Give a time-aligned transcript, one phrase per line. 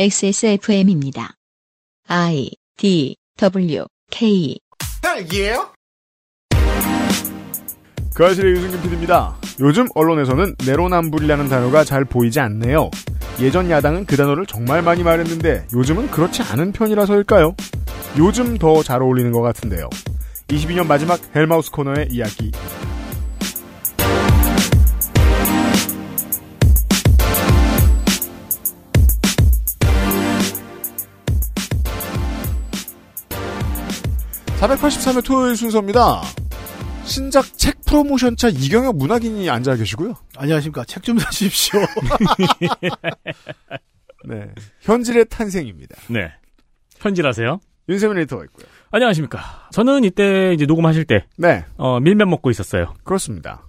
[0.00, 1.32] XSFM입니다.
[2.06, 4.56] I D W K
[5.02, 5.72] 딸기예요?
[8.14, 9.36] 그 아실의 유승균 PD입니다.
[9.58, 12.92] 요즘 언론에서는 내로남불이라는 단어가 잘 보이지 않네요.
[13.40, 17.56] 예전 야당은 그 단어를 정말 많이 말했는데 요즘은 그렇지 않은 편이라서일까요?
[18.18, 19.88] 요즘 더 잘 어울리는 것 같은데요.
[20.46, 22.52] 22년 마지막 헬마우스 코너의 이야기.
[34.60, 36.22] (483회) 토요일 순서입니다.
[37.04, 40.14] 신작 책 프로모션차 이경혁 문학인이 앉아 계시고요.
[40.36, 40.84] 안녕하십니까.
[40.84, 41.80] 책 좀 사십시오.
[44.28, 44.48] 네.
[44.82, 45.96] 현질의 탄생입니다.
[46.08, 46.30] 네.
[46.98, 47.60] 현질하세요.
[47.88, 48.66] 윤세민 에디터가 있고요.
[48.90, 49.68] 안녕하십니까.
[49.72, 51.64] 저는 이때 이제 녹음하실 때, 네.
[51.76, 52.94] 어, 밀면 먹고 있었어요.
[53.04, 53.67] 그렇습니다.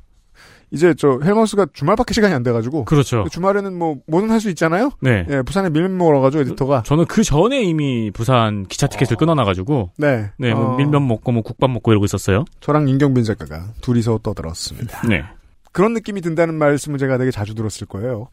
[0.72, 3.26] 이제 저 헬마우스가 주말밖에 시간이 안 돼가지고 그렇죠.
[3.32, 4.91] 주말에는 뭐 뭐든 할 수 있잖아요.
[5.02, 5.26] 네.
[5.30, 6.84] 예, 부산에 밀면 먹으러 가죠 에디터가.
[6.84, 10.32] 저는 그 전에 이미 부산 기차 티켓을 끊어놔가지고, 네.
[10.38, 12.46] 네, 뭐 어, 밀면 먹고 뭐 국밥 먹고 이러고 있었어요.
[12.62, 15.08] 저랑 임경빈 작가가 둘이서 떠들었습니다.
[15.08, 15.24] 네.
[15.71, 18.30] 그런 느낌이 든다는 말씀을 제가 되게 자주 들었을 거예요.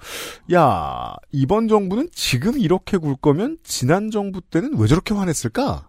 [0.55, 5.89] 야, 이번 정부는 지금 이렇게 굴 거면 지난 정부 때는 왜 저렇게 화냈을까?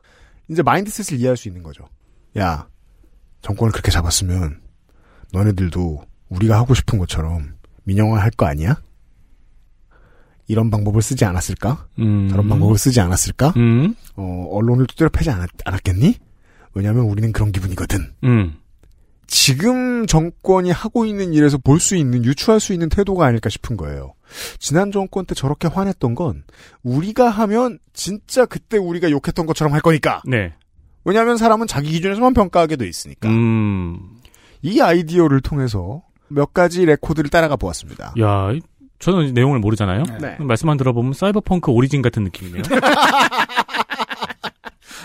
[0.49, 1.86] 이제 mindset을 이해할 수 있는 거죠.
[2.38, 2.67] 야,
[3.41, 4.59] 정권을 그렇게 잡았으면
[5.31, 8.81] 너네들도 우리가 하고 싶은 것처럼 민영화 할 거 아니야?
[10.47, 11.88] 이런 방법을 쓰지 않았을까?
[12.00, 12.30] 음.
[12.30, 13.53] 저런 방법을 쓰지 않았을까?
[13.58, 13.95] 음.
[14.16, 16.16] 어, 언론을 두드려 패지 않았, 않았 겠니?
[16.73, 18.14] 왜냐하면 우리는 그런 기분이거든.
[18.23, 18.55] 음.
[19.28, 24.14] 지금 정권이 하고 있는 일에서 볼 수 있는 유추할 수 있는 태도가 아닐까 싶은 거예요.
[24.58, 26.44] 지난 정권 때 저렇게 화냈던 건
[26.83, 30.22] 우리가 하면 진짜 그때 우리가 욕했던 것처럼 할 거니까.
[30.25, 30.53] 네.
[31.03, 33.28] 왜냐하면 사람은 자기 기준에서만 평가하게 돼 있으니까.
[33.28, 34.00] 음.
[34.61, 38.14] 이 아이디어를 통해서 몇 가지 레코드를 따라가 보았습니다.
[38.20, 38.61] 야, 이-
[39.00, 40.03] 저는 내용을 모르잖아요.
[40.20, 40.38] 네.
[40.39, 42.64] 말씀만 들어보면 사이버펑크 오리진 같은 느낌이네요.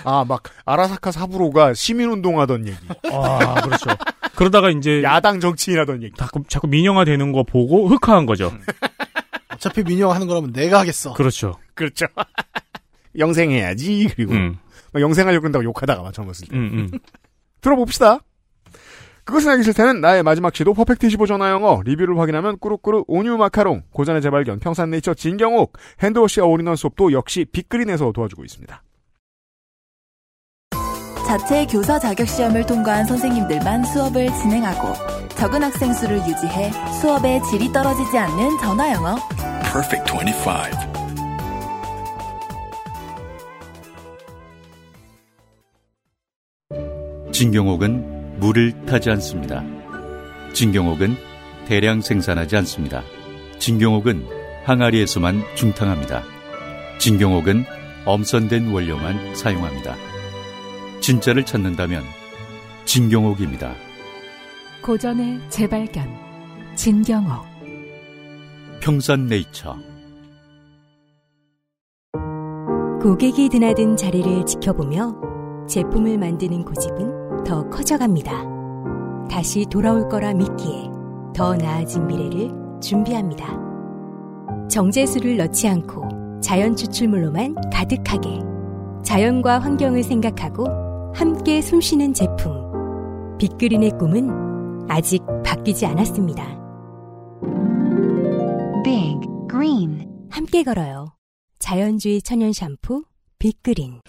[0.04, 2.76] 아, 막 아라사카 사부로가 시민운동하던 얘기,
[3.12, 3.90] 아, 그렇죠.
[4.34, 6.14] 그러다가 이제 야당 정치인하던 얘기.
[6.16, 8.52] 자꾸, 자꾸 민영화 되는 거 보고 흑화한 거죠.
[9.52, 11.12] 어차피 민영 하는 거라면 내가 하겠어.
[11.12, 11.56] 그렇죠.
[11.74, 12.06] 그렇죠.
[13.18, 14.08] 영생해야지.
[14.16, 14.58] 그리고 음.
[14.92, 16.56] 막 영생하려고 그런다고 욕하다가 막 젊었을 때.
[16.56, 16.98] 음, 음.
[17.60, 18.18] 들어봅시다.
[19.24, 23.82] 그것은 알기 싫다는 나의 마지막 시도 퍼펙트 15 전화 영어 리뷰를 확인하면 꾸룩꾸룩 온유 마카롱
[23.92, 28.82] 고전의 재발견 평산네이처 진경옥 핸드워시와 올인원 수업도 역시 빅그린에서 도와주고 있습니다.
[31.26, 34.92] 자체 교사 자격 시험을 통과한 선생님들만 수업을 진행하고
[35.36, 39.16] 적은 학생 수를 유지해 수업의 질이 떨어지지 않는 전화 영어.
[39.72, 40.92] Perfect 25.
[47.32, 48.11] 진경옥은
[48.42, 49.62] 물을 타지 않습니다.
[50.52, 51.14] 진경옥은
[51.68, 53.04] 대량 생산하지 않습니다.
[53.60, 54.26] 진경옥은
[54.64, 56.24] 항아리에서만 중탕합니다.
[56.98, 57.64] 진경옥은
[58.04, 59.94] 엄선된 원료만 사용합니다.
[61.00, 62.02] 진짜를 찾는다면
[62.84, 63.76] 진경옥입니다.
[64.82, 66.12] 고전의 재발견
[66.74, 67.46] 진경옥
[68.80, 69.76] 평산네이처
[73.00, 75.14] 고객이 드나든 자리를 지켜보며
[75.68, 78.52] 제품을 만드는 고집은 더 커져갑니다.
[79.30, 80.90] 다시 돌아올 거라 믿기에
[81.34, 83.46] 더 나아진 미래를 준비합니다.
[84.68, 88.40] 정제수를 넣지 않고 자연 추출물로만 가득하게
[89.02, 90.66] 자연과 환경을 생각하고
[91.14, 92.62] 함께 숨쉬는 제품.
[93.38, 96.44] 빅그린의 꿈은 아직 바뀌지 않았습니다.
[98.84, 99.20] Big
[99.50, 101.14] Green 함께 걸어요.
[101.58, 103.04] 자연주의 천연 샴푸
[103.38, 104.00] 빅그린.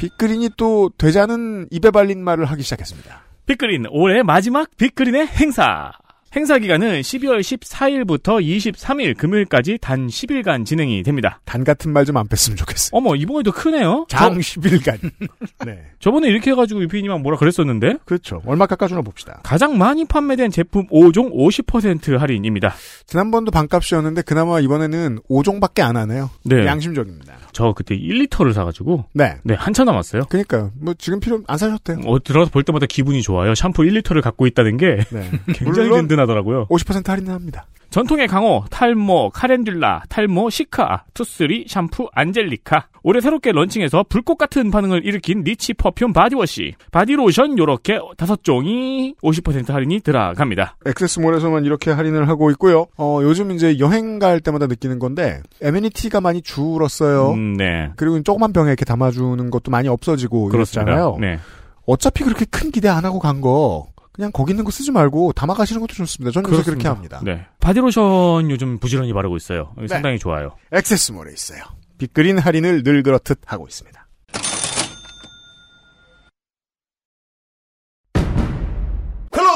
[0.00, 3.20] 빅그린이 또 되자는 입에 발린 말을 하기 시작했습니다.
[3.44, 5.92] 빅그린 올해 마지막 빅그린의 행사.
[6.36, 11.40] 행사 기간은 12월 14일부터 23일 금요일까지 단 10일간 진행이 됩니다.
[11.44, 12.90] 단 같은 말 좀 안 뺐으면 좋겠어요.
[12.92, 14.06] 어머 이번에도 크네요.
[14.08, 15.10] 장 저, 10일간.
[15.66, 15.78] 네.
[15.98, 18.42] 저번에 이렇게 해가지고 유피님랑 뭐라 그랬었는데 그렇죠.
[18.46, 19.40] 얼마 깎아주나 봅시다.
[19.42, 22.74] 가장 많이 판매된 제품 5종 50% 할인입니다.
[23.06, 26.30] 지난번도 반값이었는데 그나마 이번에는 5종밖에 안 하네요.
[26.44, 26.64] 네.
[26.66, 27.34] 양심적입니다.
[27.52, 29.36] 저 그때 1리터를 사가지고 네.
[29.42, 30.26] 네 한참 남았어요.
[30.28, 30.70] 그니까요.
[30.80, 31.98] 뭐 지금 필요 안 사셨대요.
[32.06, 33.54] 어, 들어가서 볼 때마다 기분이 좋아요.
[33.54, 35.30] 샴푸 1리터를 갖고 있다는 게 네.
[35.54, 36.66] 굉장히 물론 든든하더라고요.
[36.68, 37.66] 50% 할인을 합니다.
[37.90, 42.86] 전통의 강호, 탈모, 카렌듈라, 탈모, 시카, 투쓰리, 샴푸, 안젤리카.
[43.02, 48.44] 올해 새롭게 launching해서 불꽃 같은 반응을 일으킨 rich perfume body wash, body lotion 요렇게 다섯
[48.44, 50.76] 종이 50% 할인이 들어갑니다.
[50.86, 52.86] 액세스몰에서만 이렇게 할인을 하고 있고요.
[52.96, 57.32] 어, 요즘 이제 여행 갈 때마다 느끼는 건데 에메니티가 많이 줄었어요.
[57.32, 57.90] 음, 네.
[57.96, 60.92] 그리고 조그만 병에 이렇게 담아주는 것도 많이 없어지고 그렇습니다.
[60.92, 61.16] 이랬잖아요.
[61.20, 61.40] 네.
[61.86, 63.88] 어차피 그렇게 큰 기대 안 하고 간 거
[64.20, 66.30] 그냥 거기 있는 거 쓰지 말고 담아가시는 것도 좋습니다.
[66.30, 67.22] 저는 요새 그렇게 합니다.
[67.24, 67.46] 네.
[67.58, 69.72] 바디로션 요즘 부지런히 바르고 있어요.
[69.78, 69.88] 네.
[69.88, 70.56] 상당히 좋아요.
[70.72, 71.62] 액세스몰에 있어요.
[71.96, 74.06] 빅그린 할인을 늘 그렇듯 하고 있습니다.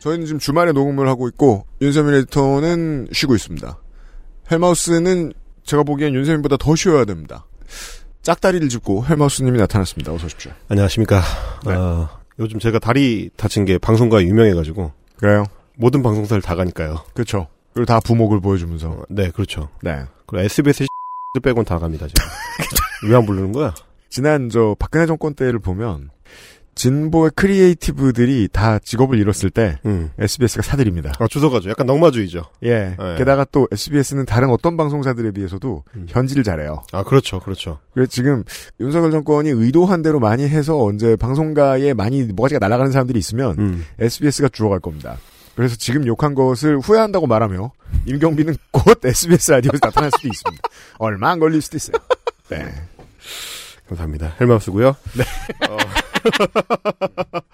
[0.00, 3.78] 저희는 지금 주말에 녹음을 하고 있고 윤세민 에디터는 쉬고 있습니다.
[4.50, 5.32] 헬마우스는
[5.62, 7.46] 제가 보기엔 윤세민보다 더 쉬어야 됩니다.
[8.22, 10.12] 짝다리를 짚고 헬마우스님이 나타났습니다.
[10.12, 10.52] 어서 오십시오.
[10.68, 11.22] 안녕하십니까.
[11.66, 11.74] 네.
[11.74, 12.08] 어,
[12.38, 15.44] 요즘 제가 다리 다친 게 방송가에 유명해가지고 그래요?
[15.76, 17.04] 모든 방송사를 다 가니까요.
[17.14, 17.46] 그렇죠.
[17.72, 18.90] 그리고 다 부목을 보여주면서.
[18.90, 19.68] 어, 네, 그렇죠.
[19.82, 20.04] 네.
[20.26, 20.86] 그리고 SBS
[21.42, 22.06] 빼곤 다 갑니다.
[22.06, 22.28] 제가.
[23.08, 23.74] 왜안 부르는 거야?
[24.08, 26.10] 지난 저 박근혜 정권 때를 보면
[26.80, 30.10] 진보의 크리에이티브들이 다 직업을 잃었을 때 음.
[30.18, 31.12] SBS가 사들입니다.
[31.18, 31.68] 아, 주소가죠.
[31.68, 32.44] 약간 넉마주의죠.
[32.62, 32.96] 예.
[32.98, 33.16] 네.
[33.18, 36.06] 게다가 또 SBS는 다른 어떤 방송사들에 비해서도 음.
[36.08, 36.82] 현질을 잘해요.
[36.92, 37.38] 아, 그렇죠.
[37.40, 37.80] 그렇죠.
[37.92, 38.44] 그래서 지금
[38.80, 43.84] 윤석열 정권이 의도한 대로 많이 해서 언제 방송가에 많이 뭐가지가 날아가는 사람들이 있으면 음.
[43.98, 45.18] SBS가 주워갈 겁니다.
[45.54, 47.72] 그래서 지금 욕한 것을 후회한다고 말하며
[48.06, 50.62] 임경빈은 곧 SBS 라디오에서 나타날 수도 있습니다.
[50.96, 51.96] 얼마 안 걸릴 수도 있어요.
[52.48, 52.64] 네.
[53.86, 54.34] 감사합니다.
[54.40, 54.96] 헬마우스고요.
[55.18, 55.24] 네.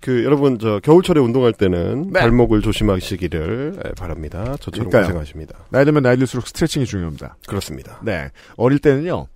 [0.00, 2.20] 그 여러분 저 겨울철에 운동할 때는 네.
[2.20, 4.56] 발목을 조심하시기를 예, 바랍니다.
[4.60, 5.04] 저처럼 그러니까요.
[5.06, 5.54] 고생하십니다.
[5.70, 7.36] 나이 들면 나이 들수록 스트레칭이 중요합니다.
[7.48, 7.98] 그렇습니다.
[8.04, 8.28] 네.
[8.56, 9.26] 어릴 때는요.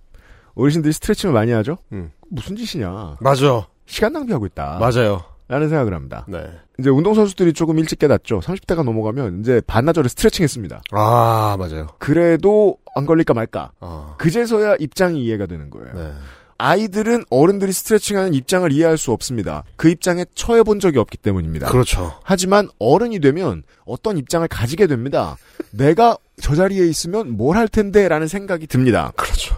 [0.55, 1.77] 어르신들이 스트레칭을 많이 하죠?
[1.91, 2.11] 음.
[2.29, 3.17] 무슨 짓이냐.
[3.19, 3.67] 맞아.
[3.85, 4.77] 시간 낭비하고 있다.
[4.79, 5.23] 맞아요.
[5.49, 6.25] 라는 생각을 합니다.
[6.29, 6.41] 네.
[6.79, 8.39] 이제 운동선수들이 조금 일찍 깨닫죠.
[8.39, 10.81] 30대가 넘어가면 이제 반나절에 스트레칭 했습니다.
[10.91, 11.87] 아, 맞아요.
[11.99, 13.71] 그래도 안 걸릴까 말까.
[13.81, 14.15] 아.
[14.17, 15.93] 그제서야 입장이 이해가 되는 거예요.
[15.93, 16.13] 네.
[16.61, 19.63] 아이들은 어른들이 스트레칭하는 입장을 이해할 수 없습니다.
[19.77, 21.67] 그 입장에 처해 본 적이 없기 때문입니다.
[21.71, 22.13] 그렇죠.
[22.23, 25.37] 하지만 어른이 되면 어떤 입장을 가지게 됩니다.
[25.71, 29.11] 내가 저 자리에 있으면 뭘 할 텐데라는 생각이 듭니다.
[29.17, 29.55] 그렇죠.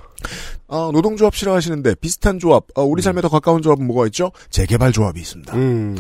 [0.69, 4.31] 아, 노동조합 싫어하시는데 비슷한 조합, 아, 우리 삶에 더 가까운 조합은 뭐가 있죠?
[4.49, 5.55] 재개발 조합이 있습니다.
[5.55, 5.95] 음.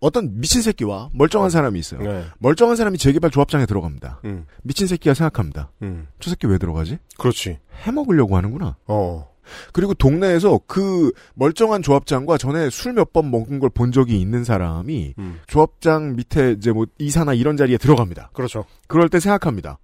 [0.00, 2.02] 어떤 미친 새끼와 멀쩡한 사람이 있어요.
[2.02, 2.24] 네.
[2.38, 4.20] 멀쩡한 사람이 재개발 조합장에 들어갑니다.
[4.26, 4.44] 음.
[4.62, 5.70] 미친 새끼가 생각합니다.
[5.82, 6.06] 음.
[6.20, 6.98] 저 새끼 왜 들어가지?
[7.16, 7.58] 그렇지.
[7.84, 8.76] 해먹으려고 하는구나.
[8.86, 9.28] 어.
[9.72, 15.14] 그리고 동네에서 그 멀쩡한 조합장과 전에 술 몇 번 먹은 걸 본 적이 있는 사람이
[15.18, 15.40] 음.
[15.46, 18.30] 조합장 밑에 이제 뭐 이사나 이런 자리에 들어갑니다.
[18.32, 18.64] 그렇죠.
[18.86, 19.78] 그럴 때 생각합니다.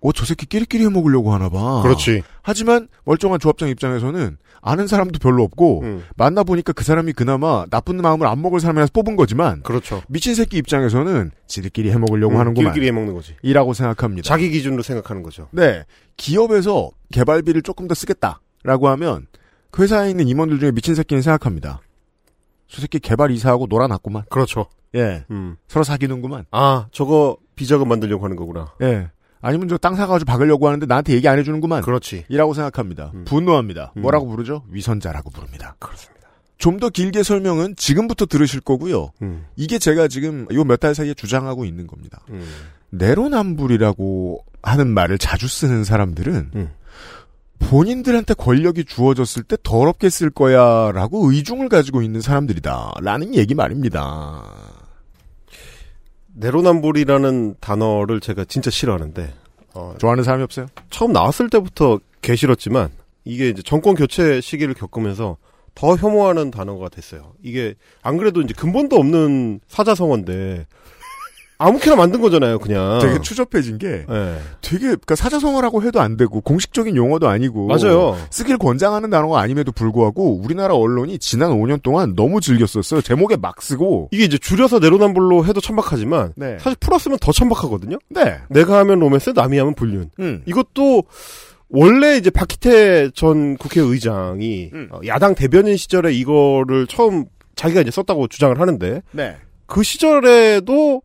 [0.00, 1.80] 어, 저 새끼 끼리끼리 해 먹으려고 하나 봐.
[1.82, 2.22] 그렇지.
[2.42, 6.04] 하지만 멀쩡한 조합장 입장에서는 아는 사람도 별로 없고 음.
[6.16, 10.02] 만나 보니까 그 사람이 그나마 나쁜 마음을 안 먹을 사람이라서 뽑은 거지만 그렇죠.
[10.08, 12.72] 미친 새끼 입장에서는 지들끼리 해 먹으려고 음, 하는구만.
[12.72, 13.34] 끼리끼리 해 먹는 거지.
[13.42, 14.26] 이라고 생각합니다.
[14.26, 15.48] 자기 기준으로 생각하는 거죠.
[15.52, 15.84] 네.
[16.18, 19.26] 기업에서 개발비를 조금 더 쓰겠다 라고 하면
[19.70, 21.80] 그 회사에 있는 임원들 중에 미친 새끼는 생각합니다.
[22.68, 24.24] 저 새끼 개발 이사하고 놀아놨구만.
[24.30, 24.66] 그렇죠.
[24.94, 25.24] 예.
[25.30, 25.56] 음.
[25.68, 26.46] 서로 사귀는구만.
[26.50, 28.72] 아, 저거 비자금 만들려고 하는 거구나.
[28.82, 29.10] 예.
[29.40, 31.82] 아니면 저 땅 사가지고 박으려고 하는데 나한테 얘기 안 해주는구만.
[31.82, 32.24] 그렇지.
[32.28, 33.12] 이라고 생각합니다.
[33.14, 33.24] 음.
[33.26, 33.92] 분노합니다.
[33.96, 34.02] 음.
[34.02, 34.64] 뭐라고 부르죠?
[34.70, 35.76] 위선자라고 부릅니다.
[35.78, 36.14] 그렇습니다.
[36.56, 39.10] 좀 더 길게 설명은 지금부터 들으실 거고요.
[39.20, 39.44] 음.
[39.56, 42.20] 이게 제가 지금 요 몇 달 사이에 주장하고 있는 겁니다.
[42.30, 42.42] 음.
[42.90, 46.70] 내로남불이라고 하는 말을 자주 쓰는 사람들은 음.
[47.58, 54.42] 본인들한테 권력이 주어졌을 때 더럽게 쓸 거야 라고 의중을 가지고 있는 사람들이다 라는 얘기 말입니다.
[56.34, 59.32] 내로남불이라는 단어를 제가 진짜 싫어하는데
[59.74, 60.66] 어, 좋아하는 사람이 없어요?
[60.90, 62.90] 처음 나왔을 때부터 개 싫었지만
[63.24, 65.36] 이게 이제 정권 교체 시기를 겪으면서
[65.74, 67.32] 더 혐오하는 단어가 됐어요.
[67.42, 70.66] 이게 안 그래도 이제 근본도 없는 사자성어인데
[71.58, 72.98] 아무렇게나 만든 거잖아요, 그냥.
[73.00, 74.36] 되게 추접해진 게 예.
[74.60, 78.16] 되게 그러니까 사자성어라고 해도 안 되고 공식적인 용어도 아니고 맞아요.
[78.30, 83.00] 쓰길 권장하는 단어가 아님에도 불구하고 우리나라 언론이 지난 5년 동안 너무 즐겼었어요.
[83.02, 86.58] 제목에 막 쓰고 이게 이제 줄여서 내로남불로 해도 천박하지만 네.
[86.58, 87.98] 사실 풀었으면 더 천박하거든요.
[88.10, 88.38] 네.
[88.50, 90.10] 내가 하면 로맨스, 남이 하면 불륜.
[90.18, 90.42] 음.
[90.46, 91.04] 이것도
[91.68, 94.88] 원래 이제 박희태 전 국회의장이 음.
[94.92, 97.24] 어, 야당 대변인 시절에 이거를 처음
[97.56, 99.36] 자기가 이제 썼다고 주장을 하는데 네.
[99.66, 101.02] 그 시절에도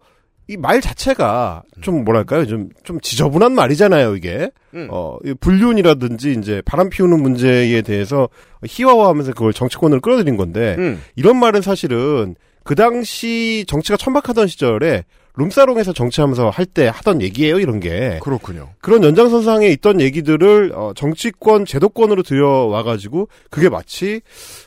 [0.49, 4.87] 이 말 자체가 좀 뭐랄까요 좀 좀 지저분한 말이잖아요 이게 음.
[4.89, 8.29] 어이 불륜이라든지 이제 바람 피우는 문제에 대해서
[8.65, 11.01] 희화화 하면서 그걸 정치권을 끌어들인 건데 음.
[11.15, 15.03] 이런 말은 사실은 그 당시 정치가 천박하던 시절에
[15.35, 18.69] 룸사롱에서 정치하면서 할 때 하던 얘기예요 이런 게 그렇군요.
[18.81, 24.21] 그런 연장선상에 있던 얘기들을 어, 정치권 제도권으로 들여와 가지고 그게 마치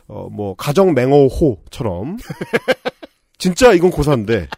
[0.06, 2.16] 어 뭐 가정 맹호호처럼
[3.38, 4.48] 진짜 이건 고사인데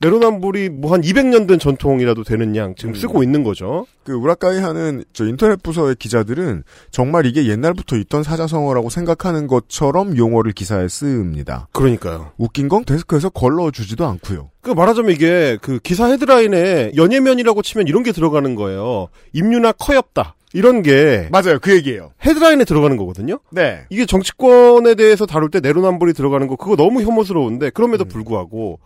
[0.00, 3.86] 내로남불이 뭐 한 200년 된 전통이라도 되는 양 지금 쓰고 있는 거죠.
[4.04, 10.52] 그 우라카이 하는 저 인터넷 부서의 기자들은 정말 이게 옛날부터 있던 사자성어라고 생각하는 것처럼 용어를
[10.52, 11.68] 기사에 씁니다.
[11.72, 12.32] 그러니까요.
[12.38, 14.50] 웃긴 건 데스크에서 걸러주지도 않고요.
[14.62, 19.08] 그 말하자면 이게 그 기사 헤드라인에 연예면이라고 치면 이런 게 들어가는 거예요.
[19.32, 20.34] 임유나 커엽다.
[20.52, 21.58] 이런 게 맞아요.
[21.60, 22.12] 그 얘기예요.
[22.24, 23.40] 헤드라인에 들어가는 거거든요.
[23.50, 23.84] 네.
[23.90, 28.78] 이게 정치권에 대해서 다룰 때 내로남불이 들어가는 거 그거 너무 혐오스러운데 그럼에도 불구하고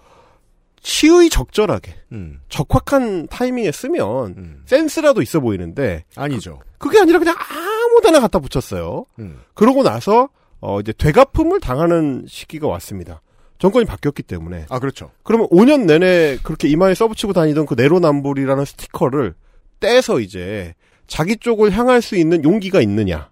[0.80, 2.40] 시의 적절하게 음.
[2.49, 6.60] 적확한 타이밍에 쓰면 센스라도 있어 보이는데 아니죠.
[6.78, 9.04] 그 게 아니라 그냥 아무데나 갖다 붙였어요.
[9.18, 9.40] 음.
[9.54, 10.28] 그러고 나서
[10.60, 13.20] 어 이제 되갚음을 당하는 시기가 왔습니다.
[13.58, 14.64] 정권이 바뀌었기 때문에.
[14.70, 15.10] 아 그렇죠.
[15.22, 19.34] 그러면 5년 내내 그렇게 이마에 써붙이고 다니던 그 내로남불이라는 스티커를
[19.80, 20.75] 떼서 이제
[21.06, 23.30] 자기 쪽을 향할 수 있는 용기가 있느냐,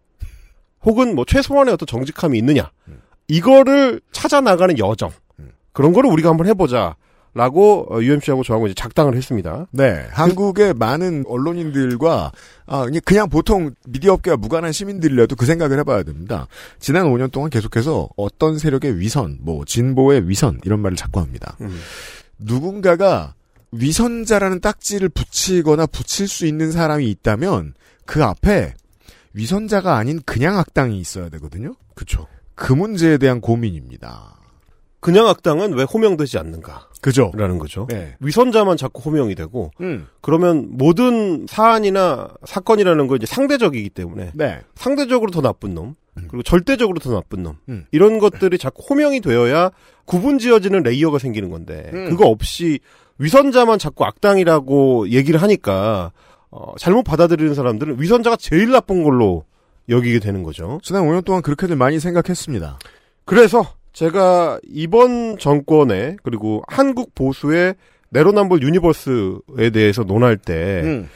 [0.84, 2.70] 혹은 뭐 최소한의 어떤 정직함이 있느냐,
[3.28, 5.10] 이거를 찾아 나가는 여정
[5.72, 6.96] 그런 거를 우리가 한번 해보자.
[7.38, 9.66] 라고 UMC하고 저하고 이제 작당을 했습니다.
[9.70, 12.32] 네, 한국의 많은 언론인들과
[12.66, 16.48] 아 그냥- 그냥 보통 미디어 업계와 무관한 시민들이라도 그 생각을 해봐야 됩니다.
[16.80, 21.56] 지난 5년 동안 계속해서 어떤 세력의 위선, 뭐 진보의 위선 이런 말을 자꾸 합니다.
[22.38, 23.34] 누군가가
[23.72, 28.74] 위선자라는 딱지를 붙이거나 붙일 수 있는 사람이 있다면 그 앞에
[29.34, 31.74] 위선자가 아닌 그냥 악당이 있어야 되거든요.
[31.94, 32.26] 그렇죠.
[32.54, 34.37] 그 문제에 대한 고민입니다.
[35.00, 36.88] 그냥 악당은 왜 호명되지 않는가?
[37.00, 37.30] 그죠.
[37.34, 37.86] 라는 거죠.
[37.88, 38.16] 네.
[38.20, 40.08] 위선자만 자꾸 호명이 되고, 음.
[40.20, 44.60] 그러면 모든 사안이나 사건이라는 건 이제 상대적이기 때문에, 네.
[44.74, 47.86] 상대적으로 더 나쁜 놈, 그리고 절대적으로 더 나쁜 놈, 음.
[47.92, 49.70] 이런 것들이 자꾸 호명이 되어야
[50.04, 52.08] 구분 지어지는 layer가 생기는 건데, 음.
[52.10, 52.80] 그거 없이
[53.18, 56.10] 위선자만 자꾸 악당이라고 얘기를 하니까,
[56.50, 59.44] 어, 잘못 받아들이는 사람들은 위선자가 제일 나쁜 걸로
[59.88, 60.80] 여기게 되는 거죠.
[60.82, 62.78] 지난 5년 동안 그렇게들 많이 생각했습니다.
[63.24, 67.74] 그래서 제가 이번 정권에 그리고 한국 보수의
[68.10, 71.08] 내로남불 universe에 대해서 논할 때 음.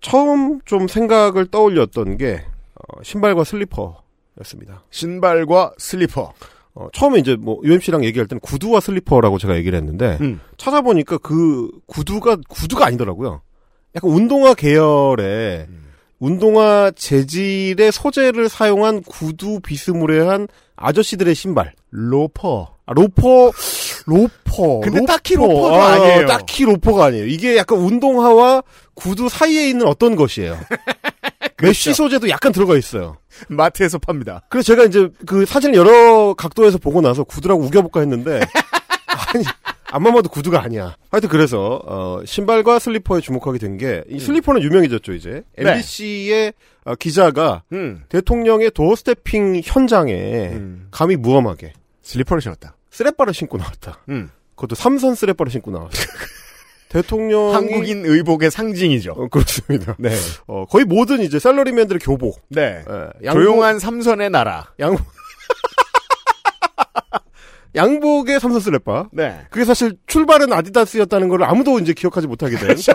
[0.00, 2.42] 처음 좀 생각을 떠올렸던 게
[2.76, 4.84] 어, 신발과 슬리퍼였습니다.
[4.88, 6.32] 신발과 슬리퍼.
[6.72, 10.40] 어, 처음에 이제 뭐 UMC랑 얘기할 때는 구두와 슬리퍼라고 제가 얘기를 했는데 음.
[10.56, 13.42] 찾아보니까 그 구두가 구두가 아니더라고요.
[13.94, 15.66] 약간 운동화 계열의
[16.20, 21.72] 운동화 재질의 소재를 사용한 구두 비스무레한 아저씨들의 신발.
[21.90, 22.74] 로퍼.
[22.86, 23.50] 아, 로퍼,
[24.06, 24.80] 로퍼.
[24.80, 25.12] 근데 로퍼.
[25.12, 26.26] 딱히 로퍼도 아, 아니에요.
[26.26, 27.26] 딱히 로퍼가 아니에요.
[27.26, 28.62] 이게 약간 운동화와
[28.94, 30.56] 구두 사이에 있는 어떤 것이에요.
[31.56, 31.66] 그렇죠.
[31.68, 33.16] mesh 소재도 약간 들어가 있어요.
[33.48, 34.42] 마트에서 팝니다.
[34.48, 38.40] 그래서 제가 이제 그 사진을 여러 각도에서 보고 나서 구두라고 우겨볼까 했는데,
[39.34, 39.44] 아니,
[39.96, 40.94] 앞만 봐도 구두가 아니야.
[41.10, 45.42] 하여튼 그래서, 어, 신발과 슬리퍼에 주목하게 된 게, 이 슬리퍼는 유명해졌죠, 이제.
[45.56, 45.70] 네.
[45.70, 46.52] MBC의
[46.84, 48.04] 어, 기자가 음.
[48.08, 50.12] 대통령의 doorstepping 현장에
[50.52, 50.88] 음.
[50.90, 51.72] 감히 무엄하게
[52.02, 52.76] 슬리퍼를 신었다.
[52.90, 54.00] 쓰레빠를 신고 나왔다.
[54.10, 54.30] 음.
[54.54, 55.90] 그것도 삼선 쓰레빠를 신고 나왔다.
[56.88, 59.12] 대통령이 한국인 의복의 상징이죠.
[59.12, 59.96] 어, 그렇습니다.
[59.98, 60.10] 네.
[60.46, 62.40] 어, 거의 모든 이제 샐러리맨들의 교복.
[62.48, 62.82] 네.
[62.88, 64.72] 예, 양복- 조용한 삼선의 나라.
[64.78, 65.04] 양복
[67.76, 69.08] 양복의 삼선 쓰레빠.
[69.12, 69.40] 네.
[69.50, 72.76] 그게 사실 출발은 아디다스였다는 걸 아무도 이제 기억하지 못하게 된.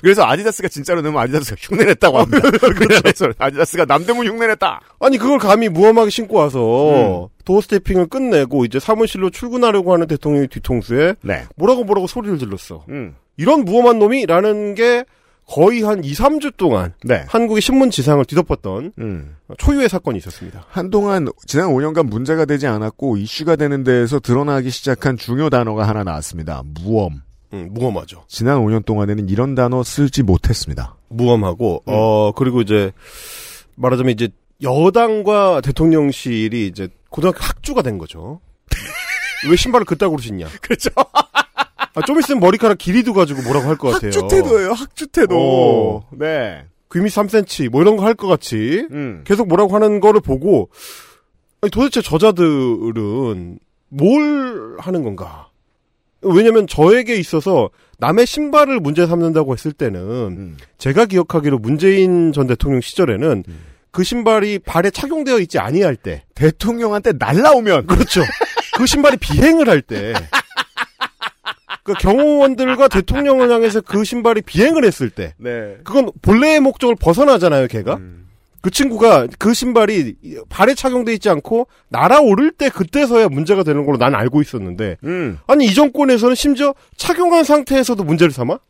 [0.00, 2.48] 그래서 아디다스가 진짜로 넣으면 아디다스가 흉내냈다고 합니다.
[2.74, 4.80] 그래서 아디다스가 남대문 흉내냈다.
[5.00, 7.28] 아니 그걸 감히 무엄하게 신고 와서 음.
[7.44, 11.44] 도어 스태핑을 끝내고 이제 사무실로 출근하려고 하는 대통령의 뒤통수에 네.
[11.56, 12.84] 뭐라고 뭐라고 소리를 질렀어.
[12.88, 13.16] 음.
[13.36, 15.04] 이런 무엄한 놈이라는 게
[15.52, 17.26] 거의 한 2, 3주 동안 네.
[17.28, 19.36] 한국의 신문 지상을 뒤덮었던 음.
[19.58, 20.64] 초유의 사건이 있었습니다.
[20.70, 26.62] 한동안 지난 5년간 문제가 되지 않았고 이슈가 되는 데에서 드러나기 시작한 중요 단어가 하나 나왔습니다.
[26.64, 27.20] 무엄.
[27.52, 28.24] 음, 무엄하죠.
[28.28, 30.96] 지난 5년 동안에는 이런 단어 쓰지 못했습니다.
[31.10, 31.92] 무엄하고 음.
[31.92, 32.90] 어 그리고 이제
[33.76, 34.30] 말하자면 이제
[34.62, 38.40] 여당과 대통령실이 이제 고등학교 학주가 된 거죠.
[39.50, 40.46] 왜 신발을 그따구로 신냐?
[40.62, 40.88] 그렇죠.
[41.94, 44.10] 아, 좀 있으면 머리카락 길이도 가지고 뭐라고 할 것 같아요.
[44.14, 44.72] 학주태도예요.
[44.72, 45.36] 학주태도.
[45.38, 46.08] 어.
[46.12, 46.64] 네.
[46.92, 49.22] 귀밑 3cm 뭐 이런 거 할 것 같이 음.
[49.24, 50.68] 계속 뭐라고 하는 거를 보고
[51.62, 53.58] 아니, 도대체 저자들은
[53.88, 55.48] 뭘 하는 건가?
[56.22, 60.56] 왜냐면 저에게 있어서 남의 신발을 문제 삼는다고 했을 때는 음.
[60.78, 63.42] 제가 기억하기로 문재인 전 대통령 시절에는
[63.90, 68.22] 그 신발이 발에 착용되어 있지 아니할 때 대통령한테 날라오면 그렇죠.
[68.76, 70.12] 그 신발이 비행을 할 때.
[71.82, 75.34] 그 경호원들과 대통령을 향해서 그 신발이 비행을 했을 때.
[75.38, 75.76] 네.
[75.84, 77.96] 그건 본래의 목적을 벗어나잖아요, 걔가.
[77.96, 78.28] 음.
[78.60, 80.14] 그 친구가 그 신발이
[80.48, 85.38] 발에 착용돼 있지 않고 날아오를 때 그때서야 문제가 되는 걸로 난 알고 있었는데 음.
[85.48, 88.60] 아니 이 정권에서는 심지어 착용한 상태에서도 문제를 삼아?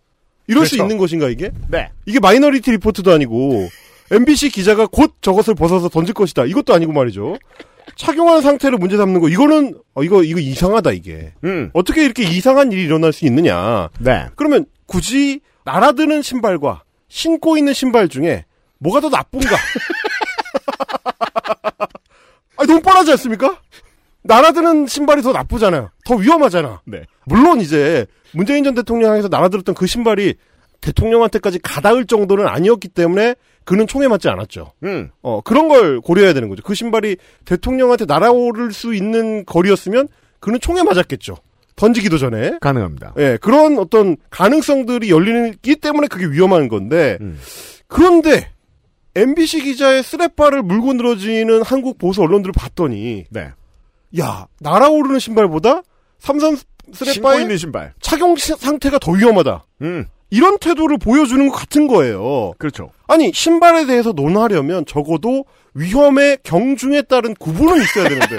[0.46, 0.84] 이럴 수 그렇죠.
[0.84, 1.50] 있는 것인가 이게?
[1.68, 1.90] 네.
[2.06, 3.68] 이게 마이너리티 리포트도 아니고
[4.10, 6.46] MBC 기자가 곧 저것을 벗어서 던질 것이다.
[6.46, 7.36] 이것도 아니고 말이죠.
[7.96, 11.32] 착용한 상태를 문제 삼는 거 이거는 어, 이거 이거 이상하다 이게.
[11.44, 11.70] 음.
[11.72, 13.88] 어떻게 이렇게 이상한 일이 일어날 수 있느냐.
[13.98, 14.26] 네.
[14.36, 18.44] 그러면 굳이 날아드는 신발과 신고 있는 신발 중에
[18.78, 19.56] 뭐가 더 나쁜가?
[22.56, 23.60] 아 너무 뻔하지 않습니까?
[24.22, 25.90] 날아드는 신발이 더 나쁘잖아요.
[26.04, 26.80] 더 위험하잖아.
[26.84, 27.02] 네.
[27.24, 30.34] 물론 이제 문재인 전 대통령 향해서 날아들었던 그 신발이
[30.82, 33.34] 대통령한테까지 가닿을 정도는 아니었기 때문에
[33.64, 34.72] 그는 총에 맞지 않았죠.
[34.82, 35.08] 음.
[35.22, 36.62] 어, 그런 걸 고려해야 되는 거죠.
[36.62, 40.08] 그 신발이 대통령한테 날아오를 수 있는 거리였으면
[40.40, 41.36] 그는 총에 맞았겠죠.
[41.76, 42.58] 던지기도 전에.
[42.60, 43.14] 가능합니다.
[43.18, 47.38] 예, 그런 어떤 가능성들이 열리기 때문에 그게 위험한 건데, 음.
[47.86, 48.50] 그런데,
[49.14, 53.50] MBC 기자의 쓰레빠를 물고 늘어지는 한국 보수 언론들을 봤더니, 네.
[54.20, 55.82] 야, 날아오르는 신발보다
[56.18, 57.94] 삼선 신고 쓰레빠의 있는 신발.
[58.00, 59.64] 착용 시- 상태가 더 위험하다.
[59.82, 60.06] 음.
[60.32, 62.54] 이런 태도를 보여주는 것 같은 거예요.
[62.56, 62.90] 그렇죠.
[63.06, 68.38] 아니 신발에 대해서 논하려면 적어도 위험의 경중에 따른 구분은 있어야 되는데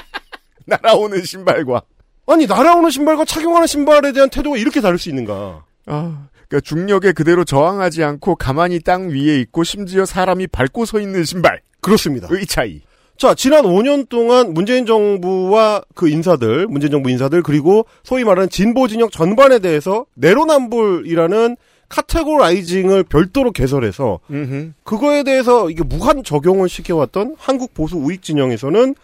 [0.64, 1.82] 날아오는 신발과
[2.26, 5.62] 아니 날아오는 신발과 착용하는 신발에 대한 태도가 이렇게 다를 수 있는가?
[5.84, 11.22] 아, 그러니까 중력에 그대로 저항하지 않고 가만히 땅 위에 있고 심지어 사람이 밟고 서 있는
[11.24, 11.60] 신발.
[11.82, 12.28] 그렇습니다.
[12.30, 12.80] 의 차이.
[13.18, 18.88] 자 지난 5년 동안 문재인 정부와 그 인사들, 문재인 정부 인사들 그리고 소위 말하는 진보
[18.88, 21.56] 진영 전반에 대해서 내로남불이라는
[21.88, 24.72] 카테고라이징을 별도로 개설해서 음흠.
[24.82, 28.94] 그거에 대해서 이게 무한 적용을 시켜왔던 한국 보수 우익 진영에서는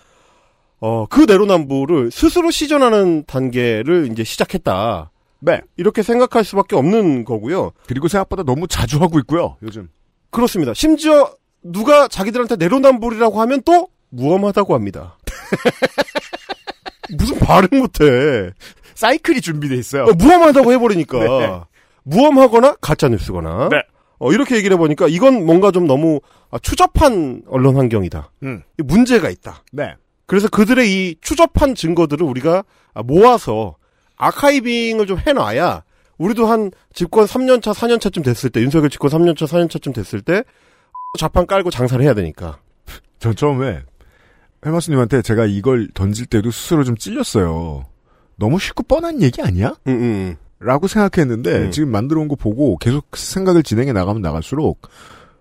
[0.81, 5.11] 어, 그 내로남불을 스스로 시전하는 단계를 이제 시작했다.
[5.39, 5.61] 네.
[5.77, 7.73] 이렇게 생각할 수밖에 없는 거고요.
[7.87, 9.57] 그리고 생각보다 너무 자주 하고 있고요.
[9.63, 9.89] 요즘.
[10.31, 10.75] 그렇습니다.
[10.75, 11.31] 심지어
[11.63, 15.19] 누가 자기들한테 내로남불이라고 하면 또 무엄하다고 합니다.
[17.19, 18.53] 무슨 발음 못해.
[18.95, 20.05] 사이클이 준비돼 있어요.
[20.05, 21.19] 어, 무엄하다고 해버리니까.
[21.39, 21.61] 네.
[22.05, 23.69] 무엄하거나 가짜 뉴스거나.
[23.71, 23.83] 네.
[24.19, 28.31] 어, 이렇게 얘기를 해보니까 이건 뭔가 좀 너무 아, 추접한 언론 환경이다.
[28.45, 28.63] 음.
[28.79, 29.65] 이 문제가 있다.
[29.73, 29.95] 네.
[30.27, 32.65] 그래서 그들의 이 추접한 증거들을 우리가
[32.95, 33.77] 아, 모아서
[34.17, 35.83] 아카이빙을 좀 해놔야
[36.19, 40.45] 우리도 한 집권 3년차, 4년차쯤 됐을 때, 윤석열 집권 3년차, 4년차쯤 됐을 때,
[41.19, 42.59] 자판 깔고 장사를 해야 되니까.
[43.19, 43.83] 전 처음에
[44.65, 47.87] 헬마스님한테 제가 이걸 던질 때도 스스로 좀 찔렸어요.
[48.37, 49.75] 너무 쉽고 뻔한 얘기 아니야?
[49.87, 51.71] 음, 음, 라고 생각했는데 음.
[51.71, 54.83] 지금 만들어 온 거 보고 계속 생각을 진행해 나가면 나갈수록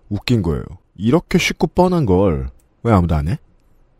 [0.08, 0.64] 웃긴 거예요.
[0.96, 2.48] 이렇게 쉽고 뻔한 걸
[2.84, 3.38] 왜 아무도 안 해?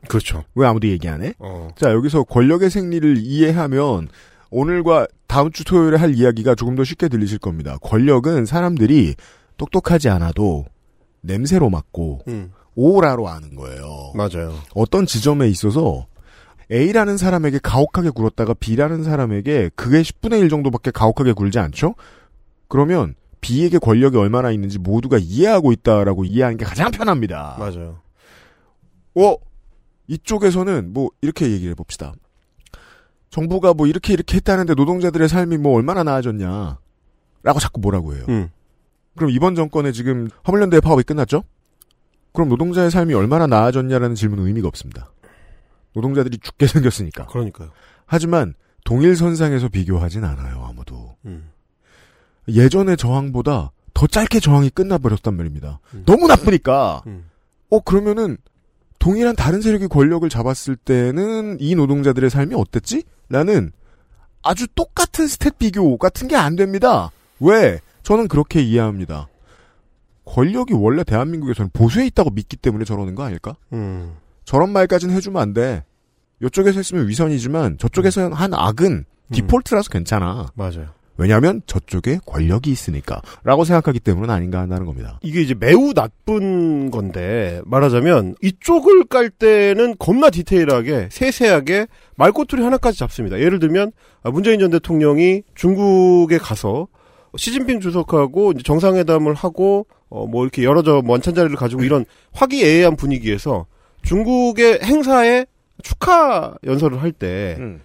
[0.08, 0.42] 그렇죠.
[0.56, 1.34] 왜 아무도 얘기 안 해?
[1.38, 1.68] 어.
[1.76, 4.08] 자, 여기서 권력의 생리를 이해하면
[4.50, 7.78] 오늘과 다음 주 토요일에 할 이야기가 조금 더 쉽게 들리실 겁니다.
[7.80, 9.14] 권력은 사람들이
[9.56, 10.64] 똑똑하지 않아도
[11.20, 14.12] 냄새로 맡고 음, 오라로 아는 거예요.
[14.14, 14.54] 맞아요.
[14.74, 16.06] 어떤 지점에 있어서
[16.70, 21.94] A라는 사람에게 가혹하게 굴었다가 B라는 사람에게 그게 10분의 1 정도밖에 가혹하게 굴지 않죠?
[22.68, 27.56] 그러면 B에게 권력이 얼마나 있는지 모두가 이해하고 있다라고 이해하는 게 가장 편합니다.
[27.58, 27.98] 맞아요.
[29.14, 29.36] 어,
[30.06, 32.14] 이쪽에서는 뭐 이렇게 얘기를 해봅시다.
[33.30, 36.78] 정부가 뭐 이렇게 이렇게 했다는데 노동자들의 삶이 뭐 얼마나 나아졌냐.
[37.42, 38.24] 라고 자꾸 뭐라고 해요.
[38.28, 38.50] 음,
[39.16, 41.42] 그럼 이번 정권에 지금 화물연대 파업이 끝났죠?
[42.32, 45.10] 그럼 노동자의 삶이 얼마나 나아졌냐라는 질문은 의미가 없습니다.
[45.94, 47.26] 노동자들이 죽게 생겼으니까.
[47.26, 47.70] 그러니까요.
[48.06, 51.16] 하지만 동일선상에서 비교하진 않아요, 아무도.
[51.26, 51.50] 음,
[52.48, 55.80] 예전의 저항보다 더 짧게 저항이 끝나버렸단 말입니다.
[55.94, 56.02] 음.
[56.06, 57.02] 너무 나쁘니까.
[57.06, 57.28] 음.
[57.70, 58.38] 어, 그러면은
[58.98, 63.04] 동일한 다른 세력이 권력을 잡았을 때는 이 노동자들의 삶이 어땠지?
[63.28, 63.72] 라는
[64.42, 67.10] 아주 똑같은 stat 비교 같은 게 안 됩니다.
[67.40, 67.80] 왜?
[68.02, 69.28] 저는 그렇게 이해합니다.
[70.32, 73.54] 권력이 원래 대한민국에서는 보수에 있다고 믿기 때문에 저러는 거 아닐까?
[73.74, 74.14] 음,
[74.46, 75.84] 저런 말까지는 해주면 안 돼.
[76.42, 80.46] 이쪽에서 했으면 위선이지만 저쪽에서 한 악은 디폴트라서 괜찮아.
[80.54, 80.88] 맞아요.
[81.18, 83.20] 왜냐하면 저쪽에 권력이 있으니까.
[83.44, 85.20] 라고 생각하기 때문은 아닌가 한다는 겁니다.
[85.22, 93.38] 이게 이제 매우 나쁜 건데 말하자면 이쪽을 깔 때는 겁나 디테일하게 세세하게 말꼬투리 하나까지 잡습니다.
[93.38, 93.92] 예를 들면
[94.22, 96.88] 아, 문재인 전 대통령이 중국에 가서
[97.36, 103.66] 시진핑 주석하고 정상회담을 하고 어 뭐 이렇게 여러 저 원찬 자리를 가지고 이런 화기애애한 분위기에서
[104.02, 105.46] 중국의 행사에
[105.82, 107.80] 축하 연설을 할때 음.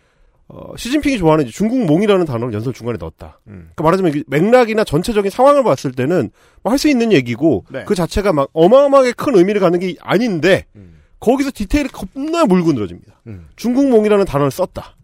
[0.49, 3.39] 어, 시진핑이 좋아하는 중국몽이라는 단어를 연설 중간에 넣었다.
[3.47, 3.69] 음.
[3.75, 6.29] 그러니까 말하자면 맥락이나 전체적인 상황을 봤을 때는
[6.63, 7.83] 뭐 할수 있는 얘기고 네.
[7.85, 10.99] 그 자체가 막 어마어마하게 큰 의미를 갖는 게 아닌데 음.
[11.19, 13.21] 거기서 디테일이 겁나 물고 늘어집니다.
[13.27, 13.47] 음.
[13.55, 14.95] 중국몽이라는 단어를 썼다.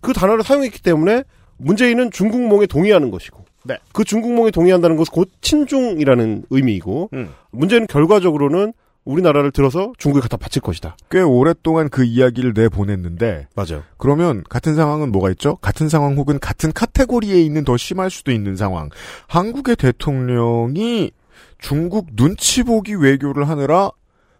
[0.00, 1.24] 그 단어를 사용했기 때문에
[1.56, 3.76] 문재인은 중국몽에 동의하는 것이고 네.
[3.92, 7.28] 그 중국몽에 동의한다는 것은 곧 친중이라는 의미이고 음.
[7.50, 8.72] 문제는 결과적으로는
[9.04, 10.96] 우리나라를 들어서 중국에 갖다 바칠 것이다.
[11.10, 13.82] 꽤 오랫동안 그 이야기를 내보냈는데 맞아요.
[13.96, 15.56] 그러면 같은 상황은 뭐가 있죠?
[15.56, 18.90] 같은 상황 혹은 같은 카테고리에 있는 더 심할 수도 있는 상황.
[19.26, 21.12] 한국의 대통령이
[21.58, 23.90] 중국 눈치 보기 외교를 하느라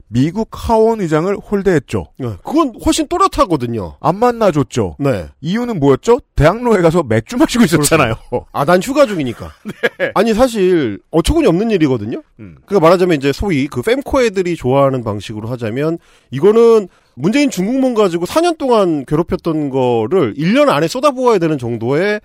[0.08, 2.06] 미국 하원 의장을 홀대했죠.
[2.18, 3.96] 네, 그건 훨씬 또렷하거든요.
[4.00, 4.96] 안 만나줬죠.
[4.98, 5.28] 네.
[5.40, 6.20] 이유는 뭐였죠?
[6.34, 8.14] 대학로에 가서 맥주 마시고 있었잖아요.
[8.52, 9.52] 아, 난 휴가 중이니까.
[10.14, 12.22] 아니, 사실, 어처구니 없는 일이거든요?
[12.40, 12.56] 음.
[12.64, 15.98] 그러니까 말하자면 이제 소위 그 fem코 애들이 좋아하는 방식으로 하자면,
[16.30, 22.20] 이거는 문재인 중국몽 가지고 4년 동안 괴롭혔던 거를 1년 안에 쏟아부어야 되는 정도의 에,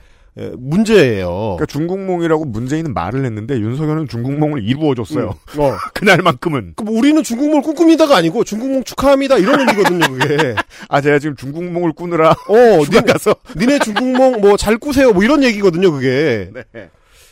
[0.58, 1.30] 문제예요.
[1.30, 5.36] 그러니까 중국몽이라고 문재인은 말을 했는데 윤석열은 중국몽을 이루어줬어요.
[5.56, 5.60] 음.
[5.62, 5.78] 어.
[5.94, 6.74] 그날만큼은.
[6.76, 10.56] 그뭐 우리는 중국몽을 꿈꿉니다가 아니고 중국몽 축하합니다 이런 의미거든요, 그게.
[10.90, 15.24] 아 제가 지금 중국몽을 꾸느라 어, 휴가 니네, 가서 니네 중국몽 뭐 잘 꾸세요 뭐
[15.24, 16.50] 이런 얘기거든요, 그게.
[16.54, 16.90] 네.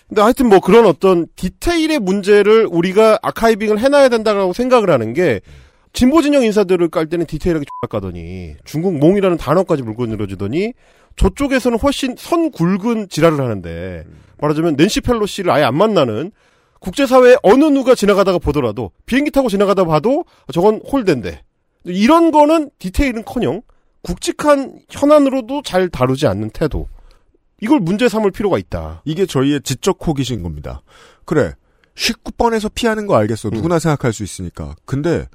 [0.09, 5.39] 근데 하여튼 뭐 그런 어떤 디테일의 문제를 우리가 아카이빙을 해놔야 된다고 생각을 하는 게
[5.93, 10.73] 진보 진영 인사들을 깔 때는 디테일하게 X 까더니 중국 몽이라는 단어까지 물고 늘어지더니
[11.15, 14.05] 저쪽에서는 훨씬 선 굵은 지랄을 하는데
[14.39, 16.31] 말하자면 낸시 펠로시를 아예 안 만나는
[16.79, 21.43] 국제사회에 어느 누가 지나가다가 보더라도 비행기 타고 지나가다 봐도 저건 홀대인데
[21.85, 23.61] 이런 거는 디테일은커녕
[24.01, 26.87] 굵직한 현안으로도 잘 다루지 않는 태도
[27.61, 29.03] 이걸 문제 삼을 필요가 있다.
[29.05, 30.81] 이게 저희의 지적 호기심 겁니다.
[31.25, 31.53] 그래
[31.95, 33.49] 19번에서 피하는 거 알겠어.
[33.49, 34.75] 누구나 생각할 수 있으니까.
[34.85, 35.27] 근데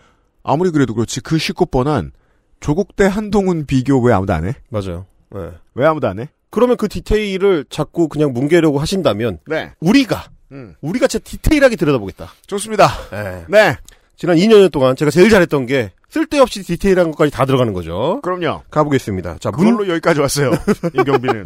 [0.42, 2.10] 아무리 그래도 그렇지 그 19번한
[2.58, 4.54] 조국 대 한동훈 비교 왜 아무도 안 해?
[4.70, 5.06] 맞아요.
[5.36, 5.50] 네.
[5.74, 6.28] 왜 아무도 안 해?
[6.50, 9.72] 그러면 그 디테일을 자꾸 그냥 뭉개려고 하신다면 네.
[9.80, 10.74] 우리가 음.
[10.80, 12.32] 우리가 진짜 디테일하게 들여다보겠다.
[12.46, 12.88] 좋습니다.
[13.10, 13.44] 네.
[13.48, 13.76] 네.
[14.16, 18.20] 지난 2년 동안 제가 제일 잘했던 게 쓸데없이 디테일한 것까지 다 들어가는 거죠.
[18.22, 18.62] 그럼요.
[18.70, 19.36] 가보겠습니다.
[19.38, 20.52] 자, 그걸로 문, 여기까지 왔어요.
[20.94, 21.42] 임경빈은.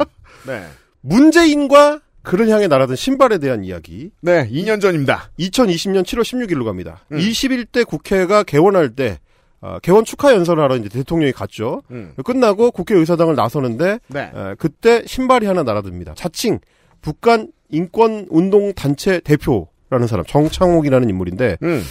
[0.47, 0.65] 네.
[1.01, 4.11] 문재인과 그를 향해 날아든 신발에 대한 이야기.
[4.21, 5.31] 네, 2년 전입니다.
[5.39, 7.03] 2020년 7월 16일로 갑니다.
[7.11, 7.17] 음.
[7.17, 9.19] 21대 국회가 개원할 때
[9.61, 11.83] 어, 개원 축하 연설을 하러 이제 대통령이 갔죠.
[11.91, 12.13] 음.
[12.25, 14.31] 끝나고 국회 의사당을 나서는데 네.
[14.33, 16.15] 에, 그때 신발이 하나 날아듭니다.
[16.15, 16.59] 자칭
[17.01, 21.83] 북한 인권 운동 단체 대표라는 사람 정창옥이라는 인물인데 음.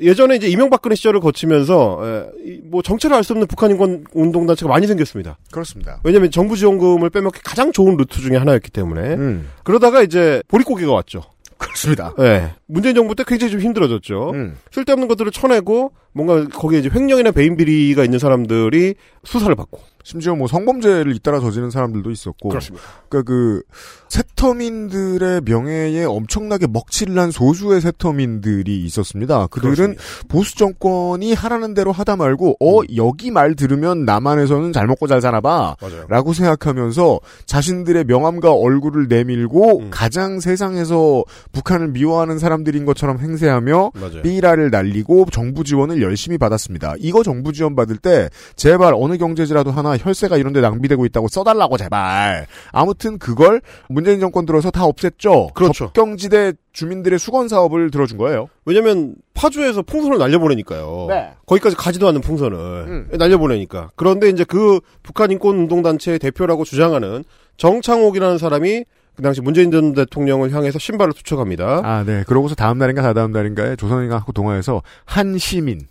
[0.00, 4.46] 예전에 이제 이명박근혜 시절을 거치면서 에, 이, 뭐 정체를 알 수 없는 북한 인권 운동
[4.46, 5.38] 단체가 많이 생겼습니다.
[5.50, 6.00] 그렇습니다.
[6.04, 9.48] 왜냐하면 정부 지원금을 빼먹기 가장 좋은 루트 중에 하나였기 때문에 음.
[9.64, 11.22] 그러다가 이제 보릿고개가 왔죠.
[11.58, 12.14] 그렇습니다.
[12.16, 12.54] 네.
[12.66, 14.30] 문재인 정부 때 굉장히 좀 힘들어졌죠.
[14.32, 14.56] 음.
[14.70, 18.94] 쓸데없는 것들을 쳐내고 뭔가 거기에 이제 횡령이나 배임 비리가 있는 사람들이
[19.24, 22.48] 수사를 받고 심지어 뭐 성범죄를 잇따라 저지른 사람들도 있었고.
[22.48, 22.84] 그렇습니다.
[23.08, 23.62] 그러니까 그
[24.08, 29.46] 세터민들의 명예에 엄청나게 먹칠을 한 소수의 세터민들이 있었습니다.
[29.48, 30.02] 그들은 그렇습니다.
[30.28, 35.76] 보수 정권이 하라는 대로 하다 말고 어 여기 말 들으면 남한에서는 잘 먹고 잘 살아봐.
[35.80, 36.06] 맞아요.
[36.08, 39.88] 라고 생각하면서 자신들의 명함과 얼굴을 내밀고 음.
[39.90, 44.22] 가장 세상에서 북한을 미워하는 사람들인 것처럼 행세하며 맞아요.
[44.22, 46.94] 삐라를 날리고 정부 지원을 열심히 받았습니다.
[46.98, 51.76] 이거 정부 지원 받을 때 제발 어느 경제지라도 하나 혈세가 이런 데 낭비되고 있다고 써달라고
[51.76, 52.46] 제발.
[52.72, 55.54] 아무튼 그걸 문재인 정권 들어서 다 없앴죠.
[55.54, 55.86] 그렇죠.
[55.86, 58.48] 접경지대 주민들의 수건 사업을 들어준 거예요.
[58.64, 61.06] 왜냐면 파주에서 풍선을 날려보내니까요.
[61.08, 61.30] 네.
[61.46, 63.08] 거기까지 가지도 않는 풍선을 음.
[63.12, 63.90] 날려보내니까.
[63.96, 67.24] 그런데 이제 그 북한 인권 운동 단체의 대표라고 주장하는
[67.56, 68.84] 정창옥이라는 사람이
[69.20, 71.82] 그 당시 문재인 전 대통령을 향해서 신발을 투척합니다.
[71.84, 72.24] 아, 네.
[72.26, 75.82] 그러고서 다음 날인가 다다음 날인가에 조선인과 동아에서 한 시민.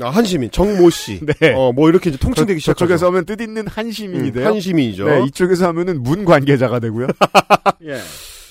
[0.00, 1.18] 아, 한 시민, 정모 씨.
[1.40, 1.52] 네.
[1.54, 2.84] 어, 뭐 이렇게 이제 통칭되기 저, 시작하죠.
[2.84, 4.46] 저쪽에서 하면 뜻있는 한 시민이 음, 돼요.
[4.46, 5.04] 한시민이죠.
[5.04, 7.08] 네, 이쪽에서 하면은 문 관계자가 되고요.
[7.86, 7.98] 예.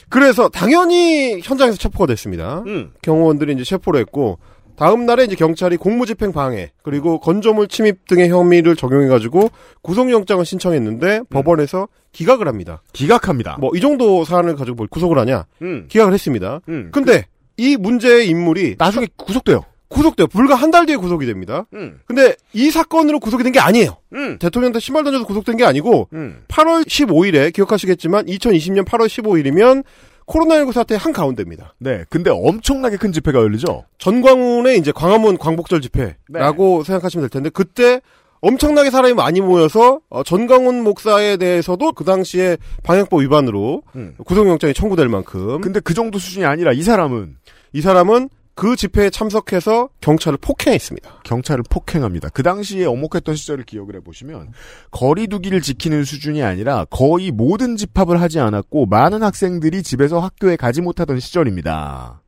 [0.09, 2.61] 그래서 당연히 현장에서 체포가 됐습니다.
[2.67, 2.91] 음.
[3.03, 4.39] 경호원들이 이제 체포를 했고
[4.77, 9.49] 다음 날에 이제 경찰이 공무집행 방해 그리고 건조물 침입 등의 혐의를 적용해가지고
[9.81, 12.81] 구속영장을 신청했는데 법원에서 기각을 합니다.
[12.93, 13.57] 기각합니다.
[13.59, 15.45] 뭐 이 정도 사안을 가지고 뭘 구속을 하냐?
[15.61, 15.85] 음.
[15.89, 16.61] 기각을 했습니다.
[16.69, 16.89] 음.
[16.91, 17.25] 근데
[17.57, 19.61] 이 문제의 인물이 나중에 구속돼요.
[19.87, 20.27] 구속돼요.
[20.27, 21.65] 불과 한 달 뒤에 구속이 됩니다.
[21.73, 21.99] 음.
[22.07, 23.97] 근데 이 사건으로 구속이 된 게 아니에요.
[24.13, 24.37] 음.
[24.39, 26.41] 대통령한테 신발 던져서 구속된 게 아니고 음.
[26.49, 29.83] 8월 15일에 기억하시겠지만 2020년 8월 15일이면
[30.27, 31.75] 코로나19 사태 한 가운데입니다.
[31.79, 32.03] 네.
[32.09, 33.85] 근데 엄청나게 큰 집회가 열리죠.
[33.97, 38.01] 전광훈의 이제 광화문 광복절 집회라고 생각하시면 될 텐데 그때
[38.41, 44.15] 엄청나게 사람이 많이 모여서 어, 전광훈 목사에 대해서도 그 당시에 방역법 위반으로 음.
[44.23, 47.37] 구속영장이 청구될 만큼 근데 그 정도 수준이 아니라 이 사람은
[47.73, 51.21] 이 사람은 그 집회에 참석해서 경찰을 폭행했습니다.
[51.23, 52.29] 경찰을 폭행합니다.
[52.29, 54.53] 그 당시에 엄혹했던 시절을 기억을 해보시면
[54.91, 61.19] 거리두기를 지키는 수준이 아니라 거의 모든 집합을 하지 않았고 많은 학생들이 집에서 학교에 가지 못하던
[61.19, 62.21] 시절입니다.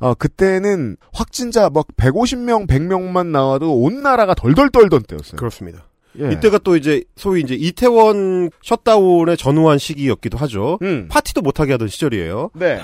[0.00, 5.36] 어, 그때는 확진자 막 150명, 100명만 나와도 온 나라가 덜덜 떨던 때였어요.
[5.36, 5.88] 그렇습니다.
[6.20, 6.32] 예.
[6.32, 10.78] 이때가 또 이제 소위 이제 이태원 셧다운에 전후한 시기였기도 하죠.
[10.82, 11.08] 음.
[11.10, 12.50] 파티도 못하게 하던 시절이에요.
[12.54, 12.80] 네.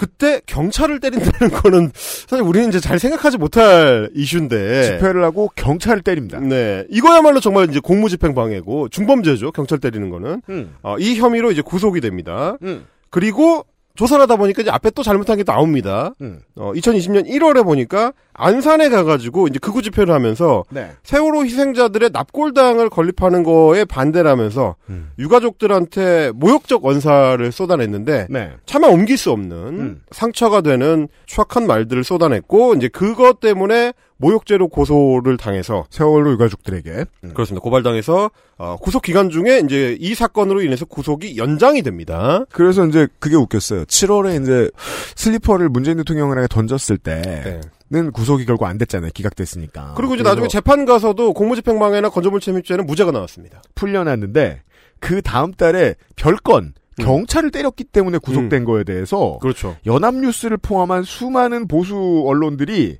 [0.00, 4.84] 그때 경찰을 때린다는 거는 사실 우리는 이제 잘 생각하지 못할 이슈인데.
[4.84, 6.40] 집회를 하고 경찰을 때립니다.
[6.40, 6.86] 네.
[6.88, 9.52] 이거야말로 정말 이제 공무집행 방해고 중범죄죠.
[9.52, 10.40] 경찰 때리는 거는.
[10.48, 10.74] 음.
[10.82, 12.56] 어, 이 혐의로 이제 구속이 됩니다.
[12.62, 12.86] 음.
[13.10, 13.66] 그리고
[14.00, 16.14] 조사를 하다 보니까 이제 앞에 또 잘못한 게 나옵니다.
[16.22, 16.40] 음.
[16.56, 20.92] 어, 2020년 1월에 보니까 안산에 가가지고 이제 극우 집회를 하면서 네.
[21.02, 25.10] 세월호 희생자들의 납골당을 건립하는 거에 반대를 하면서 음.
[25.18, 28.52] 유가족들한테 모욕적 언사를 쏟아냈는데 네.
[28.64, 30.02] 차마 옮길 수 없는 음.
[30.12, 37.34] 상처가 되는 추악한 말들을 쏟아냈고 이제 그것 때문에 모욕죄로 고소를 당해서 세월호 유가족들에게 음.
[37.34, 37.62] 그렇습니다.
[37.62, 42.44] 고발당해서 어, 구속 기간 중에 이제 이 사건으로 인해서 구속이 연장이 됩니다.
[42.52, 43.86] 그래서 이제 그게 웃겼어요.
[43.86, 44.70] 7월에 이제
[45.16, 48.10] 슬리퍼를 문재인 대통령에게 던졌을 때는 네.
[48.12, 49.10] 구속이 결국 안 됐잖아요.
[49.14, 49.94] 기각됐으니까.
[49.96, 53.62] 그리고 이제 나중에 재판 가서도 공무집행방해나 건조물 침입죄는 무죄가 나왔습니다.
[53.74, 54.62] 풀려났는데
[55.00, 59.76] 그 다음 달에 별건 경찰을 때렸기 때문에 구속된 거에 대해서 그렇죠.
[59.86, 62.98] 연합뉴스를 포함한 수많은 보수 언론들이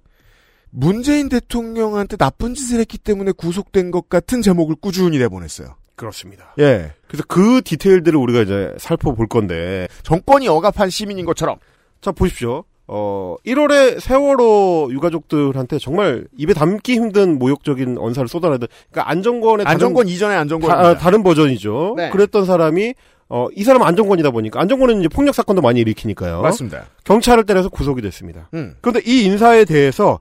[0.70, 5.74] 문재인 대통령한테 나쁜 짓을 했기 때문에 구속된 것 같은 제목을 꾸준히 내보냈어요.
[5.96, 6.54] 그렇습니다.
[6.58, 6.92] 예.
[7.08, 11.58] 그래서 그 디테일들을 우리가 이제 살펴볼 건데 정권이 억압한 시민인 것처럼.
[12.00, 12.64] 자 보십시오.
[12.86, 20.14] 어 1월에 세월호 유가족들한테 정말 입에 담기 힘든 모욕적인 언사를 쏟아내던 그러니까 안정권의 안정권 다른,
[20.14, 20.70] 이전의 안정권.
[20.70, 21.94] 다, 다른 버전이죠.
[21.96, 22.10] 네.
[22.10, 22.94] 그랬던 사람이
[23.28, 26.40] 어, 이 사람 은 안정권이다 보니까 안정권은 이제 폭력 사건도 많이 일으키니까요.
[26.40, 26.86] 맞습니다.
[27.04, 28.48] 경찰을 때려서 구속이 됐습니다.
[28.54, 28.74] 음.
[28.80, 30.18] 그런데 이 인사에 대해서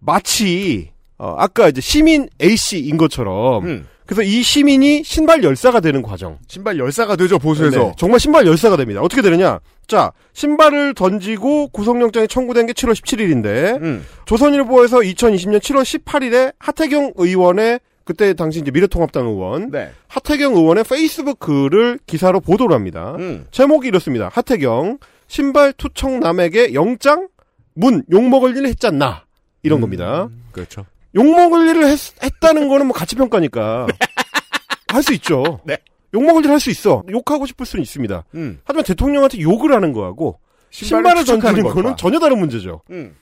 [0.00, 3.86] 마치 어, 아까 이제 시민 A 씨인 것처럼 음.
[4.06, 6.38] 그래서 이 시민이 신발 열사가 되는 과정.
[6.46, 7.78] 신발 열사가 되죠 보수에서.
[7.78, 9.00] 네, 정말 신발 열사가 됩니다.
[9.02, 9.58] 어떻게 되느냐?
[9.88, 14.06] 자, 신발을 던지고 구속영장이 청구된 게 7월 17일인데 음.
[14.24, 19.90] 조선일보에서 2020년 7월 18일에 하태경 의원의 그때 당시 이제 미래통합당 의원 네.
[20.06, 23.16] 하태경 의원의 페이스북 글을 기사로 보도를 합니다.
[23.18, 23.46] 음.
[23.50, 24.30] 제목이 이렇습니다.
[24.32, 27.26] 하태경 신발 투척남에게 영장
[27.74, 29.25] 문 욕먹을 일을 했잖나
[29.66, 30.28] 이런 겁니다.
[30.52, 30.86] 그렇죠.
[31.14, 33.86] 욕먹을 일을 했, 했다는 거는 뭐 가치평가니까
[34.88, 35.60] 할 수 있죠.
[35.64, 35.76] 네.
[36.14, 37.02] 욕먹을 일 할 수 있어.
[37.10, 38.24] 욕하고 싶을 수는 있습니다.
[38.34, 38.60] 음.
[38.64, 40.38] 하지만 대통령한테 욕을 하는 거하고
[40.70, 41.96] 신발을 신발을 던지는 거는 것과.
[41.96, 42.82] 전혀 다른 문제죠.
[42.90, 43.14] 음.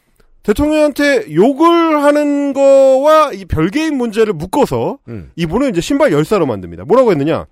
[0.42, 5.30] 대통령한테 욕을 하는 거와 이 별개인 문제를 묶어서 음.
[5.36, 6.84] 이분은 이제 신발 열사로 만듭니다.
[6.84, 7.46] 뭐라고 했느냐?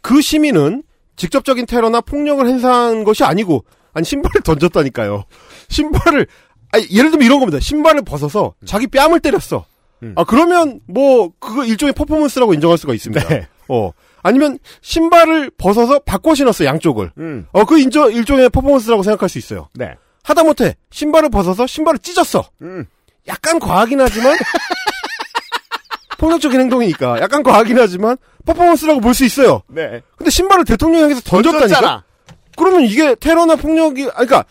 [0.00, 0.82] 그 시민은
[1.16, 5.24] 직접적인 테러나 폭력을 행사한 것이 아니고 아니 신발을 던졌다니까요.
[5.68, 6.26] 신발을
[6.74, 7.60] 아니, 예를 들면 이런 겁니다.
[7.60, 9.64] 신발을 벗어서 자기 뺨을 때렸어.
[10.02, 10.12] 음.
[10.16, 13.28] 아 그러면 뭐 그거 일종의 퍼포먼스라고 인정할 수가 있습니다.
[13.28, 13.48] 네.
[13.68, 13.90] 어
[14.22, 17.12] 아니면 신발을 벗어서 바꿔 신었어 양쪽을.
[17.18, 17.46] 음.
[17.52, 19.68] 어그 인정 일종의 퍼포먼스라고 생각할 수 있어요.
[19.74, 19.94] 네.
[20.24, 22.48] 하다못해 신발을 벗어서 신발을 찢었어.
[22.62, 22.86] 음.
[23.28, 24.36] 약간 과하긴 하지만
[26.18, 29.62] 폭력적인 행동이니까 약간 과하긴 하지만 퍼포먼스라고 볼 수 있어요.
[29.68, 30.02] 네.
[30.16, 31.66] 근데 신발을 대통령 향해서 던졌다니까.
[31.66, 32.04] 던졌잖아.
[32.56, 34.44] 그러면 이게 테러나 폭력이 아니 그러니까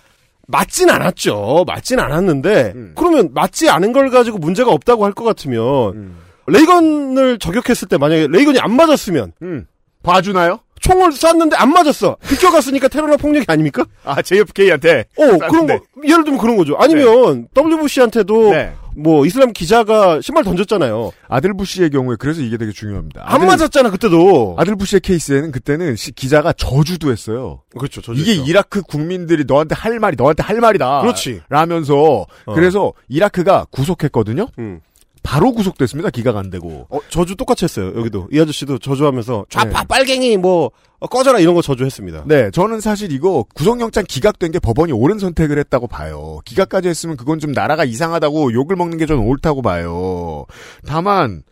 [0.54, 1.66] 맞진 않았죠.
[1.68, 2.92] 맞진 않았는데 음.
[2.96, 5.60] 그러면 맞지 않은 걸 가지고 문제가 없다고 할 것 같으면
[5.96, 6.18] 음.
[6.48, 9.66] 레이건을 저격했을 때 만약에 레이건이 안 맞았으면 음.
[10.04, 10.60] 봐주나요?
[10.80, 12.18] 총을 쐈는데 안 맞았어.
[12.28, 13.86] 비껴갔으니까 테러나 폭력이 아닙니까?
[14.04, 15.06] 아 JFK한테.
[15.18, 16.76] 어, 그런 거, 예를 들면 그런 거죠.
[16.78, 18.74] 아니면, WBC한테도, 네.
[18.96, 21.12] 뭐, 이슬람 기자가 신발 던졌잖아요.
[21.28, 23.22] 아들 부시의 경우에 그래서 이게 되게 중요합니다.
[23.26, 24.56] 안 아들- 맞았잖아, 그때도.
[24.58, 27.62] 아들 부시의 케이스에는 그때는 시- 기자가 저주도 했어요.
[27.78, 31.02] 그렇죠, 저 이게 이라크 국민들이 너한테 할 말이 너한테 할 말이다.
[31.02, 31.42] 그렇지.
[31.50, 32.54] 라면서 어.
[32.54, 34.48] 그래서 이라크가 구속했거든요.
[34.60, 34.80] 음.
[35.24, 36.10] 바로 구속됐습니다.
[36.10, 36.86] 기각 안 되고.
[36.90, 38.28] 어, 저주 똑같이 했어요, 여기도.
[38.32, 39.88] 이 아저씨도 저주하면서, 좌파, 네.
[39.88, 42.26] 빨갱이, 뭐, 어, 꺼져라, 이런 거 저주했습니다.
[42.28, 46.40] 네, 저는 사실 이거 구속영장 기각된 게 법원이 옳은 선택을 했다고 봐요.
[46.46, 50.46] 기각까지 했으면 그건 좀 나라가 이상하다고 욕을 먹는 게좀 옳다고 봐요.
[50.86, 51.44] 다만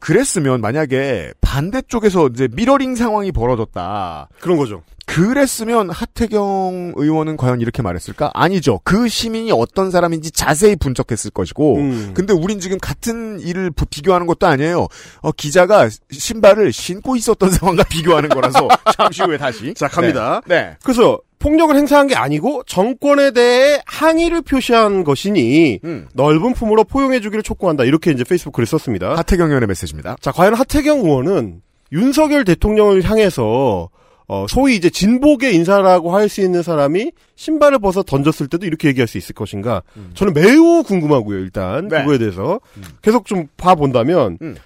[0.00, 4.28] 그랬으면 만약에 반대쪽에서 이제 미러링 상황이 벌어졌다.
[4.38, 4.82] 그런 거죠.
[5.06, 8.30] 그랬으면 하태경 의원은 과연 이렇게 말했을까?
[8.34, 8.80] 아니죠.
[8.84, 11.76] 그 시민이 어떤 사람인지 자세히 분석했을 것이고.
[11.76, 12.10] 음.
[12.14, 14.88] 근데 우린 지금 같은 일을 부- 비교하는 것도 아니에요.
[15.20, 19.74] 어, 기자가 신발을 신고 있었던 상황과 비교하는 거라서 잠시 후에 다시.
[19.74, 20.40] 자, 갑니다.
[20.46, 20.54] 네.
[20.54, 20.76] 네.
[20.82, 26.08] 그래서, 폭력을 행사한 게 아니고, 정권에 대해 항의를 표시한 것이니, 음.
[26.14, 27.84] 넓은 품으로 포용해 주기를 촉구한다.
[27.84, 29.14] 이렇게 이제 페이스북 글을 썼습니다.
[29.16, 30.16] 하태경 의원의 메시지입니다.
[30.22, 31.60] 자, 과연 하태경 의원은
[31.92, 33.90] 윤석열 대통령을 향해서
[34.26, 39.06] 어, 소위 이제 진보계 인사라고 할 수 있는 사람이 신발을 벗어 던졌을 때도 이렇게 얘기할
[39.06, 39.82] 수 있을 것인가?
[40.14, 41.88] 저는 매우 궁금하고요, 일단.
[41.88, 42.00] 네.
[42.00, 42.60] 그거에 대해서.
[43.02, 44.56] 계속 좀 봐본다면, 음.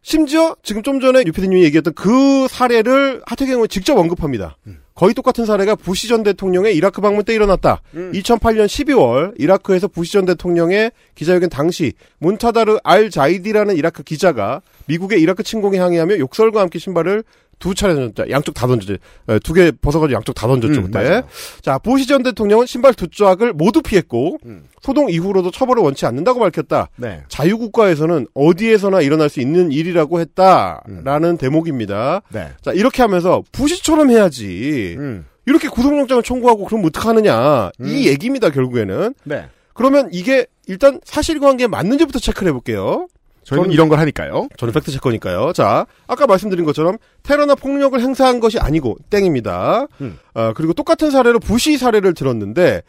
[0.00, 4.56] 심지어 지금 좀 전에 유피디님이 얘기했던 그 사례를 하태경 의원이 직접 언급합니다.
[4.94, 7.80] 거의 똑같은 사례가 부시 전 대통령의 이라크 방문 때 일어났다.
[7.94, 15.42] 2008년 12월 이라크에서 부시 전 대통령의 기자회견 당시 문타다르 알 자이디라는 이라크 기자가 미국의 이라크
[15.42, 17.24] 침공에 항의하며 욕설과 함께 신발을
[17.58, 18.30] 두 차례 던졌다.
[18.30, 18.96] 양쪽 다 던졌죠.
[19.42, 20.98] 두 개 벗어가지고 양쪽 다 던졌죠, 음, 그때.
[20.98, 21.22] 맞아요.
[21.62, 24.64] 자, 부시 전 대통령은 신발 두 짝을 모두 피했고, 음.
[24.82, 26.90] 소동 이후로도 처벌을 원치 않는다고 밝혔다.
[26.96, 27.22] 네.
[27.28, 32.22] 자유국가에서는 어디에서나 일어날 수 있는 일이라고 했다라는 대목입니다.
[32.30, 32.48] 네.
[32.62, 34.96] 자, 이렇게 하면서 부시처럼 해야지.
[34.98, 35.26] 음.
[35.46, 37.70] 이렇게 구속영장을 청구하고 그럼 어떡하느냐.
[37.80, 37.86] 음.
[37.86, 39.14] 이 얘기입니다, 결국에는.
[39.24, 39.46] 네.
[39.74, 43.08] 그러면 이게 일단 사실관계 맞는지부터 체크를 해볼게요.
[43.44, 44.48] 저희는 이런 걸 하니까요.
[44.56, 45.52] 저는 fact checker니까요.
[45.52, 49.86] 자, 아까 말씀드린 것처럼 테러나 폭력을 행사한 것이 아니고 땡입니다.
[50.00, 50.18] 음.
[50.34, 52.82] 어, 그리고 똑같은 사례로 부시 사례를 들었는데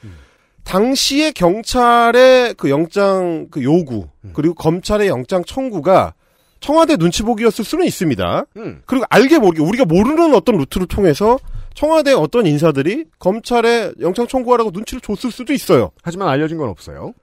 [0.64, 4.32] 당시에 경찰의 그 영장 그 요구 음.
[4.34, 6.14] 그리고 검찰의 영장 청구가
[6.60, 8.46] 청와대 눈치 보기였을 수는 있습니다.
[8.58, 8.82] 음.
[8.86, 11.38] 그리고 알게 모르게 우리가 모르는 어떤 루트를 통해서
[11.76, 15.92] 청와대 어떤 인사들이 검찰에 영장 청구하라고 눈치를 줬을 수도 있어요.
[16.02, 17.14] 하지만 알려진 건 없어요.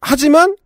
[0.00, 0.56] 하지만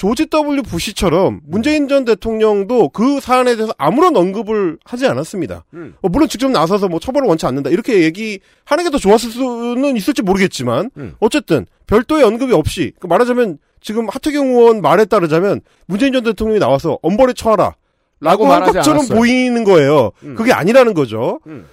[0.00, 5.66] 조지 W 부시처럼 문재인 전 대통령도 그 사안에 대해서 아무런 언급을 하지 않았습니다.
[5.74, 5.94] 음.
[6.00, 10.22] 어, 물론 직접 나서서 뭐 처벌을 원치 않는다 이렇게 얘기하는 게 더 좋았을 수는 있을지
[10.22, 11.14] 모르겠지만 음.
[11.20, 16.98] 어쨌든 별도의 언급이 없이 그 말하자면 지금 하태경 의원 말에 따르자면 문재인 전 대통령이 나와서
[17.02, 17.74] 엄벌에 처하라
[18.20, 19.18] 라고 한 말하지 것처럼 않았어요.
[19.18, 20.12] 보이는 거예요.
[20.22, 20.34] 음.
[20.34, 21.40] 그게 아니라는 거죠.
[21.46, 21.66] 음.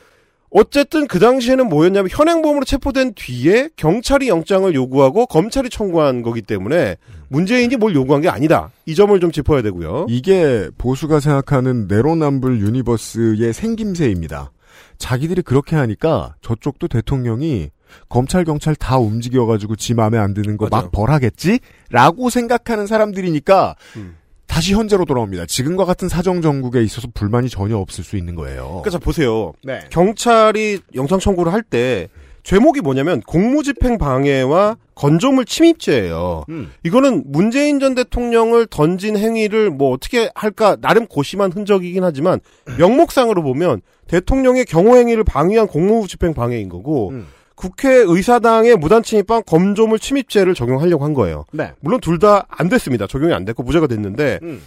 [0.50, 6.96] 어쨌든 그 당시에는 뭐였냐면 현행범으로 체포된 뒤에 경찰이 영장을 요구하고 검찰이 청구한 거기 때문에
[7.28, 8.72] 문재인이 뭘 요구한 게 아니다.
[8.86, 10.06] 이 점을 좀 짚어야 되고요.
[10.10, 14.52] 이게 보수가 생각하는 내로남불 universe의 생김새입니다.
[14.98, 17.70] 자기들이 그렇게 하니까 저쪽도 대통령이
[18.10, 20.92] 검찰 경찰 다 움직여가지고 지 마음에 안 드는 거 막.
[20.92, 24.16] 벌하겠지라고 생각하는 사람들이니까 음.
[24.58, 25.46] 다시 현재로 돌아옵니다.
[25.46, 28.66] 지금과 같은 사정 정국에 있어서 불만이 전혀 없을 수 있는 거예요.
[28.82, 29.54] 그러니까 자 보세요.
[29.64, 29.82] 네.
[29.92, 32.08] 경찰이 영장 청구를 할 때
[32.42, 36.46] 죄목이 뭐냐면 공무집행 방해와 건조물 침입죄예요.
[36.50, 36.72] 음.
[36.84, 42.40] 이거는 문재인 전 대통령을 던진 행위를 뭐 어떻게 할까 나름 고심한 흔적이긴 하지만
[42.80, 47.28] 명목상으로 보면 대통령의 경호 행위를 방해한 공무집행 방해인 거고 음.
[47.58, 51.46] 국회의사당의 무단침입반 검조물 침입죄를 적용하려고 한 거예요.
[51.52, 51.74] 네.
[51.82, 53.06] 물론 둘 다 안 됐습니다.
[53.08, 54.64] 적용이 안 됐고 무죄가 됐는데 음.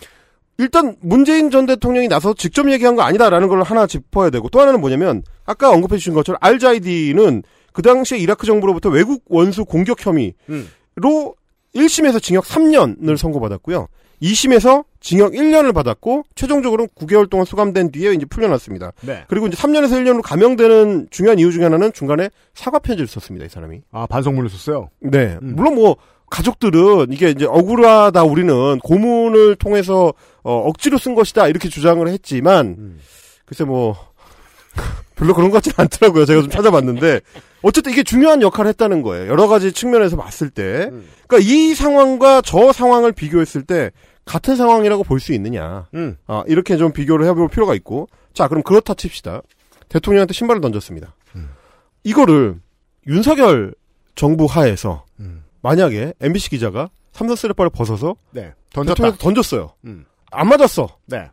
[0.58, 4.80] 일단 문재인 전 대통령이 나서 직접 얘기한 거 아니다라는 걸 하나 짚어야 되고 또 하나는
[4.80, 10.68] 뭐냐면 아까 언급해 주신 것처럼 알자이디는 그 당시에 이라크 정부로부터 외국 원수 공격 혐의로 음.
[11.74, 13.86] 1심에서 징역 3년을 선고받았고요.
[14.22, 18.92] 2심에서 징역 1년을 받았고 최종적으로는 9개월 동안 수감된 뒤에 이제 풀려났습니다.
[19.00, 19.24] 네.
[19.28, 23.46] 그리고 이제 3년에서 1년으로 감형되는 중요한 이유 중에 하나는 중간에 사과 편지를 썼습니다.
[23.46, 23.80] 이 사람이.
[23.92, 24.90] 아 반성문을 썼어요.
[25.00, 25.38] 네.
[25.40, 25.54] 음.
[25.56, 25.96] 물론 뭐
[26.30, 33.00] 가족들은 이게 이제 억울하다 우리는 고문을 통해서 어, 억지로 쓴 것이다 이렇게 주장을 했지만 음.
[33.46, 33.96] 글쎄 뭐
[35.16, 36.24] 별로 그런 것 같지는 않더라고요.
[36.26, 37.20] 제가 좀 찾아봤는데
[37.62, 39.28] 어쨌든 이게 중요한 역할을 했다는 거예요.
[39.28, 40.88] 여러 가지 측면에서 봤을 때.
[40.92, 41.08] 음.
[41.26, 43.90] 그러니까 이 상황과 저 상황을 비교했을 때
[44.24, 45.88] 같은 상황이라고 볼 수 있느냐.
[45.94, 46.16] 음.
[46.26, 48.08] 아, 이렇게 좀 비교를 해볼 필요가 있고.
[48.32, 49.42] 자, 그럼 그렇다 칩시다.
[49.88, 51.14] 대통령한테 신발을 던졌습니다.
[51.34, 51.50] 음.
[52.04, 52.60] 이거를
[53.06, 53.74] 윤석열
[54.14, 55.44] 정부 하에서 음.
[55.62, 58.52] 만약에 MBC 기자가 삼선 쓰레빠를 벗어서 네.
[58.72, 58.94] 던졌다.
[58.94, 59.72] 대통령한테 던졌어요.
[59.84, 60.04] 음.
[60.30, 60.88] 안 맞았어.
[61.06, 61.28] 네.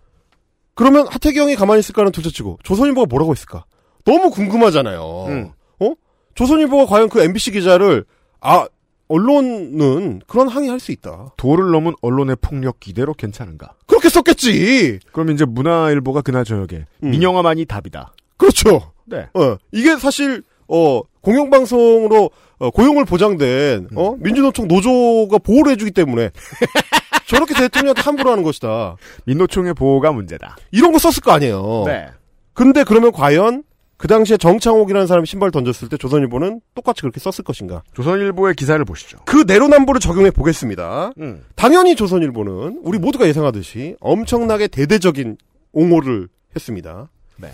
[0.73, 3.65] 그러면 하태경이 가만히 있을까는 둘째치고 조선일보가 뭐라고 했을까?
[4.05, 5.25] 너무 궁금하잖아요.
[5.27, 5.51] 음.
[5.79, 5.93] 어?
[6.35, 8.05] 조선일보가 과연 그 MBC 기자를
[8.41, 8.67] 아
[9.09, 11.31] 언론은 그런 항의할 수 있다.
[11.37, 13.73] 도를 넘은 언론의 폭력 이대로 괜찮은가?
[13.85, 14.99] 그렇게 썼겠지.
[15.11, 17.11] 그럼 이제 문화일보가 그날 저녁에 음.
[17.11, 18.13] 민영화만이 답이다.
[18.37, 18.91] 그렇죠.
[19.05, 19.27] 네.
[19.33, 26.31] 어 이게 사실 어 공영방송으로 어, 고용을 보장된 어 민주노총 노조가 보호를 해주기 때문에
[27.27, 28.95] 저렇게 대통령한테 함부로 하는 것이다.
[29.25, 30.57] 민노총의 보호가 문제다.
[30.71, 31.83] 이런 거 썼을 거 아니에요.
[31.85, 32.07] 네.
[32.53, 33.63] 근데 그러면 과연
[33.97, 37.81] 그 당시에 정창옥이라는 사람이 신발 던졌을 때 조선일보는 똑같이 그렇게 썼을 것인가?
[37.93, 39.17] 조선일보의 기사를 보시죠.
[39.25, 41.11] 그 내로남불을 적용해 보겠습니다.
[41.19, 41.43] 음.
[41.55, 45.37] 당연히 조선일보는 우리 모두가 예상하듯이 엄청나게 대대적인
[45.73, 47.09] 옹호를 했습니다.
[47.37, 47.51] 네.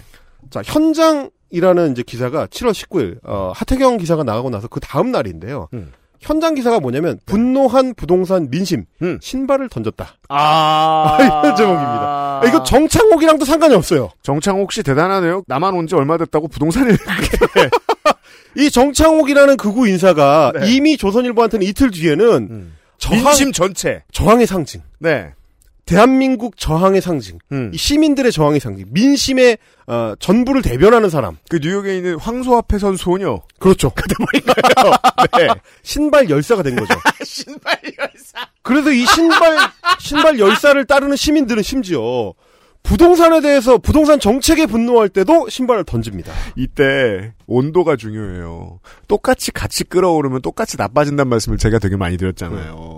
[0.49, 5.69] 자, 현장이라는 이제 기사가 7월 19일, 어, 하태경 기사가 나가고 나서 그 다음 날인데요.
[5.73, 5.93] 음.
[6.23, 9.19] 현장 기사가 뭐냐면, 분노한 부동산 민심, 음.
[9.21, 10.07] 신발을 던졌다.
[10.29, 11.17] 아.
[11.21, 12.39] 이런 제목입니다.
[12.41, 14.09] 아, 이거 정창옥이랑도 상관이 없어요.
[14.23, 15.43] 정창옥 씨 대단하네요.
[15.47, 16.97] 나만 온 지 얼마 됐다고 부동산을
[18.55, 20.71] 이 정창옥이라는 극우 인사가 네.
[20.71, 24.03] 이미 조선일보한테는 이틀 뒤에는 저항, 민심 전체.
[24.11, 24.81] 저항의 상징.
[24.99, 25.33] 네.
[25.85, 27.39] 대한민국 저항의 상징.
[27.51, 27.71] 음.
[27.73, 28.85] 이 시민들의 저항의 상징.
[28.91, 31.37] 민심의 어, 전부를 대변하는 사람.
[31.49, 33.41] 그 뉴욕에 있는 황소 앞에 선 소녀.
[33.59, 33.89] 그렇죠.
[33.95, 34.95] 그대머리가요.
[35.37, 35.47] 네.
[35.83, 36.93] 신발 열사가 된 거죠.
[37.23, 38.47] 신발 열사.
[38.61, 39.57] 그래서 이 신발
[39.99, 42.33] 신발 열사를 따르는 시민들은 심지어
[42.83, 46.33] 부동산에 대해서 부동산 정책에 분노할 때도 신발을 던집니다.
[46.57, 48.79] 이때 온도가 중요해요.
[49.07, 52.92] 똑같이 같이 끓어오르면 똑같이 나빠진다는 말씀을 제가 되게 많이 드렸잖아요.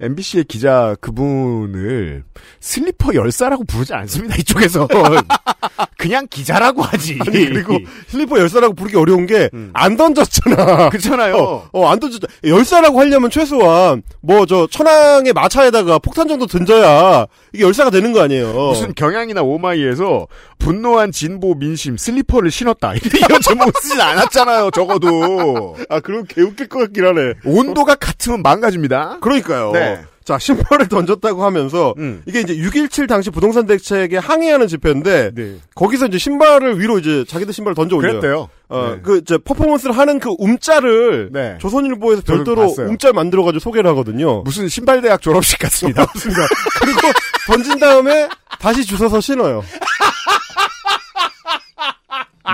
[0.00, 2.24] MBC의 기자 그분을
[2.60, 4.36] 슬리퍼 열사라고 부르지 않습니다.
[4.36, 4.88] 이쪽에서
[5.98, 7.18] 그냥 기자라고 하지.
[7.26, 7.78] 아니, 그리고
[8.08, 10.90] 슬리퍼 열사라고 부르기 어려운 게 안 던졌잖아.
[10.90, 11.36] 그렇잖아요.
[11.36, 12.20] 어, 어, 안 던졌.
[12.44, 18.52] 열사라고 하려면 최소한 뭐 저 천왕의 마차에다가 폭탄 정도 던져야 이게 열사가 되는 거 아니에요.
[18.52, 20.28] 무슨 경향이나 오마이에서
[20.58, 22.94] 분노한 진보 민심 슬리퍼를 신었다.
[22.94, 24.70] 이런 제목 쓰진 않았잖아요.
[24.70, 25.76] 적어도.
[25.88, 27.20] 아, 그럼 개웃길 것 같긴 하네.
[27.44, 29.18] 온도가 같으면 망가집니다.
[29.20, 29.72] 그러니까요.
[29.72, 29.85] 네.
[30.26, 32.20] 자, 신발을 던졌다고 하면서 음.
[32.26, 35.58] 이게 이제 6.17 당시 부동산 대책에 항의하는 집회인데 네.
[35.76, 38.18] 거기서 이제 신발을 위로 이제 자기들 신발을 던져 올려요.
[38.18, 38.48] 그랬대요.
[38.68, 39.00] 어, 네.
[39.04, 41.58] 그, 이제 퍼포먼스를 하는 그 움짤을 네.
[41.60, 42.74] 조선일보에서 별도로.
[42.76, 44.42] 움짤 만들어가지고 소개를 하거든요.
[44.42, 46.04] 무슨 신발대학 졸업식 같습니다.
[46.82, 47.00] 그리고
[47.46, 49.62] 던진 다음에 다시 주워서 신어요.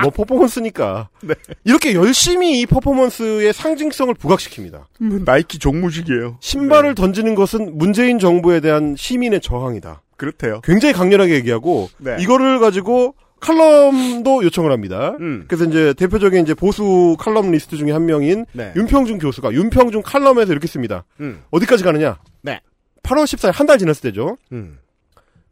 [0.01, 1.09] 뭐 퍼포먼스니까.
[1.23, 1.35] 네.
[1.63, 4.85] 이렇게 열심히 이 퍼포먼스의 상징성을 부각시킵니다.
[5.25, 6.37] 나이키 종무직이에요.
[6.39, 10.01] 신발을 던지는 것은 문재인 정부에 대한 시민의 저항이다.
[10.17, 10.61] 그렇대요.
[10.63, 12.15] 굉장히 강렬하게 얘기하고 네.
[12.19, 15.15] 이거를 가지고 칼럼도 요청을 합니다.
[15.19, 15.43] 음.
[15.47, 18.71] 그래서 이제 대표적인 이제 보수 칼럼 리스트 중에 한 명인 네.
[18.75, 21.03] 윤평준 교수가 윤평준 칼럼에서 이렇게 씁니다.
[21.19, 21.41] 음.
[21.51, 22.19] 어디까지 가느냐?
[22.41, 22.61] 네.
[23.03, 24.37] 8월 14일 한 달 지났을 때죠.
[24.53, 24.77] 음.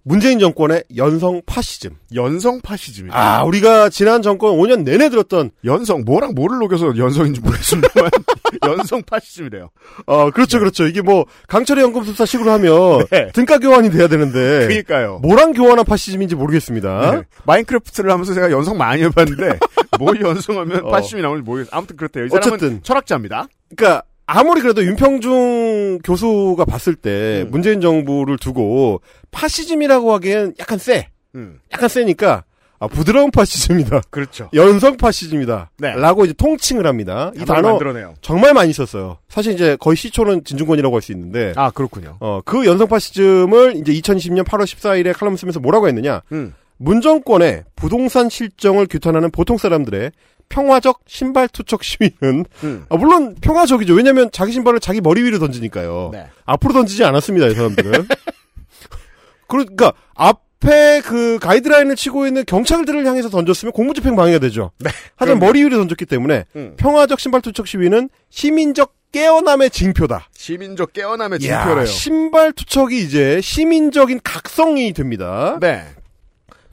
[0.04, 1.92] 문재인 정권의 연성 파시즘.
[2.16, 3.16] 연성 파시즘이다.
[3.16, 8.10] 아, 우리가 지난 정권 5년 내내 들었던 연성 뭐랑 뭐를 녹여서 연성인지 모르겠습니다만
[8.68, 9.70] 연성 파시즘이래요.
[10.08, 10.88] 어, 그렇죠, 그렇죠.
[10.88, 13.32] 이게 뭐 강철의 연금술사 식으로 하면 네.
[13.34, 15.20] 등가 교환이 돼야 되는데 그러니까요.
[15.22, 17.12] 뭐랑 교환한 파시즘인지 모르겠습니다.
[17.12, 17.22] 네.
[17.46, 19.60] 마인크래프트를 하면서 제가 연성 많이 해봤는데
[20.00, 20.90] 뭘 연성하면 어.
[20.90, 21.78] 파시즘이 나오는지 모르겠어요.
[21.78, 22.26] 아무튼 그렇대요.
[22.26, 22.84] 이 사람은 어쨌든.
[22.84, 23.48] 철학자입니다.
[23.76, 24.04] 그러니까
[24.34, 27.52] 아무리 그래도 윤평중 교수가 봤을 때 음.
[27.52, 29.02] 문재인 정부를 두고
[29.32, 31.10] 파시즘이라고 하기엔 약간 세.
[31.36, 31.60] 음.
[31.74, 32.44] 약간 세니까
[32.80, 34.02] 아, 부드러운 파시즘이다.
[34.10, 34.50] 그렇죠.
[34.54, 35.70] 연성 파시즘이다.
[35.78, 35.94] 네.
[35.96, 37.32] 라고 이제 통칭을 합니다.
[37.36, 38.16] 이 단어 만들어내요.
[38.22, 39.18] 정말 많이 썼어요.
[39.30, 42.18] 사실 이제 거의 시초는 진중권이라고 할 수 있는데 아 그렇군요.
[42.22, 46.22] 어, 그 연성 파시즘을 이제 2020년 8월 14일에 칼럼 쓰면서 뭐라고 했느냐?
[46.32, 46.54] 음.
[46.78, 50.12] 문정권의 부동산 실정을 규탄하는 보통 사람들의
[50.52, 52.86] 평화적 신발 투척 시위는 음.
[52.90, 53.94] 아, 물론 평화적이죠.
[53.94, 56.10] 왜냐하면 자기 신발을 자기 머리 위로 던지니까요.
[56.12, 56.28] 네.
[56.46, 57.48] 앞으로 던지지 않았습니다.
[57.48, 58.08] 이 사람들은.
[59.48, 64.72] 그러니까 앞에 그 가이드라인을 치고 있는 경찰들을 향해서 던졌으면 공무집행 방해가 되죠.
[65.16, 65.46] 하지만 그럼요.
[65.46, 66.74] 머리 위로 던졌기 때문에 음.
[66.78, 70.30] 평화적 신발 투척 시위는 시민적 깨어남의 징표다.
[70.34, 71.86] 시민적 깨어남의 이야, 징표래요.
[71.86, 75.58] 신발 투척이 이제 시민적인 각성이 됩니다.
[75.60, 75.86] 네.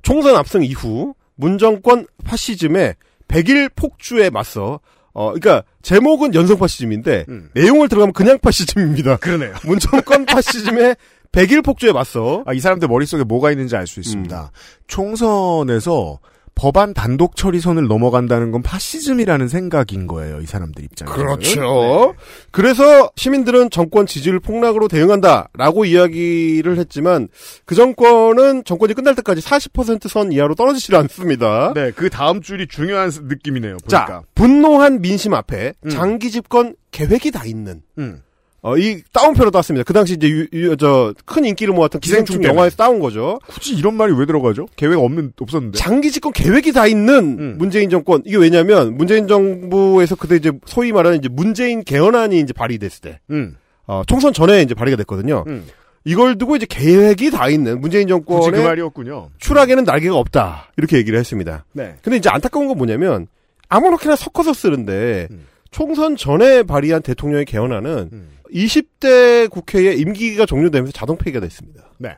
[0.02, 2.94] 총선 압승 이후 문정권 파시즘의
[3.28, 4.80] 백일 폭주에 맞서
[5.12, 7.50] 어 그러니까 제목은 연성 파시즘인데 음.
[7.54, 9.16] 내용을 들어가면 그냥 파시즘입니다.
[9.16, 9.54] 그러네요.
[9.64, 10.96] 문정권 파시즘의
[11.32, 14.50] 백일 폭주에 맞서 아, 이 사람들 머릿속에 뭐가 있는지 알 수 있습니다.
[14.86, 16.18] 총선에서
[16.58, 20.40] 법안 단독 처리선을 넘어간다는 건 파시즘이라는 생각인 거예요.
[20.40, 21.14] 이 사람들 입장에서.
[21.14, 22.14] 그렇죠.
[22.50, 27.28] 그래서 시민들은 정권 지지율 폭락으로 대응한다라고 이야기를 했지만
[27.64, 31.72] 그 정권은 정권이 끝날 때까지 40%선 이하로 떨어지질 않습니다.
[31.74, 33.76] 네, 그 다음 줄이 중요한 스- 느낌이네요.
[33.78, 33.88] 보니까.
[34.06, 35.90] 자, 분노한 민심 앞에 음.
[35.90, 38.20] 장기 집권 계획이 다 있는 음.
[38.60, 39.84] 어, 이 다운표로 땄습니다.
[39.84, 42.42] 그 당시 이제 유, 유- 저, 큰 인기를 모았던 기생충.
[42.42, 43.38] 영화에서 따온 거죠.
[43.46, 44.66] 굳이 이런 말이 왜 들어가죠?
[44.74, 45.78] 계획 없는 없었는데.
[45.78, 47.54] 장기 집권 계획이 다 있는 음.
[47.58, 48.20] 문재인 정권.
[48.26, 53.56] 이게 왜냐면 문재인 정부에서 그때 이제 소위 말하는 이제 문재인 개헌안이 이제 발의됐을 때, 음.
[53.86, 55.44] 어, 총선 전에 이제 발의가 됐거든요.
[55.46, 55.64] 음.
[56.04, 59.28] 이걸 두고 이제 계획이 다 있는 문재인 굳이 그 정권의 말이었군요.
[59.38, 60.72] 추락에는 날개가 없다.
[60.78, 61.64] 이렇게 얘기를 했습니다.
[61.72, 61.94] 네.
[62.02, 63.26] 근데 이제 안타까운 건 뭐냐면
[63.68, 65.46] 아무렇게나 섞어서 쓰는데 음.
[65.70, 68.28] 총선 전에 발의한 대통령의 개헌안은 음.
[68.52, 71.90] 20대 국회의 임기가 종료되면서 자동 폐기가 됐습니다.
[71.98, 72.16] 네.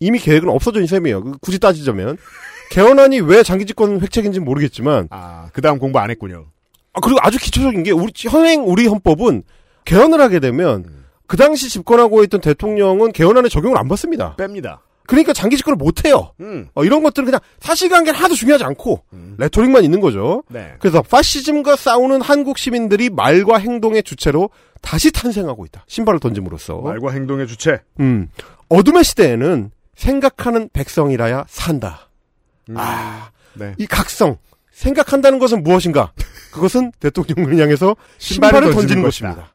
[0.00, 1.22] 이미 계획은 없어진 셈이에요.
[1.22, 2.16] 그- 굳이 따지자면
[2.70, 6.46] 개헌안이 왜 장기 집권 획책인지는 모르겠지만 아, 그 다음 공부 안 했군요.
[6.92, 9.42] 아, 그리고 아주 기초적인 게 우리 현행 우리 헌법은
[9.84, 11.04] 개헌을 하게 되면 음.
[11.26, 14.36] 그 당시 집권하고 있던 대통령은 개헌안에 적용을 안 받습니다.
[14.36, 14.78] 뺍니다.
[15.06, 16.32] 그러니까 장기 집권을 못 해요.
[16.40, 16.68] 음.
[16.74, 19.34] 어, 이런 것들은 그냥 사실관계는 하나도 중요하지 않고 음.
[19.38, 20.42] 레토릭만 있는 거죠.
[20.48, 20.74] 네.
[20.78, 24.50] 그래서 파시즘과 싸우는 한국 시민들이 말과 행동의 주체로
[24.82, 25.84] 다시 탄생하고 있다.
[25.88, 26.78] 신발을 던짐으로써.
[26.80, 27.80] 말과 행동의 주체.
[28.00, 28.28] 음.
[28.68, 32.10] 어둠의 시대에는 생각하는 백성이라야 산다.
[32.68, 32.74] 음.
[32.76, 33.74] 아, 네.
[33.78, 34.36] 이 각성.
[34.72, 36.12] 생각한다는 것은 무엇인가?
[36.52, 39.54] 그것은 대통령을 향해서 신발을, 신발을 던지는 것입니다.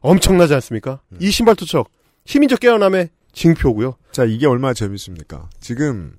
[0.00, 1.00] 엄청나지 않습니까?
[1.18, 1.88] 이 신발 투척.
[2.26, 3.96] 시민적 깨어남의 징표고요.
[4.12, 5.48] 자, 이게 얼마나 재밌습니까?
[5.58, 6.16] 지금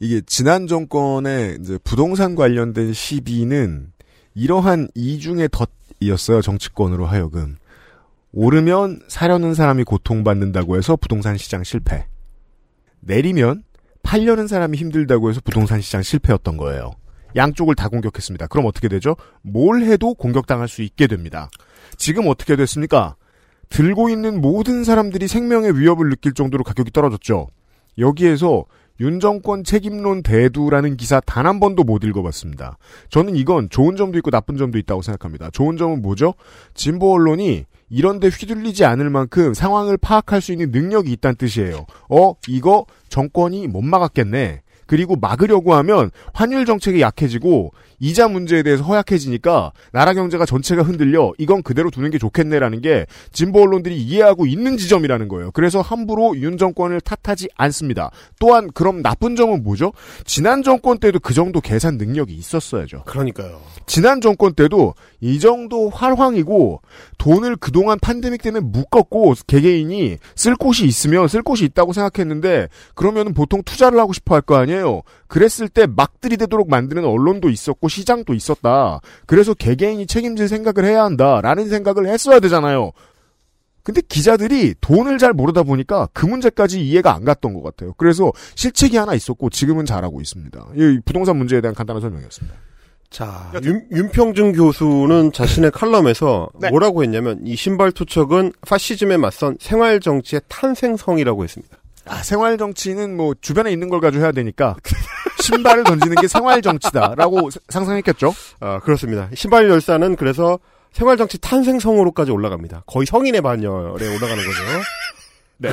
[0.00, 3.92] 이게 지난 정권의 이제 부동산 관련된 시비는
[4.34, 5.50] 이러한 이중의
[6.00, 6.42] 덫이었어요.
[6.42, 7.56] 정치권으로 하여금.
[8.32, 12.06] 오르면 사려는 사람이 고통받는다고 해서 부동산 시장 실패.
[13.00, 13.62] 내리면
[14.02, 16.92] 팔려는 사람이 힘들다고 해서 부동산 시장 실패였던 거예요.
[17.36, 18.48] 양쪽을 다 공격했습니다.
[18.48, 19.14] 그럼 어떻게 되죠?
[19.42, 21.48] 뭘 해도 공격당할 수 있게 됩니다.
[21.96, 23.14] 지금 어떻게 됐습니까?
[23.70, 27.48] 들고 있는 모든 사람들이 생명의 위협을 느낄 정도로 가격이 떨어졌죠.
[27.98, 28.64] 여기에서
[29.00, 32.76] 윤 정권 책임론 대두라는 기사 단 한 번도 못 읽어봤습니다.
[33.08, 35.50] 저는 이건 좋은 점도 있고 나쁜 점도 있다고 생각합니다.
[35.50, 36.34] 좋은 점은 뭐죠?
[36.74, 41.86] 진보 언론이 이런데 휘둘리지 않을 만큼 상황을 파악할 수 있는 능력이 있다는 뜻이에요.
[42.10, 44.62] 어, 이거 정권이 못 막았겠네.
[44.90, 51.62] 그리고 막으려고 하면 환율 정책이 약해지고 이자 문제에 대해서 허약해지니까 나라 경제가 전체가 흔들려 이건
[51.62, 55.52] 그대로 두는 게 좋겠네라는 게 진보 언론들이 이해하고 있는 지점이라는 거예요.
[55.52, 58.10] 그래서 함부로 윤 정권을 탓하지 않습니다.
[58.40, 59.92] 또한 그럼 나쁜 점은 뭐죠?
[60.24, 63.04] 지난 정권 때도 그 정도 계산 능력이 있었어야죠.
[63.04, 63.60] 그러니까요.
[63.86, 66.82] 지난 정권 때도 이 정도 활황이고
[67.18, 72.66] 돈을 그동안 팬데믹 때문에 묶었고 개개인이 쓸 곳이 있으면 쓸 곳이 있다고 생각했는데
[72.96, 74.79] 그러면 보통 투자를 하고 싶어 할 거 아니에요.
[75.26, 79.00] 그랬을 때 막 들이대도록 만드는 언론도 있었고 시장도 있었다.
[79.26, 82.92] 그래서 개개인이 책임질 생각을 해야 한다라는 생각을 했어야 되잖아요.
[83.82, 87.94] 근데 기자들이 돈을 잘 모르다 보니까 그 문제까지 이해가 안 갔던 것 같아요.
[87.96, 90.66] 그래서 실책이 하나 있었고 지금은 잘하고 있습니다.
[90.76, 92.56] 이 부동산 문제에 대한 간단한 설명이었습니다.
[93.08, 96.70] 자, 윤, 윤평준 교수는 자신의 칼럼에서 네.
[96.70, 101.76] 뭐라고 했냐면 이 신발 투척은 파시즘에 맞선 생활 정치의 탄생성이라고 했습니다.
[102.10, 104.76] 아, 생활 정치는 뭐 주변에 있는 걸 가지고 해야 되니까
[105.40, 108.34] 신발을 던지는 게 생활 정치다라고 상상했겠죠.
[108.58, 109.30] 아, 그렇습니다.
[109.34, 110.58] 신발 열사는 그래서
[110.92, 112.82] 생활 정치 탄생성으로까지 올라갑니다.
[112.86, 114.62] 거의 성인의 반열에 올라가는 거죠.
[115.58, 115.72] 네.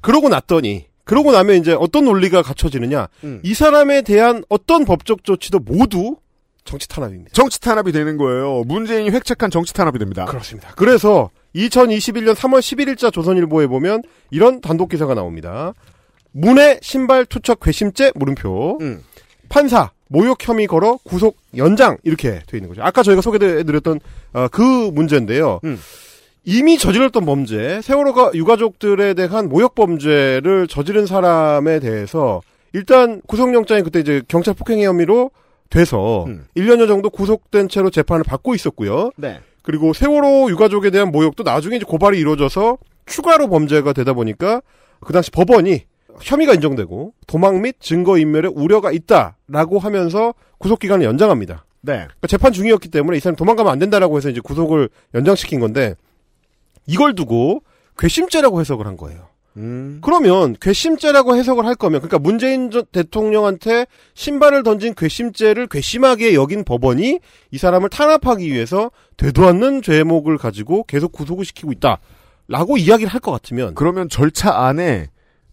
[0.00, 3.08] 그러고 났더니 그러고 나면 이제 어떤 논리가 갖춰지느냐?
[3.24, 3.40] 음.
[3.44, 6.16] 이 사람에 대한 어떤 법적 조치도 모두
[6.64, 7.30] 정치 탄압입니다.
[7.32, 8.64] 정치 탄압이 되는 거예요.
[8.66, 10.24] 문재인이 획책한 정치 탄압이 됩니다.
[10.24, 10.72] 그렇습니다.
[10.76, 15.74] 그래서 2021년 3월 11일자 조선일보에 보면 이런 단독 기사가 나옵니다.
[16.32, 18.78] 문의 신발 투척 괘씸죄 물음표.
[18.80, 19.02] 음.
[19.48, 22.82] 판사 모욕 혐의 걸어 구속 연장 이렇게 돼 있는 거죠.
[22.82, 24.00] 아까 저희가 소개해드렸던
[24.32, 25.60] 어, 그 문제인데요.
[25.64, 25.78] 음.
[26.44, 32.40] 이미 저질렀던 범죄, 세월호가 유가족들에 대한 모욕 범죄를 저지른 사람에 대해서
[32.72, 35.30] 일단 구속영장이 그때 이제 경찰 폭행의 혐의로
[35.68, 36.46] 돼서 음.
[36.56, 39.10] 1년여 정도 구속된 채로 재판을 받고 있었고요.
[39.16, 39.40] 네.
[39.62, 44.62] 그리고 세월호 유가족에 대한 모욕도 나중에 이제 고발이 이루어져서 추가로 범죄가 되다 보니까
[45.00, 45.84] 그 당시 법원이
[46.22, 51.64] 혐의가 인정되고 도망 및 증거 인멸에 우려가 있다라고 하면서 구속 기간을 연장합니다.
[51.82, 51.94] 네.
[51.94, 55.94] 그러니까 재판 중이었기 때문에 이 사람 도망가면 안 된다라고 해서 이제 구속을 연장시킨 건데
[56.86, 57.62] 이걸 두고
[57.98, 59.28] 괘씸죄라고 해석을 한 거예요.
[59.60, 59.98] 음.
[60.02, 67.20] 그러면 괘씸죄라고 해석을 할 거면 그러니까 문재인 전 대통령한테 신발을 던진 괘씸죄를 괘씸하게 여긴 법원이
[67.50, 73.32] 이 사람을 탄압하기 위해서 되도 않는 죄목을 가지고 계속 구속을 시키고 있다라고 이야기를 할 것
[73.32, 75.08] 같으면 그러면 절차 안에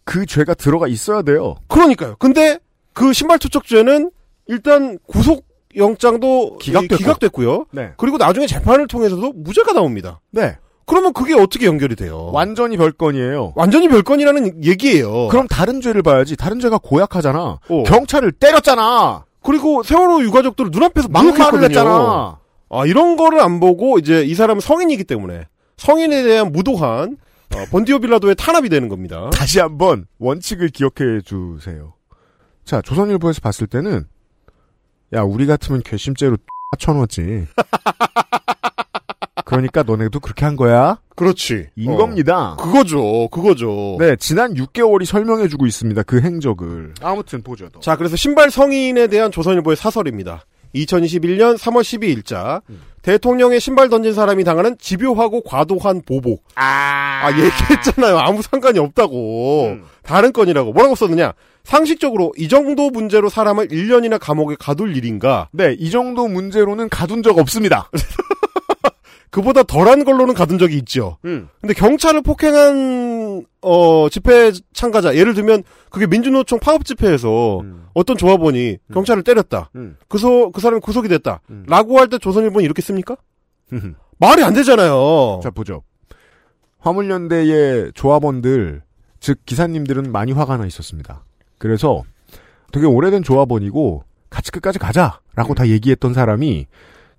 [0.06, 1.56] 그 죄가 들어가 있어야 돼요.
[1.68, 2.16] 그러니까요.
[2.18, 2.60] 근데
[2.94, 4.10] 그 신발 투척죄는
[4.48, 5.46] 일단 구속
[5.76, 6.96] 영장도 기각됐고.
[6.96, 7.66] 기각됐고요.
[7.72, 7.92] 네.
[7.98, 10.22] 그리고 나중에 재판을 통해서도 무죄가 나옵니다.
[10.32, 10.56] 네.
[10.88, 12.30] 그러면 그게 어떻게 연결이 돼요?
[12.34, 13.54] 완전히 별건이에요.
[13.56, 15.28] 완전히 별건이라는 얘기예요.
[15.28, 16.36] 그럼 다른 죄를 봐야지.
[16.38, 17.60] 다른 죄가 고약하잖아.
[17.70, 17.84] 어.
[17.84, 19.26] 경찰을 때렸잖아.
[19.44, 21.64] 그리고 세월호 유가족들을 눈앞에서 막말을.
[21.66, 22.40] 했잖아.
[22.70, 27.18] 아, 이런 거를 안 보고 이제 이 사람은 성인이기 때문에 성인에 대한 무도한
[27.56, 29.30] 어, 번디오 빌라도의 탄압이 되는 겁니다.
[29.34, 31.94] 다시 한번 원칙을 기억해 주세요.
[32.66, 34.06] 자, 조선일보에서 봤을 때는
[35.14, 36.38] 야, 우리 같으면 괘씸죄로
[36.80, 37.46] 쳐넣었지.
[39.48, 41.00] 그러니까 너네도 그렇게 한 거야?
[41.16, 41.68] 그렇지.
[41.78, 41.96] 인 어.
[41.96, 42.58] 겁니다.
[42.60, 43.30] 그거죠.
[43.30, 43.96] 그거죠.
[43.98, 46.04] 네, 지난 6개월이 설명해주고 있습니다.
[46.04, 46.96] 그 행적을.
[47.02, 47.70] 아무튼 보죠.
[47.70, 47.80] 더.
[47.80, 50.44] 자, 그래서 신발 성인에 대한 조선일보의 사설입니다.
[50.76, 52.62] 2021년 3월 12일자
[53.02, 56.44] 대통령의 신발 던진 사람이 당하는 집요하고 과도한 보복.
[56.56, 58.18] 아, 얘기했잖아요.
[58.18, 59.68] 아무 상관이 없다고.
[59.68, 59.84] 음.
[60.04, 60.74] 다른 건이라고.
[60.74, 61.32] 뭐라고 썼느냐?
[61.64, 65.48] 상식적으로 이 정도 문제로 사람을 1년이나 감옥에 가둘 일인가?
[65.54, 67.90] 네, 이 정도 문제로는 가둔 적 없습니다.
[69.30, 71.18] 그보다 덜한 걸로는 가둔 적이 있죠.
[71.26, 71.50] 음.
[71.62, 77.88] 근데 경찰을 폭행한 어 집회 참가자 예를 들면 그게 민주노총 파업 집회에서 음.
[77.94, 79.70] 어떤 조합원이 경찰을 때렸다.
[79.76, 79.98] 음.
[80.08, 81.42] 그서 그 사람이 구속이 됐다.
[81.50, 81.66] 음.
[81.68, 83.18] 라고 할 때 조선일보는 이렇게 씁니까?
[84.20, 85.42] 말이 안 되잖아요.
[85.44, 85.84] 자, 보죠.
[86.80, 88.82] 화물연대의 조합원들,
[89.20, 91.24] 즉, 기사님들은 많이 화가 나 있었습니다.
[91.58, 92.04] 그래서
[92.72, 95.20] 되게 오래된 조합원이고, 같이 끝까지 가자!
[95.36, 96.68] 라고 다 얘기했던 사람이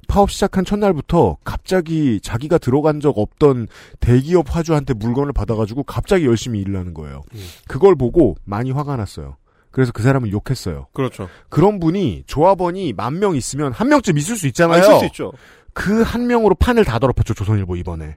[0.09, 3.69] 파업 시작한 첫날부터 갑자기 자기가 들어간 적 없던
[4.01, 7.23] 대기업 화주한테 물건을 받아가지고 갑자기 열심히 일을 하는 거예요.
[7.69, 9.37] 그걸 보고 많이 화가 났어요.
[9.71, 10.87] 그래서 그 사람을 욕했어요.
[10.93, 11.29] 그렇죠.
[11.51, 14.81] 그런 분이 조합원이 만 명 있으면 한 명쯤 있을 수 있잖아요.
[14.81, 15.33] 있을 수 있죠.
[15.75, 18.17] 그 한 명으로 판을 다 더럽혔죠 조선일보 이번에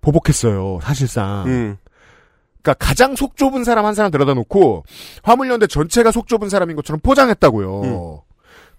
[0.00, 1.76] 보복했어요 사실상 음.
[2.62, 4.84] 그러니까 가장 속 좁은 사람 한 사람 데려다 놓고
[5.22, 8.16] 화물연대 전체가 속 좁은 사람인 것처럼 포장했다고요 음.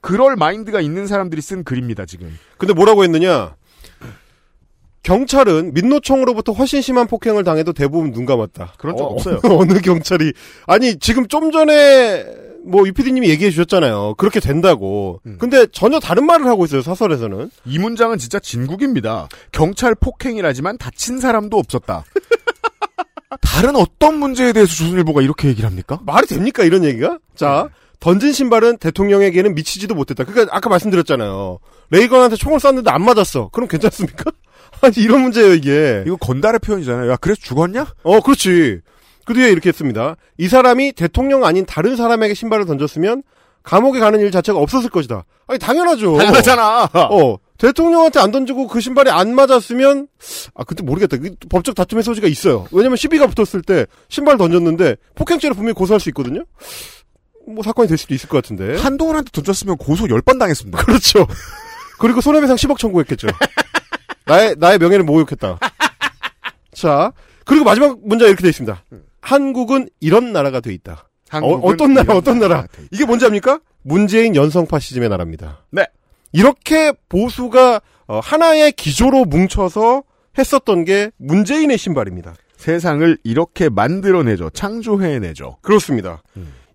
[0.04, 3.56] 그럴 마인드가 있는 사람들이 쓴 글입니다 지금 근데 뭐라고 했느냐?
[5.02, 8.74] 경찰은 민노총으로부터 훨씬 심한 폭행을 당해도 대부분 눈 감았다.
[8.78, 9.40] 그런 적 없어요.
[9.50, 10.34] 어느 경찰이
[10.66, 12.26] 아니 지금 좀 전에
[12.66, 14.16] 뭐 유피디님이 얘기해 주셨잖아요.
[14.18, 15.20] 그렇게 된다고.
[15.26, 15.38] 음.
[15.40, 16.82] 근데 전혀 다른 말을 하고 있어요.
[16.82, 17.52] 사설에서는.
[17.66, 19.28] 이 문장은 진짜 진국입니다.
[19.52, 22.06] 경찰 폭행이라지만 다친 사람도 없었다.
[23.42, 26.00] 다른 어떤 문제에 대해서 조선일보가 이렇게 얘기를 합니까?
[26.06, 27.20] 말이 됩니까 이런 얘기가?
[27.36, 27.70] 자
[28.04, 30.26] 던진 신발은 대통령에게는 미치지도 못했다.
[30.26, 31.60] 그러니까 아까 말씀드렸잖아요.
[31.90, 33.48] 레이건한테 총을 쐈는데 안 맞았어.
[33.54, 34.30] 그럼 괜찮습니까?
[34.82, 36.04] 아니 이런 문제예요 이게.
[36.06, 37.10] 이거 건달의 표현이잖아요.
[37.10, 37.88] 야 그래서 죽었냐?
[38.04, 38.82] 어 그렇지.
[39.24, 40.18] 그 뒤에 이렇게 했습니다.
[40.38, 43.24] 이 사람이 대통령 아닌 다른 사람에게 신발을 던졌으면
[43.64, 45.24] 감옥에 가는 일 자체가 없었을 것이다.
[45.48, 46.18] 아니 당연하죠.
[46.18, 46.90] 당연하잖아.
[47.10, 50.10] 어 대통령한테 안 던지고 그 신발이 안 맞았으면
[50.56, 51.16] 아 그때 모르겠다.
[51.16, 52.68] 그 법적 다툼의 소지가 있어요.
[52.74, 56.44] 왜냐면 시비가 붙었을 때 신발 던졌는데 폭행죄로 분명히 고소할 수 있거든요.
[57.48, 58.78] 뭐 사건이 될 수도 있을 것 같은데.
[58.78, 60.78] 한동훈한테 던졌으면 고소 10번 당했습니다.
[60.86, 61.28] 그렇죠.
[62.00, 63.28] 그리고 손해배상 10억 청구했겠죠.
[64.26, 65.60] 나의 나의 명예를 모욕했다.
[66.74, 67.12] 자
[67.46, 68.84] 그리고 마지막 문제가 이렇게 되어 있습니다.
[69.22, 71.10] 한국은 이런 나라가 돼 있다.
[71.42, 72.68] 어, 떤 나라, 어떤 나라.
[72.92, 73.60] 이게 뭔지 압니까?
[73.82, 75.66] 문재인 연성 파시즘의 나라입니다.
[75.72, 75.86] 네.
[76.32, 80.04] 이렇게 보수가 어, 하나의 기조로 뭉쳐서
[80.38, 82.36] 했었던 게 문재인의 신발입니다.
[82.58, 84.52] 세상을 이렇게 만들어내죠.
[84.52, 85.58] 창조해내죠.
[85.62, 86.22] 그렇습니다.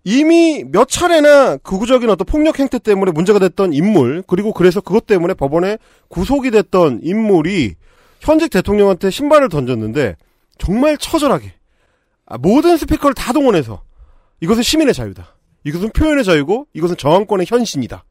[0.03, 5.33] 이미 몇 차례나 극우적인 어떤 폭력 행태 때문에 문제가 됐던 인물, 그리고 그래서 그것 때문에
[5.33, 5.77] 법원에
[6.07, 7.75] 구속이 됐던 인물이
[8.19, 10.15] 현직 대통령한테 신발을 던졌는데
[10.57, 11.53] 정말 처절하게
[12.25, 13.81] 아, 모든 스피커를 다 동원해서
[14.41, 15.35] 이것은 시민의 자유다.
[15.63, 18.03] 이것은 표현의 자유고 이것은 정황권의 현신이다.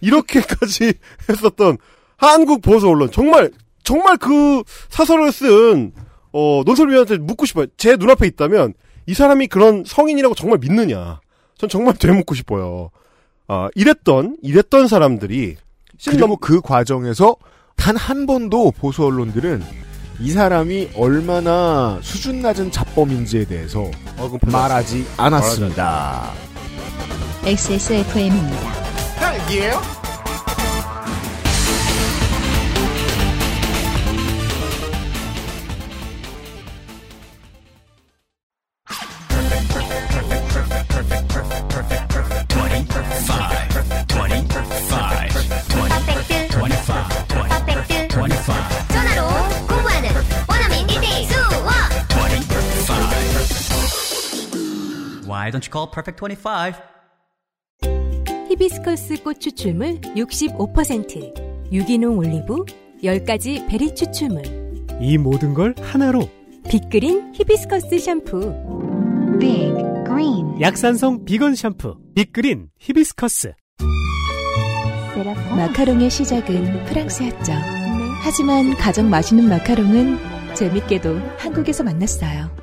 [0.00, 0.94] 이렇게까지
[1.28, 1.78] 했었던
[2.16, 3.50] 한국 보수 언론 정말
[3.82, 5.92] 정말 그 사설을 쓴
[6.32, 7.66] 어, 논설위원한테 묻고 싶어요.
[7.76, 8.74] 제 눈앞에 있다면
[9.06, 11.20] 이 사람이 그런 성인이라고 정말 믿느냐?
[11.58, 12.90] 전 정말 되묻고 싶어요.
[13.48, 15.56] 아, 이랬던 이랬던 사람들이
[16.06, 17.36] 그리고 그 과정에서
[17.76, 19.62] 단 한 번도 보수 언론들은
[20.20, 23.90] 이 사람이 얼마나 수준 낮은 잡범인지에 대해서
[24.46, 26.30] 말하지 않았습니다.
[27.44, 28.72] XSFM입니다.
[29.20, 29.80] 헬기예요?
[55.34, 56.74] Why don't you call Perfect 25?
[58.48, 62.64] 히비스커스 꽃 추출물 65%, 유기농 올리브,
[63.02, 64.44] 10가지 베리 추출물,
[65.00, 66.30] 이 모든 걸 하나로
[66.70, 68.54] 빅그린 히비스커스 샴푸.
[69.40, 69.74] Big
[70.06, 73.54] Green 약산성 비건 샴푸 빅그린 히비스커스
[75.56, 77.52] 마카롱의 시작은 프랑스였죠.
[78.22, 82.54] 하지만 가장 맛있는 마카롱은 재밌게도 한국에서 만났어요.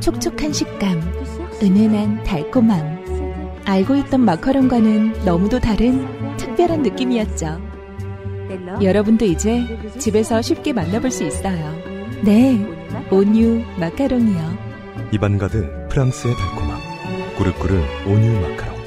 [0.00, 1.00] 촉촉한 식감,
[1.62, 3.62] 은은한 달콤함.
[3.64, 7.60] 알고 있던 마카롱과는 너무도 다른 특별한 느낌이었죠.
[8.82, 9.64] 여러분도 이제
[9.98, 11.72] 집에서 쉽게 만나볼 수 있어요.
[12.24, 12.58] 네,
[13.12, 14.58] 온유 마카롱이요.
[15.12, 16.80] 입안 가득 프랑스의 달콤함.
[17.38, 18.82] 꾸르꾸르 온유 마카롱.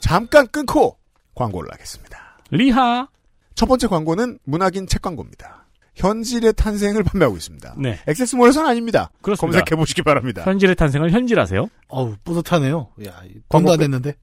[0.00, 0.96] 잠깐 끊고
[1.34, 2.38] 광고를 하겠습니다.
[2.50, 3.08] 리하.
[3.56, 5.59] 첫 번째 광고는 문학인 책 광고입니다.
[6.00, 7.74] 현질의 탄생을 판매하고 있습니다.
[7.78, 7.98] 네.
[8.06, 9.10] 액세스몰에서는 아닙니다.
[9.22, 9.58] 그렇습니다.
[9.58, 10.42] 검색해 보시기 바랍니다.
[10.44, 11.68] 현질의 탄생을 현질하세요.
[11.88, 12.88] 어우, 뿌듯하네요.
[13.06, 13.82] 야, 광고 안 끝.
[13.84, 14.14] 냈는데.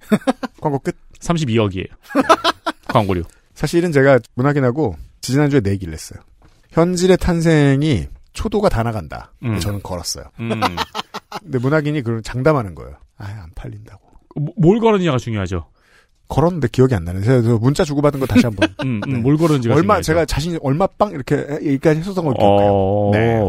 [0.59, 0.95] 광고 끝.
[1.19, 1.87] 32억이에요.
[2.87, 3.23] 광고료.
[3.53, 6.19] 사실은 제가 문학인하고 지지난주에 내 얘기를 했어요.
[6.71, 9.31] 현질의 탄생이 초도가 다 나간다.
[9.43, 9.59] 음.
[9.59, 10.25] 저는 걸었어요.
[10.39, 10.49] 음.
[11.41, 12.97] 근데 문학인이 그런 장담하는 거예요.
[13.17, 14.01] 아, 안 팔린다고.
[14.35, 15.67] 뭐- 뭘 걸었느냐가 중요하죠.
[16.27, 17.21] 걸었는데 기억이 안 나네.
[17.21, 18.69] 제가 저 문자 주고받은 거 다시 한번.
[18.83, 20.01] 음, 음, 뭘 걸었는지가 얼마.
[20.01, 22.71] 제가 자신이 얼마 빵 이렇게 얘기까지 했었던 걸 기억해요.
[22.71, 23.11] 어...
[23.13, 23.39] 네.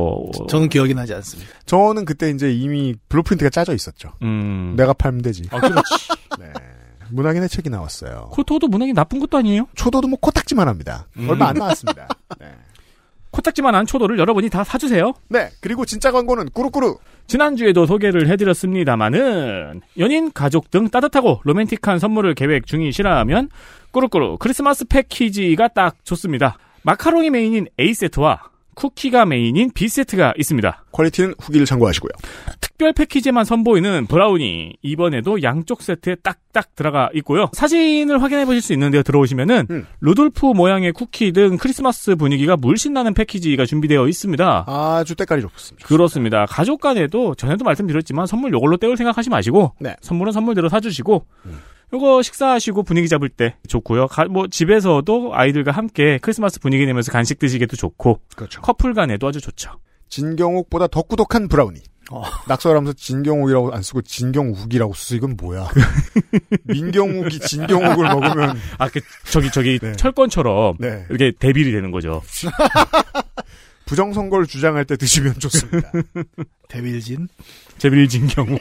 [0.48, 1.50] 저는 기억이 나지 않습니다.
[1.66, 4.12] 저는 그때 이제 이미 blueprint가 짜져 있었죠.
[4.22, 4.74] 음.
[4.76, 5.44] 내가 팔면 되지.
[5.50, 6.08] 아, 그렇지.
[6.38, 6.52] 네.
[7.10, 8.28] 문학인의 책이 나왔어요.
[8.32, 9.66] 초도 물량이 나쁜 것도 아니에요.
[9.74, 11.06] 초도도 뭐 코딱지만 합니다.
[11.16, 11.28] 음.
[11.28, 12.08] 얼마 안 나왔습니다.
[13.38, 15.12] 코딱지만한 초도를 여러분이 다 사주세요.
[15.28, 15.48] 네.
[15.60, 16.98] 그리고 진짜 광고는 꾸루꾸루.
[17.26, 23.50] 지난주에도 소개를 해드렸습니다마는 연인, 가족 등 따뜻하고 로맨틱한 선물을 계획 중이시라면
[23.92, 26.58] 꾸루꾸루 크리스마스 패키지가 딱 좋습니다.
[26.82, 28.42] 마카롱이 메인인 A세트와
[28.78, 30.84] 쿠키가 메인인 B세트가 있습니다.
[30.92, 32.10] 퀄리티는 후기를 참고하시고요.
[32.60, 37.50] 특별 패키지만 선보이는 브라우니 이번에도 양쪽 세트에 딱딱 들어가 있고요.
[37.54, 39.02] 사진을 확인해 보실 수 있는데요.
[39.02, 44.64] 들어오시면은 루돌프 모양의 쿠키 등 크리스마스 분위기가 물씬 나는 패키지가 준비되어 있습니다.
[44.68, 45.88] 아주 때깔이 좋습니다.
[45.88, 46.46] 그렇습니다.
[46.46, 49.96] 가족 간에도 전에도 말씀드렸지만 선물 요걸로 때울 생각하지 마시고 네.
[50.02, 51.26] 선물은 선물대로 사주시고
[51.92, 54.08] 요거 식사하시고 분위기 잡을 때 좋고요.
[54.08, 58.60] 가- 뭐 집에서도 아이들과 함께 크리스마스 분위기 내면서 간식 드시기도 좋고 그렇죠.
[58.60, 59.72] 커플 간에도 아주 좋죠.
[60.10, 61.80] 진경옥보다 더 꾸덕한 브라우니.
[62.48, 65.68] 낙서하면서 진경옥이라고 안 쓰고 진경욱이라고 쓰 이건 뭐야?
[66.64, 69.92] 민경욱이 진경욱을 먹으면 아 그 저기 저기 네.
[69.92, 71.04] 철권처럼 네.
[71.10, 72.22] 이렇게 대비리 되는 거죠.
[73.84, 75.90] 부정선거를 주장할 때 드시면 좋습니다.
[76.68, 77.28] 데빌진?
[77.78, 78.58] 데빌진 경우.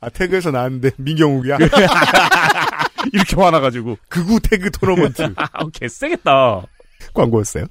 [0.00, 1.58] 아 태그에서 나왔는데 민경욱이야.
[3.12, 6.62] 이렇게 화나가지고 극우 태그 토너먼트 아, 개쎄겠다.
[7.14, 7.66] 광고였어요.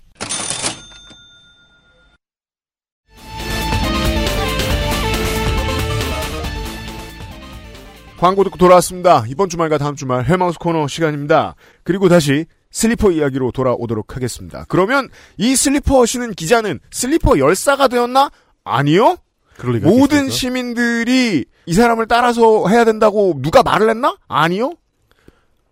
[8.18, 9.24] 광고 듣고 돌아왔습니다.
[9.30, 11.56] 이번 주말과 다음 주말 헬마우스 코너 시간입니다.
[11.84, 14.66] 그리고 다시 슬리퍼 이야기로 돌아오도록 하겠습니다.
[14.68, 15.08] 그러면
[15.38, 18.30] 이 슬리퍼 신은 기자는 슬리퍼 열사가 되었나?
[18.66, 19.16] 아니요.
[19.64, 20.30] 모든 있겠습니까?
[20.34, 24.18] 시민들이 이 사람을 따라서 해야 된다고 누가 말을 했나?
[24.28, 24.74] 아니요.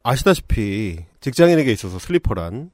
[0.04, 2.70] 아시다시피 직장인에게 있어서 슬리퍼란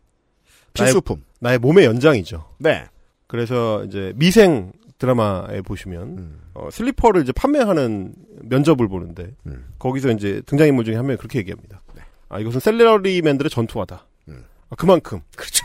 [0.73, 1.23] 필수품.
[1.39, 2.49] 나의, 나의 몸의 연장이죠.
[2.57, 2.83] 네.
[3.27, 6.41] 그래서 이제 미생 드라마에 보시면 음.
[6.53, 9.67] 어, 슬리퍼를 이제 판매하는 면접을 보는데 음.
[9.79, 11.81] 거기서 이제 등장인물 중에 한 명이 그렇게 얘기합니다.
[11.95, 12.01] 네.
[12.27, 14.05] 아 이것은 셀러리맨들의 전투화다.
[14.27, 14.43] 음.
[14.69, 15.62] 아, 그만큼 그렇죠.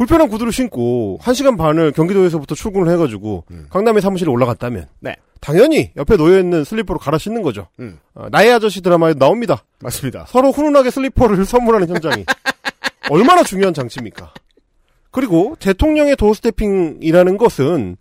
[0.00, 4.86] 불편한 구두를 신고 1시간 반을 경기도에서부터 출근을 해가지고 강남의 사무실에 올라갔다면 음.
[5.00, 5.16] 네.
[5.42, 7.68] 당연히 옆에 놓여있는 슬리퍼로 갈아 신는 거죠.
[7.80, 7.98] 음.
[8.14, 9.62] 어, 나의 아저씨 드라마에 나옵니다.
[9.80, 10.24] 맞습니다.
[10.26, 12.24] 서로 훈훈하게 슬리퍼를 선물하는 현장이
[13.10, 14.32] 얼마나 중요한 장치입니까?
[15.10, 17.98] 그리고 대통령의 도어 스태핑이라는 것은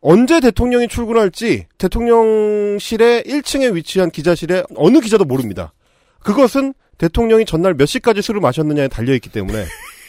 [0.00, 5.72] 언제 대통령이 출근할지 대통령실의 1층에 위치한 기자실에 어느 기자도 모릅니다.
[6.22, 9.64] 그것은 대통령이 전날 몇 시까지 술을 마셨느냐에 달려있기 때문에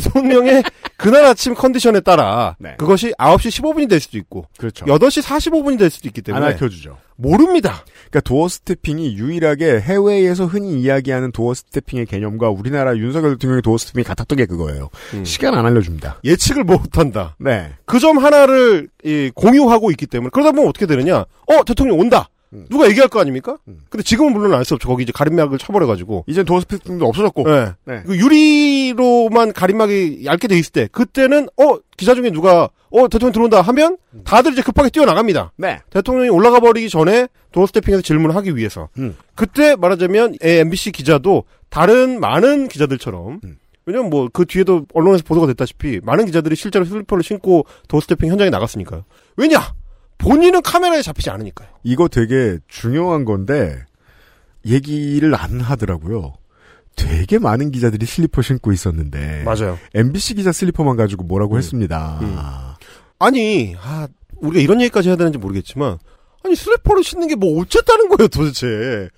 [0.00, 0.62] 대통령의
[0.98, 2.74] 그날 아침 컨디션에 따라 네.
[2.78, 4.84] 그것이 9시 15분이 될 수도 있고 그렇죠.
[4.84, 6.98] 8시 45분이 될 수도 있기 때문에 안 알려주죠.
[7.16, 7.84] 모릅니다.
[8.10, 14.04] 그러니까 도어 스태핑이 유일하게 해외에서 흔히 이야기하는 도어 스태핑의 개념과 우리나라 윤석열 대통령의 도어 스태핑이
[14.04, 14.90] 같았던 게 그거예요.
[15.24, 16.20] 시간 안 알려줍니다.
[16.24, 17.36] 예측을 못한다.
[17.38, 17.72] 네.
[17.86, 21.18] 그 점 하나를 이, 공유하고 있기 때문에 그러다 보면 어떻게 되느냐?
[21.18, 22.28] 어 대통령 온다.
[22.52, 22.66] 음.
[22.70, 23.56] 누가 얘기할 거 아닙니까?
[23.88, 24.88] 근데 지금은 물론 알 수 없죠.
[24.88, 26.24] 거기 이제 가림막을 쳐버려가지고.
[26.26, 27.44] 이젠 doorstepping도 없어졌고.
[27.44, 27.72] 네.
[27.84, 28.02] 네.
[28.06, 33.60] 그 유리로만 가림막이 얇게 돼 있을 때 그때는 어 기자 중에 누가 어 대통령 들어온다
[33.62, 35.52] 하면 다들 이제 급하게 뛰어나갑니다.
[35.56, 35.80] 네.
[35.90, 38.88] 대통령이 올라가 버리기 전에 doorstepping에서 질문을 하기 위해서.
[38.98, 39.16] 음.
[39.34, 43.56] 그때 말하자면 MBC 기자도 다른 많은 기자들처럼 음.
[43.86, 49.04] 왜냐면 뭐 그 뒤에도 언론에서 보도가 됐다시피 많은 기자들이 실제로 슬리퍼를 신고 doorstepping 현장에 나갔으니까요.
[49.36, 49.74] 왜냐?
[50.22, 51.68] 본인은 카메라에 잡히지 않으니까요.
[51.82, 53.76] 이거 되게 중요한 건데
[54.64, 56.34] 얘기를 안 하더라고요.
[56.94, 59.78] 되게 많은 기자들이 슬리퍼 신고 있었는데 맞아요.
[59.94, 62.20] MBC 기자 슬리퍼만 가지고 뭐라고 했습니다.
[63.18, 65.98] 아니, 아, 우리가 이런 얘기까지 해야 되는지 모르겠지만,
[66.44, 69.08] 아니, 슬리퍼를 신는 게 뭐 어쨌다는 거예요, 도대체.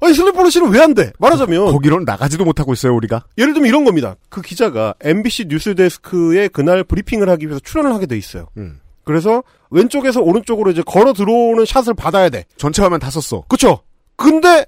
[0.00, 1.12] 아니, 슬리퍼를 신으면 왜 안 돼?
[1.18, 1.66] 말하자면.
[1.70, 3.24] 거기로는 나가지도 못하고 있어요, 우리가.
[3.36, 4.16] 예를 들면 이런 겁니다.
[4.30, 8.48] 그 기자가 MBC 뉴스데스크에 그날 브리핑을 하기 위해서 출연을 하게 돼 있어요.
[8.56, 8.80] 음.
[9.04, 12.44] 그래서 왼쪽에서 오른쪽으로 이제 걸어 들어오는 샷을 받아야 돼.
[12.56, 13.44] 전체 화면 다 썼어.
[13.48, 13.80] 그쵸?
[14.16, 14.66] 근데,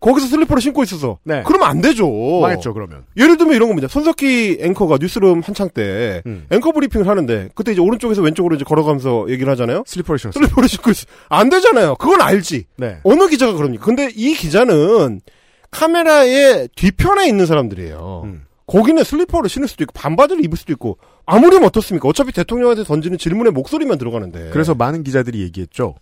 [0.00, 1.18] 거기서 슬리퍼를 신고 있어서.
[1.24, 1.42] 네.
[1.46, 2.06] 그러면 안 되죠.
[2.40, 3.04] 망했죠, 그러면.
[3.16, 3.88] 예를 들면 이런 겁니다.
[3.88, 6.46] 손석희 앵커가 뉴스룸 한창 때 음.
[6.50, 9.84] 앵커 브리핑을 하는데 그때 이제 오른쪽에서 왼쪽으로 이제 걸어가면서 얘기를 하잖아요.
[9.86, 10.38] 슬리퍼를 신었어.
[10.38, 11.06] 슬리퍼를 신고 있어.
[11.30, 11.96] 안 되잖아요.
[11.96, 12.66] 그건 알지.
[12.76, 12.98] 네.
[13.04, 13.84] 어느 기자가 그럽니까?
[13.84, 15.22] 근데 이 기자는
[15.70, 18.22] 카메라의 뒤편에 있는 사람들이에요.
[18.26, 18.44] 음.
[18.66, 22.08] 거기는 슬리퍼를 신을 수도 있고 반바지를 입을 수도 있고 아무렴 어떻습니까?
[22.08, 24.50] 어차피 대통령한테 던지는 질문에 목소리만 들어가는데.
[24.52, 25.94] 그래서 많은 기자들이 얘기했죠.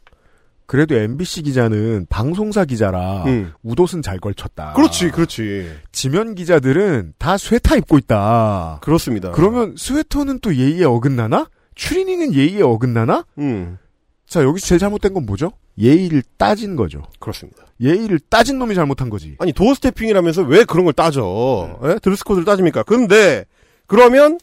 [0.67, 3.53] 그래도 MBC 기자는 방송사 기자라 음.
[3.63, 4.73] 웃옷은 잘 걸쳤다.
[4.73, 5.71] 그렇지, 그렇지.
[5.93, 8.79] 지면 기자들은 다 스웨터 입고 있다.
[8.83, 9.31] 그렇습니다.
[9.33, 11.51] 그러면 스웨터는 또 예의에 어긋나나?
[11.75, 13.27] 추리닝은 예의에 어긋나나?
[13.39, 13.79] 음.
[14.27, 15.53] 자, 여기서 제일 잘못된 건 뭐죠?
[15.79, 17.03] 예의를 따진 거죠.
[17.19, 17.65] 그렇습니다.
[17.81, 19.37] 예의를 따진 놈이 잘못한 거지.
[19.39, 21.79] 아니 doorstepping이라면서 왜 그런 걸 따져?
[21.85, 21.99] 예?
[22.01, 22.85] dress code를 따집니까?
[22.85, 23.45] 근데
[23.87, 24.39] 그러면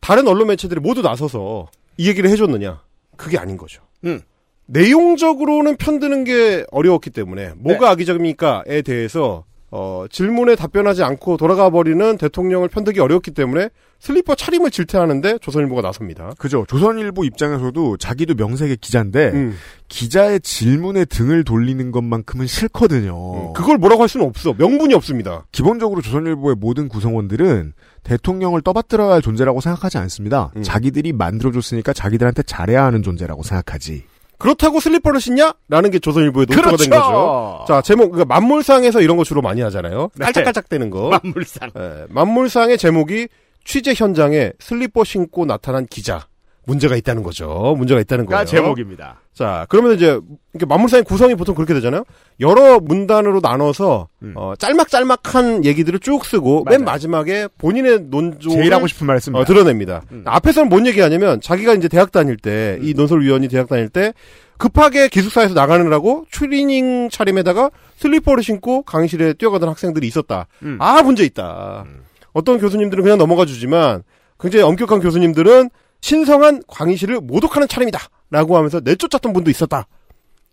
[0.00, 1.68] 다른 언론 매체들이 모두 나서서
[1.98, 2.80] 이 얘기를 해줬느냐?
[3.16, 3.82] 그게 아닌 거죠.
[4.04, 4.22] 음.
[4.66, 12.68] 내용적으로는 편드는 게 어려웠기 때문에 뭐가 악의적입니까에 대해서 어, 질문에 답변하지 않고 돌아가 버리는 대통령을
[12.68, 13.68] 편드기 어려웠기 때문에
[14.00, 16.32] 슬리퍼 차림을 질퇴하는데 조선일보가 나섭니다.
[16.38, 16.64] 그죠.
[16.66, 19.56] 조선일보 입장에서도 자기도 명색의 기자인데 음.
[19.88, 23.52] 기자의 질문에 등을 돌리는 것만큼은 싫거든요.
[23.52, 24.54] 그걸 뭐라고 할 수는 없어.
[24.56, 25.44] 명분이 없습니다.
[25.52, 30.50] 기본적으로 조선일보의 모든 구성원들은 대통령을 떠받들어야 할 존재라고 생각하지 않습니다.
[30.56, 30.62] 음.
[30.62, 34.04] 자기들이 만들어줬으니까 자기들한테 잘해야 하는 존재라고 생각하지.
[34.40, 35.52] 그렇다고 슬리퍼를 신냐?
[35.68, 37.02] 라는 게 조선일보의 논조가 된 그렇죠.
[37.12, 37.64] 거죠.
[37.68, 40.10] 자, 제목, 그러니까 만물상에서 이런 거 주로 많이 하잖아요.
[40.14, 40.24] 네.
[40.24, 41.10] 깔짝깔짝대는 거.
[41.10, 41.70] 만물상.
[41.78, 43.28] 예, 만물상의 제목이
[43.64, 46.26] 취재 현장에 슬리퍼 신고 나타난 기자.
[46.70, 47.74] 문제가 있다는 거죠.
[47.76, 48.38] 문제가 있다는 거예요.
[48.38, 49.20] 가 제목입니다.
[49.34, 50.20] 자, 그러면 이제
[50.52, 52.04] 이렇게 만물사인 구성이 보통 그렇게 되잖아요.
[52.38, 59.06] 여러 문단으로 나눠서 어, 짤막짤막한 얘기들을 쭉 쓰고 맨 마지막에 본인의 논조 제일 하고 싶은
[59.06, 60.02] 말씀 어, 드러냅니다.
[60.24, 64.12] 앞에서는 뭔 얘기하냐면 자기가 이제 대학 다닐 때 이 논설위원이 대학 다닐 때
[64.56, 70.46] 급하게 기숙사에서 나가느라고 추리닝 차림에다가 슬리퍼를 신고 강의실에 뛰어가던 학생들이 있었다.
[70.62, 70.76] 음.
[70.80, 71.84] 아 문제 있다.
[72.32, 74.02] 어떤 교수님들은 그냥 넘어가 주지만
[74.38, 75.70] 굉장히 엄격한 교수님들은
[76.00, 77.98] 신성한 강의실을 모독하는 차림이다.
[78.30, 79.86] 라고 하면서 내쫓았던 분도 있었다.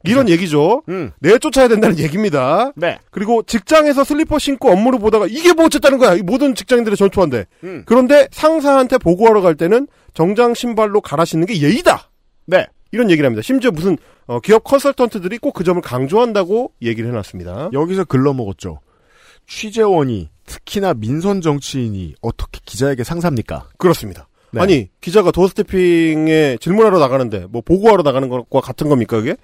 [0.03, 0.83] 이런 얘기죠.
[1.19, 2.71] 내쫓아야 된다는 얘기입니다.
[2.75, 2.97] 네.
[3.11, 6.13] 그리고 직장에서 슬리퍼 신고 업무를 보다가 이게 뭐 어쨌다는 거야.
[6.13, 7.45] 이 모든 직장인들의 전투한데.
[7.63, 7.83] 음.
[7.85, 12.09] 그런데 상사한테 보고하러 갈 때는 정장 신발로 갈아 신는 게 예의다.
[12.45, 12.67] 네.
[12.91, 13.41] 이런 얘기를 합니다.
[13.41, 17.71] 심지어 무슨 어, 기업 컨설턴트들이 꼭 그 점을 강조한다고 얘기를 해놨습니다.
[17.73, 18.79] 여기서 글러먹었죠.
[19.47, 23.67] 취재원이 특히나 민선 정치인이 어떻게 기자에게 상사입니까?
[23.77, 24.27] 그렇습니다.
[24.57, 24.63] 네.
[24.63, 29.35] 아니 기자가 도어스태핑에 질문하러 나가는데 뭐 보고하러 나가는 것과 같은 겁니까 그게?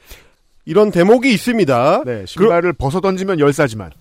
[0.66, 2.04] 이런 대목이 있습니다.
[2.06, 3.92] 네, 신발을 벗어 던지면 열사지만.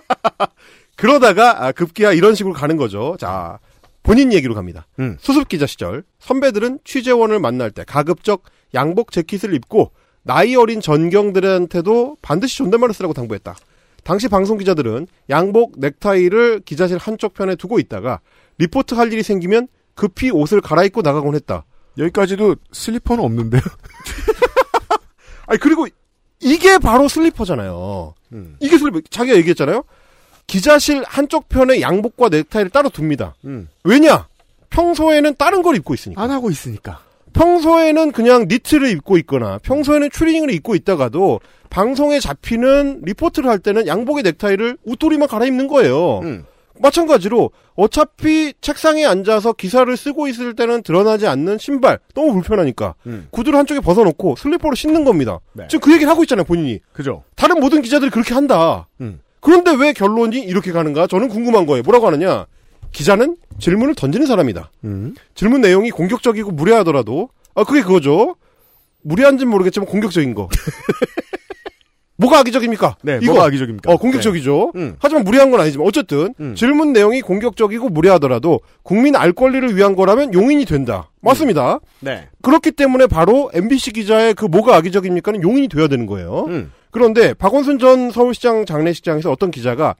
[0.96, 3.16] 그러다가 아, 급기야 이런 식으로 가는 거죠.
[3.18, 3.58] 자
[4.02, 4.86] 본인 얘기로 갑니다.
[4.98, 5.16] 음.
[5.20, 12.58] 수습 기자 시절 선배들은 취재원을 만날 때 가급적 양복 재킷을 입고 나이 어린 전경들한테도 반드시
[12.58, 13.56] 존댓말을 쓰라고 당부했다.
[14.04, 18.20] 당시 방송 기자들은 양복 넥타이를 기자실 한쪽 편에 두고 있다가
[18.58, 21.64] 리포트 할 일이 생기면 급히 옷을 갈아입고 나가곤 했다.
[21.98, 23.60] 여기까지도 슬리퍼는 없는데요.
[25.46, 25.86] 아니 그리고
[26.40, 28.14] 이게 바로 슬리퍼잖아요.
[28.32, 28.56] 음.
[28.60, 29.00] 이게 슬리퍼.
[29.10, 29.84] 자기가 얘기했잖아요.
[30.46, 33.34] 기자실 한쪽 편에 양복과 넥타이를 따로 둡니다.
[33.44, 33.68] 음.
[33.84, 34.26] 왜냐?
[34.70, 36.20] 평소에는 다른 걸 입고 있으니까.
[36.22, 37.00] 안 하고 있으니까.
[37.32, 41.40] 평소에는 그냥 니트를 입고 있거나 평소에는 추리닝을 입고 있다가도
[41.70, 46.18] 방송에 잡히는 리포트를 할 때는 양복의 넥타이를 웃도리만 갈아입는 거예요.
[46.20, 46.44] 음.
[46.80, 53.28] 마찬가지로 어차피 책상에 앉아서 기사를 쓰고 있을 때는 드러나지 않는 신발 너무 불편하니까 음.
[53.30, 55.40] 구두를 한쪽에 벗어놓고 슬리퍼로 신는 겁니다.
[55.52, 55.66] 네.
[55.68, 56.80] 지금 그 얘기를 하고 있잖아요 본인이.
[56.92, 57.24] 그죠.
[57.36, 58.88] 다른 모든 기자들이 그렇게 한다.
[59.00, 59.20] 음.
[59.40, 61.06] 그런데 왜 결론이 이렇게 가는가?
[61.06, 61.82] 저는 궁금한 거예요.
[61.82, 62.46] 뭐라고 하느냐?
[62.92, 64.70] 기자는 질문을 던지는 사람이다.
[64.84, 65.14] 음.
[65.34, 68.36] 질문 내용이 공격적이고 무례하더라도 아 그게 그거죠.
[69.02, 70.48] 무례한지는 모르겠지만 공격적인 거.
[72.16, 72.96] 뭐가 악의적입니까?
[73.02, 73.32] 네, 이거.
[73.32, 73.90] 뭐가 악의적입니까?
[73.90, 74.72] 어, 공격적이죠.
[74.74, 74.80] 네.
[74.80, 74.96] 음.
[74.98, 76.54] 하지만 무례한 건 아니지만 어쨌든 음.
[76.54, 81.10] 질문 내용이 공격적이고 무례하더라도 국민 알 권리를 위한 거라면 용인이 된다.
[81.20, 81.80] 맞습니다.
[82.00, 82.28] 네.
[82.42, 86.46] 그렇기 때문에 바로 MBC 기자의 그 뭐가 악의적입니까는 용인이 돼야 되는 거예요.
[86.48, 86.72] 음.
[86.90, 89.94] 그런데 박원순 전 서울시장 장례식장에서 어떤 기자가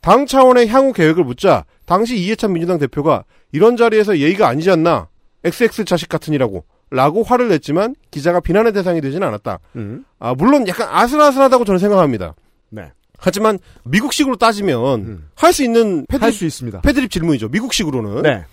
[0.00, 5.08] 당 차원의 향후 계획을 묻자 당시 이해찬 민주당 대표가 이런 자리에서 예의가 아니지 않나
[5.44, 9.58] XX 자식 같으니라고 라고 화를 냈지만 기자가 비난의 대상이 되지는 않았다.
[9.76, 10.04] 음.
[10.18, 12.34] 아 물론 약간 아슬아슬하다고 저는 생각합니다.
[12.68, 12.92] 네.
[13.18, 16.82] 하지만 미국식으로 따지면 할수 있는 패드립, 할수 있습니다.
[16.82, 17.48] 패드립 질문이죠.
[17.48, 18.22] 미국식으로는.
[18.22, 18.44] 네.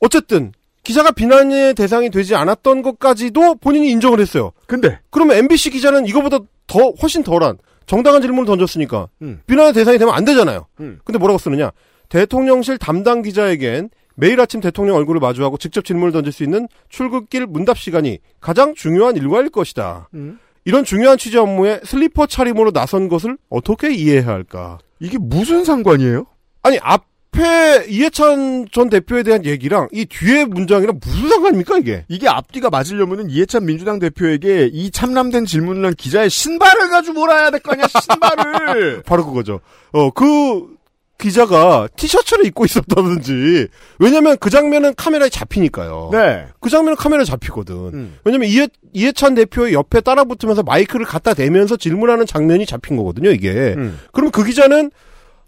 [0.00, 0.52] 어쨌든
[0.82, 4.52] 기자가 비난의 대상이 되지 않았던 것까지도 본인이 인정을 했어요.
[4.66, 9.40] 근데 그러면 MBC 기자는 이거보다 더 훨씬 덜한 정당한 질문을 던졌으니까 음.
[9.46, 10.66] 비난의 대상이 되면 안 되잖아요.
[10.80, 10.98] 음.
[11.04, 11.70] 근데 뭐라고 쓰느냐?
[12.08, 17.78] 대통령실 담당 기자에겐 매일 아침 대통령 얼굴을 마주하고 직접 질문을 던질 수 있는 출근길 문답
[17.78, 20.08] 시간이 가장 중요한 일과일 것이다.
[20.14, 20.40] 음.
[20.64, 24.78] 이런 중요한 취재 업무에 슬리퍼 차림으로 나선 것을 어떻게 이해해야 할까?
[24.98, 26.26] 이게 무슨 상관이에요?
[26.62, 32.04] 아니 앞에 이해찬 전 대표에 대한 얘기랑 이 뒤에 문장이랑 무슨 상관입니까 이게?
[32.08, 37.72] 이게 앞뒤가 맞으려면은 이해찬 민주당 대표에게 이 참남된 질문을 한 기자의 신발을 가지고 몰아야 될거
[37.72, 39.02] 아니야, 신발을!
[39.06, 39.60] 바로 그거죠.
[39.92, 40.76] 어, 그
[41.18, 43.66] 기자가 티셔츠를 입고 있었다든지.
[43.98, 46.10] 왜냐면 그 장면은 카메라에 잡히니까요.
[46.12, 46.46] 네.
[46.60, 47.74] 그 장면은 카메라에 잡히거든.
[47.74, 48.18] 음.
[48.24, 53.74] 왜냐면 이해, 이해찬 대표의 옆에 따라 붙으면서 마이크를 갖다 대면서 질문하는 장면이 잡힌 거거든요, 이게.
[53.76, 53.98] 음.
[54.12, 54.92] 그럼 그 기자는,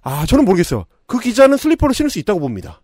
[0.03, 0.87] 아, 저는 모르겠어요.
[1.07, 2.83] 그 기자는 슬리퍼를 신을 수 있다고 봅니다.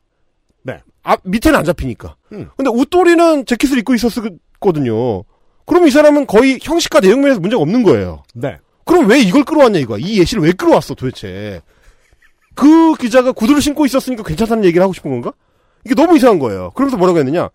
[0.62, 0.80] 네.
[1.02, 2.14] 앞, 밑에는 안 잡히니까.
[2.32, 2.50] 음.
[2.56, 5.24] 근데 웃돌이는 재킷을 입고 있었거든요.
[5.64, 8.22] 그럼 이 사람은 거의 형식과 내용면에서 문제가 없는 거예요.
[8.34, 8.58] 네.
[8.84, 9.98] 그럼 왜 이걸 끌어왔냐 이거야.
[10.00, 11.60] 이 예시를 왜 끌어왔어 도대체.
[12.56, 15.32] 그 기자가 구두를 신고 있었으니까 괜찮다는 얘기를 하고 싶은 건가?
[15.84, 16.72] 이게 너무 이상한 거예요.
[16.74, 17.50] 그러면서 뭐라고 했느냐.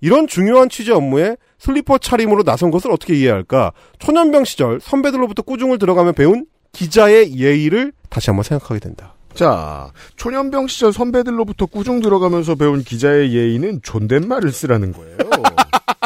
[0.00, 3.72] 이런 중요한 취재 업무에 슬리퍼 차림으로 나선 것을 어떻게 이해해야 할까?
[3.98, 9.14] 초년병 시절 선배들로부터 꾸중을 들어가며 배운 기자의 예의를 다시 한번 생각하게 된다.
[9.34, 15.16] 자, 초년병 시절 선배들로부터 꾸중 들어가면서 배운 기자의 예의는 존댓말을 쓰라는 거예요.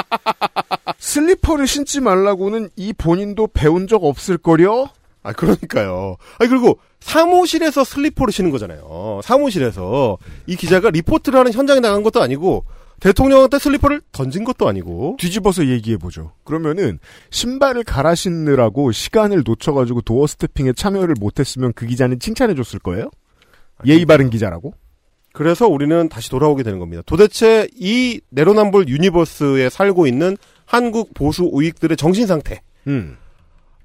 [0.99, 4.91] 슬리퍼를 신지 말라고는 이 본인도 배운 적 없을 거려?
[5.29, 6.17] 아, 그러니까요.
[6.39, 9.21] 아니, 그리고 사무실에서 슬리퍼를 신는 거잖아요.
[9.23, 10.17] 사무실에서
[10.47, 12.65] 이 기자가 리포트를 하는 현장에 나간 것도 아니고
[13.01, 16.33] 대통령한테 슬리퍼를 던진 것도 아니고 뒤집어서 얘기해 보죠.
[16.45, 16.99] 그러면은
[17.31, 23.11] 신발을 갈아 신느라고 시간을 놓쳐가지고 doorstepping에 참여를 못했으면 그 기자는 칭찬해 줬을 거예요?
[23.87, 24.73] 예의 바른 기자라고?
[25.35, 27.03] 그래서 우리는 다시 돌아오게 되는 겁니다.
[27.05, 32.63] 도대체 이 내로남불 유니버스에 살고 있는 한국 보수 우익들의 정신 상태.
[32.87, 33.19] 음.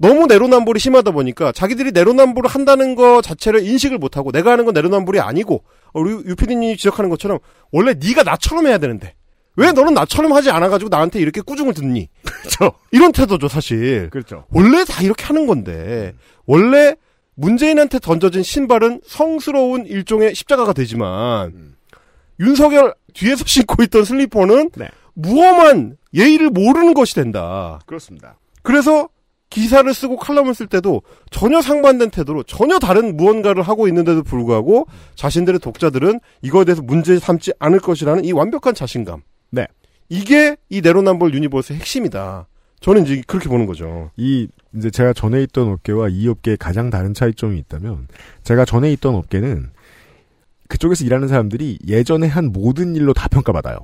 [0.04, 5.22] 너무 내로남불이 심하다 보니까 자기들이 내로남불을 한다는 거 자체를 인식을 못하고 내가 하는 건 내로남불이
[5.22, 7.40] 아니고 어, 우리 유피디님이 지적하는 것처럼
[7.72, 9.16] 원래 네가 나처럼 해야 되는데
[9.56, 12.10] 왜 너는 나처럼 하지 않아가지고 나한테 이렇게 꾸중을 듣니?
[12.22, 12.74] 그렇죠.
[12.92, 14.10] 이런 태도죠 사실.
[14.10, 14.44] 그렇죠.
[14.50, 16.14] 원래 다 이렇게 하는 건데
[16.46, 16.96] 원래
[17.36, 21.76] 문재인한테 던져진 신발은 성스러운 일종의 십자가가 되지만
[22.42, 24.90] 윤석열 뒤에서 신고 있던 슬리퍼는 네.
[25.14, 27.80] 무엄한 예의를 모르는 것이 된다.
[27.86, 28.36] 그렇습니다.
[28.64, 29.08] 그래서
[29.54, 35.60] 기사를 쓰고 칼럼을 쓸 때도 전혀 상반된 태도로 전혀 다른 무언가를 하고 있는데도 불구하고 자신들의
[35.60, 39.22] 독자들은 이거에 대해서 문제 삼지 않을 것이라는 이 완벽한 자신감.
[39.52, 39.68] 네.
[40.10, 42.48] 이게 이 내로남불 universe의 핵심이다.
[42.80, 44.10] 저는 이제 그렇게 보는 거죠.
[44.18, 48.08] 이 이제 제가 전에 있던 업계와 이 업계의 가장 다른 차이점이 있다면
[48.42, 49.70] 제가 전에 있던 업계는
[50.68, 53.78] 그쪽에서 일하는 사람들이 예전에 한 모든 일로 다 평가받아요.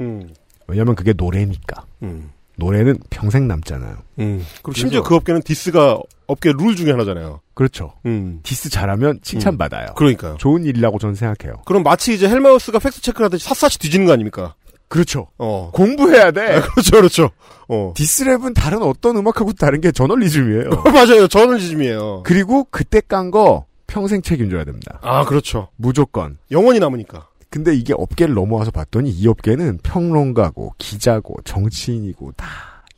[0.00, 0.28] 음.
[0.66, 1.86] 왜냐하면 그게 노래니까.
[2.02, 2.30] 음.
[2.56, 3.96] 노래는 평생 남잖아요.
[4.20, 4.44] 음.
[4.62, 7.40] 그리고 심지어 그 업계는 diss가 업계 룰 중에 하나잖아요.
[7.54, 7.92] 그렇죠.
[8.06, 8.40] 음.
[8.42, 9.94] 디스 잘하면 칭찬받아요.
[9.94, 10.36] 그러니까요.
[10.38, 11.62] 좋은 일이라고 저는 생각해요.
[11.66, 14.54] 그럼 마치 이제 헬마우스가 팩트 체크를 하듯이 샅샅이 뒤지는 거 아닙니까?
[14.88, 15.28] 그렇죠.
[15.38, 15.70] 어.
[15.74, 16.56] 공부해야 돼.
[16.56, 17.30] 아, 그렇죠, 그렇죠.
[17.68, 17.92] 어.
[17.96, 20.70] 디스랩은 다른 어떤 음악하고 다른 게 저널리즘이에요.
[20.92, 21.26] 맞아요.
[21.28, 22.22] 저널리즘이에요.
[22.24, 24.98] 그리고 그때 깐 거 평생 책임져야 됩니다.
[25.02, 25.68] 아, 그렇죠.
[25.76, 26.38] 무조건.
[26.50, 27.28] 영원히 남으니까.
[27.50, 32.46] 근데 이게 업계를 넘어와서 봤더니 이 업계는 평론가고 기자고 정치인이고 다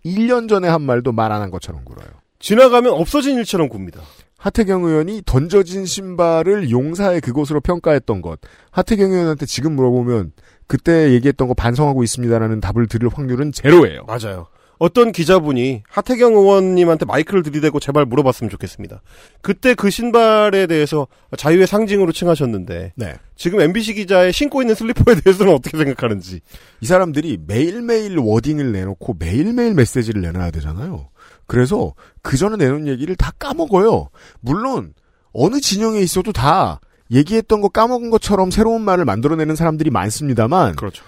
[0.04, 2.08] 1년 전에 한 말도 말 안 한 것처럼 굴어요.
[2.38, 4.00] 지나가면 없어진 일처럼 굽니다.
[4.38, 8.38] 하태경 의원이 던져진 신발을 용사의 그곳으로 평가했던 것.
[8.70, 10.32] 하태경 의원한테 지금 물어보면
[10.68, 14.04] 그때 얘기했던 거 반성하고 있습니다라는 답을 들을 확률은 제로예요.
[14.06, 14.46] 맞아요.
[14.78, 19.02] 어떤 기자분이 하태경 의원님한테 마이크를 들이대고 제발 물어봤으면 좋겠습니다.
[19.40, 23.14] 그때 그 신발에 대해서 자유의 상징으로 칭하셨는데 네.
[23.36, 26.40] 지금 MBC 기자의 신고 있는 슬리퍼에 대해서는 어떻게 생각하는지.
[26.80, 31.08] 이 사람들이 매일매일 워딩을 내놓고 매일매일 메시지를 내놔야 되잖아요.
[31.46, 34.10] 그래서 그 전에 내놓은 얘기를 다 까먹어요.
[34.40, 34.94] 물론
[35.32, 41.04] 어느 진영에 있어도 다 얘기했던 거 까먹은 것처럼 새로운 말을 만들어내는 사람들이 많습니다만 그렇죠.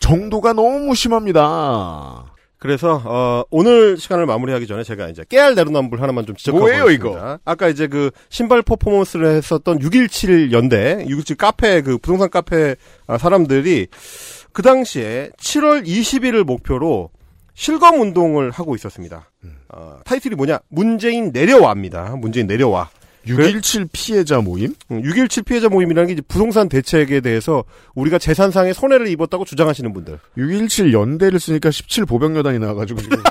[0.00, 2.24] 정도가 너무 심합니다.
[2.60, 7.38] 그래서 어, 오늘 시간을 마무리하기 전에 제가 이제 깨알 내로남불 하나만 좀 지적하고 뭐예요, 있습니다.
[7.44, 13.86] 아까 이제 그 신발 퍼포먼스를 했었던 617 연대, 617 카페 그 부동산 카페 아, 사람들이
[14.52, 17.10] 그 당시에 7월 20일을 목표로
[17.54, 19.30] 실검 운동을 하고 있었습니다.
[19.70, 20.60] 어, 타이틀이 뭐냐?
[20.68, 22.16] 문재인 내려와입니다.
[22.16, 22.90] 문재인 내려와.
[23.26, 24.74] 617 피해자 모임?
[24.90, 27.64] 617 피해자 모임이라는 게 이제 부동산 대책에 대해서
[27.94, 30.18] 우리가 재산상의 손해를 입었다고 주장하시는 분들.
[30.36, 33.22] 617 연대를 쓰니까 17 보병여단이 나와가지고 지금.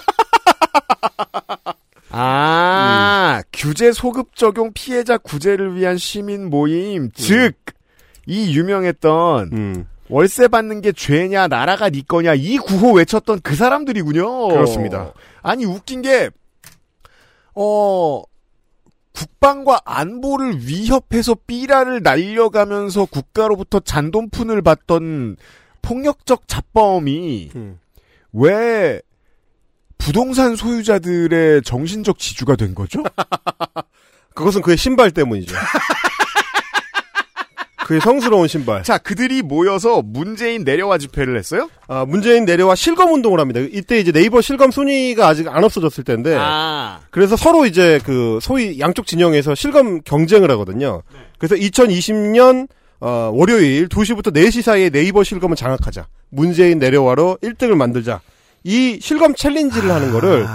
[2.11, 7.11] 아, 규제 소급 적용 피해자 구제를 위한 시민 모임.
[7.11, 7.53] 즉,
[8.25, 14.47] 이 유명했던 월세 받는 게 죄냐, 나라가 네 거냐, 이 구호 외쳤던 그 사람들이군요.
[14.49, 15.13] 그렇습니다.
[15.43, 16.29] 아니, 웃긴 게,
[17.53, 18.23] 어,
[19.19, 25.35] 국방과 안보를 위협해서 삐라를 날려가면서 국가로부터 잔돈푼을 받던
[25.81, 27.51] 폭력적 잡범이
[28.31, 29.01] 왜
[29.97, 33.03] 부동산 소유자들의 정신적 지주가 된 거죠?
[34.33, 35.53] 그것은 그의 신발 때문이죠.
[37.89, 38.83] 그의 성스러운 신발.
[38.83, 41.71] 자, 그들이 모여서 문재인 내려와 집회를 했어요?
[41.87, 43.61] 아, 문재인 내려와 실검 운동을 합니다.
[43.61, 46.35] 이때 이제 네이버 실검 순위가 아직 안 없어졌을 텐데.
[46.37, 46.99] 아.
[47.09, 51.01] 그래서 서로 이제 그 소위 양쪽 진영에서 실검 경쟁을 하거든요.
[51.39, 52.67] 그래서 2020년
[52.99, 56.05] 어, 월요일 2시부터 4시 사이에 네이버 실검을 장악하자.
[56.29, 58.21] 문재인 내려와로 1등을 만들자.
[58.63, 60.45] 이 실검 챌린지를 하는 거를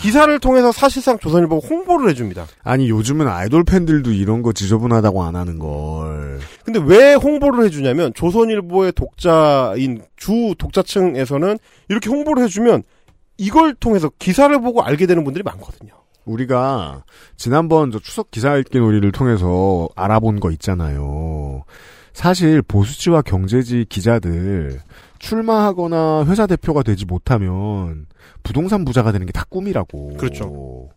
[0.00, 2.46] 기사를 통해서 사실상 조선일보가 홍보를 해줍니다.
[2.62, 6.40] 아니, 요즘은 아이돌 팬들도 이런 거 지저분하다고 안 하는 걸.
[6.64, 12.82] 근데 왜 홍보를 해주냐면 조선일보의 독자인 주 독자층에서는 이렇게 홍보를 해주면
[13.38, 15.92] 이걸 통해서 기사를 보고 알게 되는 분들이 많거든요.
[16.24, 17.04] 우리가
[17.36, 21.64] 지난번 저 추석 기사 읽기 놀이를 통해서 알아본 거 있잖아요.
[22.12, 24.80] 사실 보수지와 경제지 기자들
[25.20, 28.06] 출마하거나 회사 대표가 되지 못하면
[28.42, 30.16] 부동산 부자가 되는 게 다 꿈이라고.
[30.16, 30.88] 그렇죠.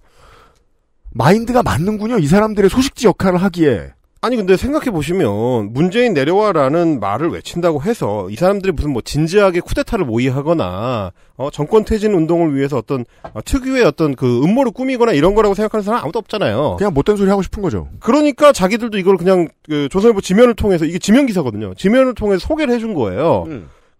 [1.11, 2.17] 마인드가 맞는군요.
[2.17, 3.91] 이 사람들의 소식지 역할을 하기에.
[4.21, 10.05] 아니 근데 생각해 보시면 문재인 내려와라는 말을 외친다고 해서 이 사람들이 무슨 뭐 진지하게 쿠데타를
[10.05, 13.03] 모의하거나 어, 정권 퇴진 운동을 위해서 어떤
[13.33, 16.77] 어, 특유의 어떤 그 음모를 꾸미거나 이런 거라고 생각하는 사람 아무도 없잖아요.
[16.77, 17.89] 그냥 못된 소리 하고 싶은 거죠.
[17.99, 21.73] 그러니까 자기들도 이걸 그냥 그 조선일보 지면을 통해서 이게 지면 기사거든요.
[21.75, 23.45] 지면을 통해서 소개를 해준 거예요.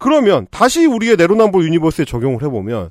[0.03, 2.89] 그러면 다시 우리의 내로남불 유니버스에 적용을 해보면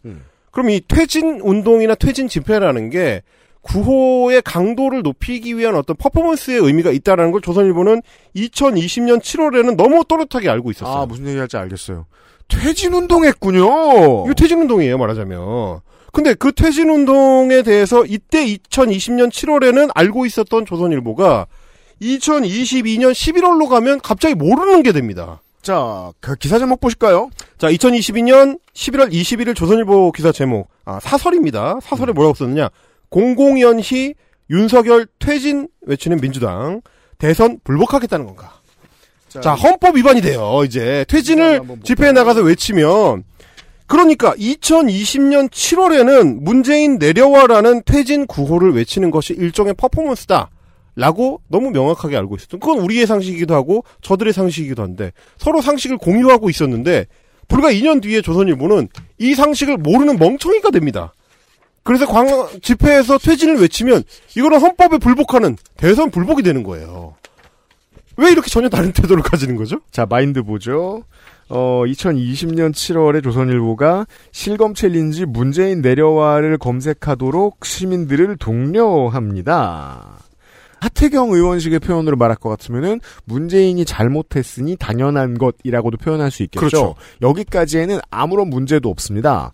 [0.51, 3.21] 그럼 이 퇴진 운동이나 퇴진 집회라는 게
[3.61, 8.01] 구호의 강도를 높이기 위한 어떤 퍼포먼스의 의미가 있다는 걸 조선일보는
[8.35, 11.03] 2020년 7월에는 너무 또렷하게 알고 있었어요.
[11.03, 12.07] 아, 무슨 얘기할지 알겠어요.
[12.49, 13.63] 퇴진 운동했군요.
[14.25, 15.81] 이거 퇴진 운동이에요, 말하자면.
[16.13, 21.47] 근데 그 퇴진 운동에 대해서 이때 2020년 7월에는 알고 있었던 조선일보가
[22.01, 25.42] 2022년 11월로 가면 갑자기 모르는 게 됩니다.
[25.63, 27.31] 자, 그 기사 제목 보실까요?
[27.57, 30.69] 자, 2022년 11월 21일 조선일보 기사 제목.
[30.85, 31.79] 아, 사설입니다.
[31.81, 32.69] 사설에 뭐라고 썼느냐.
[33.09, 34.15] 공공연히
[34.51, 36.83] 윤석열 퇴진 외치는 민주당.
[37.19, 38.61] 대선 불복하겠다는 건가.
[39.29, 41.07] 자, 헌법 위반이 돼요, 이제.
[41.09, 43.25] 퇴진을 집회에 나가서 외치면.
[43.87, 50.51] 그러니까 2020년 7월에는 문재인 내려와라는 퇴진 구호를 외치는 것이 일종의 퍼포먼스다.
[50.95, 52.61] 라고 너무 명확하게 알고 있었던.
[52.61, 57.07] 그건 우리의 상식이기도 하고 저들의 상식이기도 한데 서로 상식을 공유하고 있었는데
[57.49, 58.89] 불과 2년 뒤에 조선일보는
[59.19, 61.13] 이 상식을 모르는 멍청이가 됩니다.
[61.83, 62.27] 그래서 광
[62.61, 64.05] 집회에서 퇴진을 외치면
[64.37, 67.17] 이거는 헌법에 불복하는 대선 불복이 되는 거예요.
[68.17, 69.81] 왜 이렇게 전혀 다른 태도를 가지는 거죠?
[69.91, 71.05] 자, 마인드 보죠.
[71.49, 80.22] 어, 2020년 7월에 조선일보가 실검 challenge 문재인 내려와를 검색하도록 시민들을 독려합니다.
[80.83, 86.67] 하태경 의원식의 표현으로 말할 것 같으면은 문재인이 잘못했으니 당연한 것이라고도 표현할 수 있겠죠.
[86.67, 86.95] 그렇죠.
[87.23, 89.53] 여기까지에는 아무런 문제도 없습니다.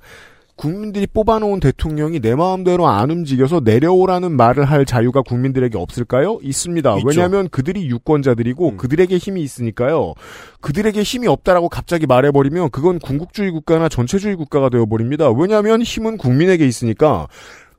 [0.57, 6.39] 국민들이 뽑아놓은 대통령이 내 마음대로 안 움직여서 내려오라는 말을 할 자유가 국민들에게 없을까요?
[6.43, 6.97] 있습니다.
[6.97, 7.07] 있죠.
[7.07, 10.14] 왜냐하면 그들이 유권자들이고 그들에게 힘이 있으니까요.
[10.62, 15.31] 그들에게 힘이 없다라고 갑자기 말해버리면 그건 궁극주의 국가나 전체주의 국가가 되어버립니다.
[15.31, 17.29] 왜냐하면 힘은 국민에게 있으니까.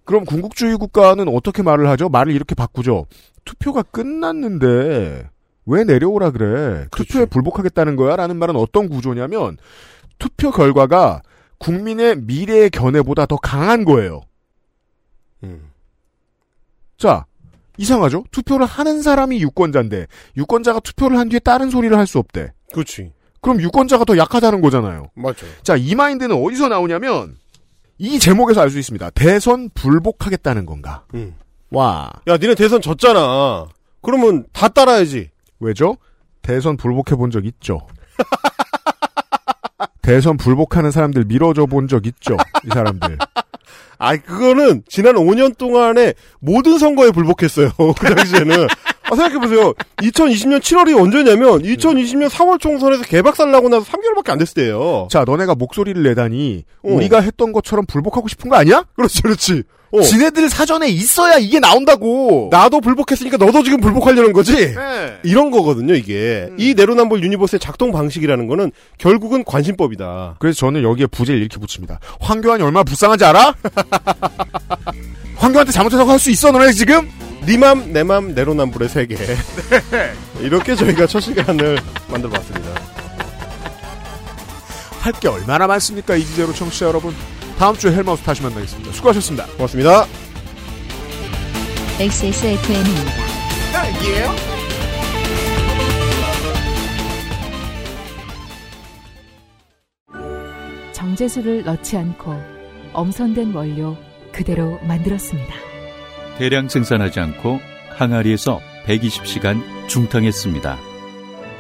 [0.06, 2.10] 그럼 궁극주의 국가는 어떻게 말을 하죠?
[2.10, 3.06] 말을 이렇게 바꾸죠.
[3.46, 5.30] 투표가 끝났는데
[5.66, 6.88] 왜 내려오라 그래?
[6.92, 8.16] 투표에 불복하겠다는 거야?
[8.16, 9.58] 라는 말은 어떤 구조냐면
[10.18, 11.22] 투표 결과가
[11.60, 14.22] 국민의 미래의 견해보다 더 강한 거예요.
[16.98, 17.26] 자,
[17.78, 18.26] 이상하죠?
[18.32, 22.52] 투표를 하는 사람이 유권자인데 유권자가 투표를 한 뒤에 다른 소리를 할 수 없대.
[22.74, 23.14] 그렇지.
[23.42, 25.08] 그럼 유권자가 더 약하다는 거잖아요.
[25.16, 25.46] 맞죠.
[25.64, 27.38] 자, 이 마인드는 어디서 나오냐면
[27.98, 29.12] 이 제목에서 알 수 있습니다.
[29.12, 31.06] 대선 불복하겠다는 건가?
[31.14, 31.36] 음.
[31.72, 32.12] 와.
[32.28, 33.68] 야, 니네 대선 졌잖아.
[34.02, 35.30] 그러면 다 따라야지.
[35.60, 35.98] 왜죠?
[36.42, 37.82] 대선 불복해 본 적 있죠.
[40.02, 42.38] 대선 불복하는 사람들 밀어줘 본 적 있죠.
[42.66, 43.18] 이 사람들.
[44.00, 47.72] 아, 그거는 지난 5년 동안에 모든 선거에 불복했어요.
[48.00, 48.68] 그 당시에는.
[49.12, 49.74] 아, 생각해보세요.
[49.98, 55.08] 2020년 7월이 언제냐면 2020년 4월 총선에서 개박살 나고 나서 3개월밖에 안 됐을 때예요.
[55.12, 56.92] 자, 너네가 목소리를 내다니 어.
[56.92, 58.84] 우리가 했던 것처럼 불복하고 싶은 거 아니야?
[58.96, 59.64] 그렇지, 그렇지.
[60.04, 62.50] 지네들 사전에 있어야 이게 나온다고.
[62.52, 64.54] 나도 불복했으니까 너도 지금 불복하려는 거지?
[64.76, 65.18] 네.
[65.24, 66.48] 이런 거거든요, 이게.
[66.60, 70.36] 이 내로남불 universe의 작동 방식이라는 거는 결국은 관심법이다.
[70.38, 72.00] 그래서 저는 여기에 부제를 이렇게 붙입니다.
[72.20, 73.56] 황교안이 얼마나 불쌍한지 알아?
[75.38, 77.10] 황교안한테 잘못해서 할 수 있어, 너네 지금?
[77.50, 79.16] 니맘, 내맘, 내로남불의 세계.
[80.40, 82.70] 이렇게 저희가 첫 시간을 만들어봤습니다.
[85.00, 87.16] 할 게 얼마나 많습니까, 이 주제로 청취자 여러분.
[87.58, 88.92] 다음 주에 헬마우스 다시 만나겠습니다.
[88.92, 89.48] 수고하셨습니다.
[89.58, 90.06] 고맙습니다.
[92.00, 93.12] XSFM입니다.
[100.94, 102.36] 정제수를 넣지 않고
[102.94, 103.98] 엄선된 원료
[104.32, 105.69] 그대로 만들었습니다.
[106.40, 107.60] 대량 생산하지 않고
[107.98, 110.78] 항아리에서 120시간 중탕했습니다.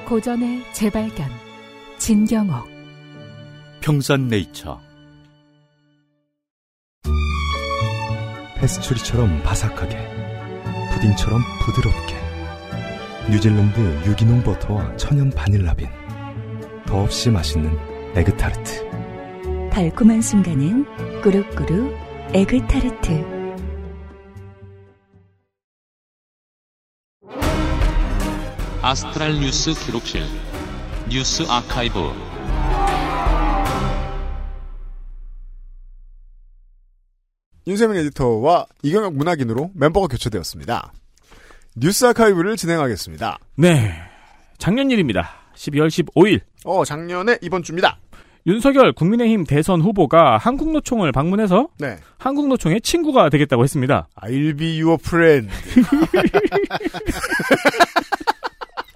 [0.06, 1.28] 고전의 재발견
[1.98, 2.66] 진경옥.
[3.82, 4.80] 평산네이처.
[8.56, 9.98] 페스츄리처럼 바삭하게
[10.94, 12.16] 푸딩처럼 부드럽게.
[13.30, 15.90] 뉴질랜드 유기농 버터와 천연 바닐라빈.
[16.86, 17.78] 더없이 맛있는
[18.16, 18.90] 에그타르트.
[19.72, 21.94] 달콤한 순간은 꾸룩꾸룩
[22.34, 23.39] 에그타르트.
[28.82, 30.24] 아스트랄 뉴스 기록실
[31.10, 32.00] 뉴스 아카이브
[37.68, 40.94] 윤세민 에디터와 이경혁 문학인으로 멤버가 교체되었습니다.
[41.76, 43.38] 뉴스 아카이브를 진행하겠습니다.
[43.58, 43.94] 네.
[44.58, 45.30] 작년 일입니다.
[45.56, 46.40] 12월 15일.
[46.64, 48.00] 어, 작년에 이번 주입니다.
[48.48, 51.97] 윤석열 국민의힘 대선 후보가 한국노총을 방문해서 네.
[52.18, 54.08] 한국노총의 친구가 되겠다고 했습니다.
[54.16, 55.51] I'll be your friend.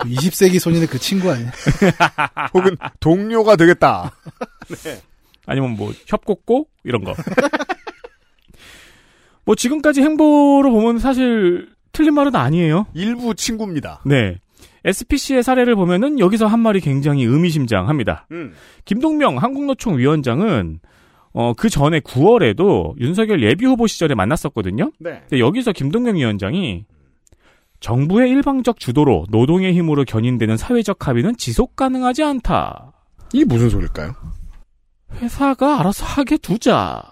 [0.05, 1.51] 20세기 소년의 그 친구 아니야?
[2.53, 4.11] 혹은 동료가 되겠다.
[4.83, 5.01] 네.
[5.45, 7.13] 아니면 뭐 협곡고 이런 거.
[9.45, 12.87] 뭐 지금까지 행보로 보면 사실 틀린 말은 아니에요.
[12.93, 14.01] 일부 친구입니다.
[14.05, 14.39] 네.
[14.85, 18.27] SPC의 사례를 보면은 여기서 한 말이 굉장히 의미심장합니다.
[18.31, 18.53] 음.
[18.85, 20.79] 김동명 한국노총 위원장은
[21.33, 24.91] 어, 그 전에 9월에도 윤석열 예비 후보 시절에 만났었거든요.
[24.99, 25.21] 네.
[25.21, 26.85] 근데 여기서 김동경 위원장이
[27.83, 32.93] 정부의 일방적 주도로 노동의 힘으로 견인되는 사회적 합의는 지속 가능하지 않다.
[33.33, 34.13] 이게 무슨 소릴까요?
[35.19, 37.03] 회사가 알아서 하게 두자.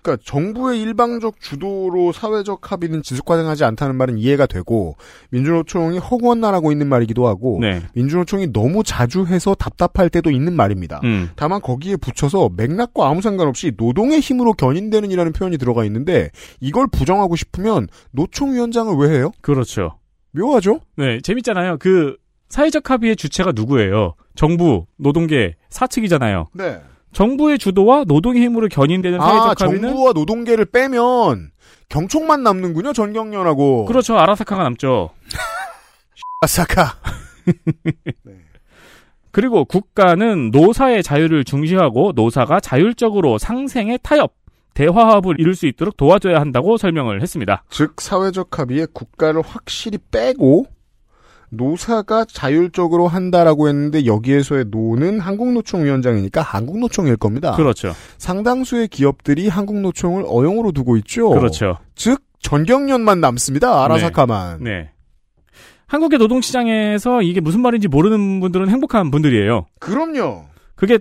[0.00, 4.96] 그러니까 정부의 일방적 주도로 사회적 합의는 지속 가능하지 않다는 말은 이해가 되고
[5.28, 7.82] 민주노총이 허구헌날하고 있는 말이기도 하고 네.
[7.92, 11.02] 민주노총이 너무 자주 해서 답답할 때도 있는 말입니다.
[11.04, 11.28] 음.
[11.36, 16.30] 다만 거기에 붙여서 맥락과 아무 상관없이 노동의 힘으로 견인되는이라는 표현이 들어가 있는데
[16.60, 19.32] 이걸 부정하고 싶으면 노총위원장을 왜 해요?
[19.42, 19.97] 그렇죠.
[20.32, 20.80] 묘하죠?
[20.96, 21.78] 네, 재밌잖아요.
[21.78, 22.16] 그
[22.48, 24.14] 사회적 합의의 주체가 누구예요?
[24.34, 26.48] 정부, 노동계, 사측이잖아요.
[26.54, 26.80] 네.
[27.12, 31.50] 정부의 주도와 노동의 힘으로 견인되는 아, 사회적 합의는 정부와 노동계를 빼면
[31.88, 33.86] 경총만 남는군요, 전경련하고.
[33.86, 34.18] 그렇죠.
[34.18, 35.10] 아라사카가 남죠.
[36.42, 36.96] 아사카.
[39.30, 44.34] 그리고 국가는 노사의 자유를 중시하고 노사가 자율적으로 상생의 타협,
[44.74, 47.64] 대화합을 이룰 수 있도록 도와줘야 한다고 설명을 했습니다.
[47.70, 50.66] 즉 사회적 합의에 국가를 확실히 빼고
[51.50, 57.56] 노사가 자율적으로 한다라고 했는데 여기에서의 노는 한국노총 위원장이니까 한국노총일 겁니다.
[57.56, 57.92] 그렇죠.
[58.18, 61.30] 상당수의 기업들이 한국노총을 어용으로 두고 있죠.
[61.30, 61.78] 그렇죠.
[61.94, 63.82] 즉 전경련만 남습니다.
[63.84, 64.62] 아라사카만.
[64.62, 64.90] 네.
[65.86, 69.66] 한국의 노동시장에서 이게 무슨 말인지 모르는 분들은 행복한 분들이에요.
[69.80, 70.44] 그럼요.
[70.74, 70.98] 그게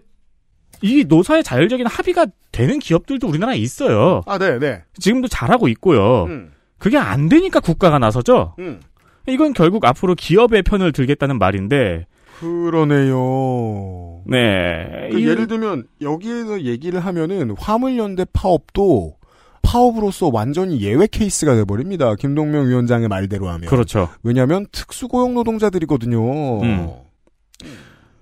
[0.82, 4.22] 이 노사의 자율적인 합의가 되는 기업들도 우리나라에 있어요.
[4.26, 4.84] 아, 네, 네.
[4.99, 6.26] 지금도 잘하고 있고요.
[6.26, 6.52] 음.
[6.78, 8.54] 그게 안 되니까 국가가 나서죠.
[8.60, 8.80] 음.
[9.28, 12.06] 이건 결국 앞으로 기업의 편을 들겠다는 말인데.
[12.40, 14.22] 그러네요.
[14.26, 15.10] 네.
[15.12, 19.16] 그 이- 예를 들면 여기에서 얘기를 하면은 화물연대 파업도
[19.64, 22.16] 파업으로서 완전히 예외 케이스가 돼버립니다.
[22.16, 23.68] 김동명 위원장의 말대로 하면.
[23.70, 24.10] 그렇죠.
[24.24, 26.62] 왜냐하면 특수고용 노동자들이거든요.
[26.62, 26.90] 음.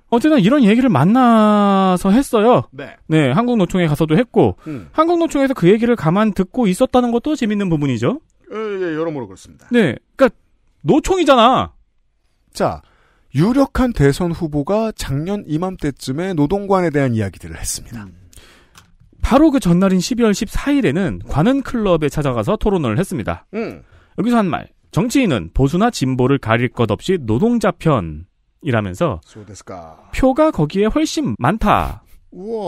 [0.10, 2.64] 어쨌든 이런 얘기를 만나서 했어요.
[3.07, 3.32] 네.
[3.32, 4.88] 한국노총에 가서도 했고, 음.
[4.91, 8.19] 한국노총에서 그 얘기를 가만 듣고 있었다는 것도 재밌는 부분이죠.
[8.53, 9.68] 예, 예, 여러모로 그렇습니다.
[9.72, 9.95] 네.
[10.15, 10.36] 그니까,
[10.82, 11.73] 노총이잖아.
[12.53, 12.82] 자,
[13.34, 18.07] 유력한 대선 후보가 작년 이맘때쯤에 노동관에 대한 이야기들을 했습니다.
[19.22, 23.45] 바로 그 전날인 12월 14일에는 관은 클럽에 찾아가서 토론을 했습니다.
[23.56, 23.82] 음.
[24.19, 24.69] 여기서 한 말.
[24.91, 28.26] 정치인은 보수나 진보를 가릴 것 없이 노동자 편
[28.66, 29.22] 이라면서.
[30.16, 32.04] 표가 거기에 훨씬 많다.
[32.32, 32.66] 우와.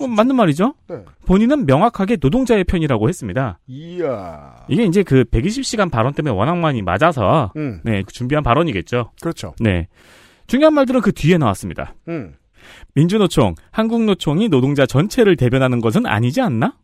[0.00, 0.74] 어, 맞는 말이죠?
[0.88, 1.04] 네.
[1.26, 3.58] 본인은 명확하게 노동자의 편이라고 했습니다.
[3.66, 4.54] 이야.
[4.68, 7.80] 이게 이제 그 120시간 발언 때문에 워낙 많이 맞아서 음.
[7.84, 9.10] 네, 그 준비한 발언이겠죠.
[9.20, 9.54] 그렇죠.
[9.60, 9.88] 네.
[10.46, 11.94] 중요한 말들은 그 뒤에 나왔습니다.
[12.08, 12.34] 음.
[12.94, 16.74] 민주노총, 한국노총이 노동자 전체를 대변하는 것은 아니지 않나?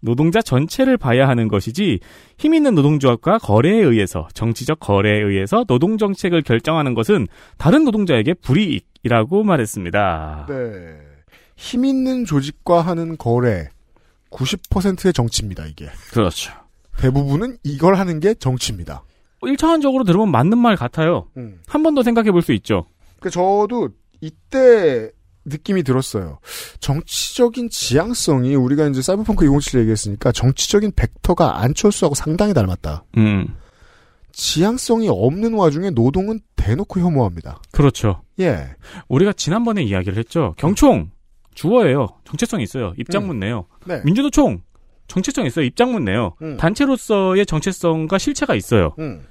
[0.00, 2.00] 노동자 전체를 봐야 하는 것이지
[2.38, 7.26] 힘 있는 노동조합과 거래에 의해서 정치적 거래에 의해서 노동 정책을 결정하는 것은
[7.56, 10.46] 다른 노동자에게 불이익이라고 말했습니다.
[10.48, 10.98] 네.
[11.56, 13.68] 힘 있는 조직과 하는 거래
[14.30, 15.88] 90%의 정치입니다, 이게.
[16.12, 16.52] 그렇죠.
[16.98, 19.02] 대부분은 이걸 하는 게 정치입니다.
[19.42, 21.28] 1차원적으로 들으면 맞는 말 같아요.
[21.36, 21.60] 음.
[21.66, 22.86] 한번 더 생각해 볼 수 있죠.
[23.20, 23.88] 그 저도
[24.20, 25.10] 이때
[25.48, 26.38] 느낌이 들었어요.
[26.80, 33.04] 정치적인 지향성이 우리가 이제 사이버펑크 2077 얘기했으니까 정치적인 벡터가 안철수하고 상당히 닮았다.
[33.16, 33.54] 음.
[34.32, 37.60] 지향성이 없는 와중에 노동은 대놓고 혐오합니다.
[37.72, 38.22] 그렇죠.
[38.40, 38.68] 예.
[39.08, 40.54] 우리가 지난번에 이야기를 했죠.
[40.58, 41.10] 경총
[41.54, 42.06] 주어예요.
[42.24, 42.94] 정체성이 있어요.
[42.98, 43.66] 입장문 내요.
[43.84, 44.00] 네.
[44.04, 44.62] 민주노총
[45.08, 45.64] 정체성 있어요.
[45.64, 46.34] 입장문 내요.
[46.42, 46.56] 음.
[46.56, 48.94] 단체로서의 정체성과 실체가 있어요.
[49.00, 49.26] 음.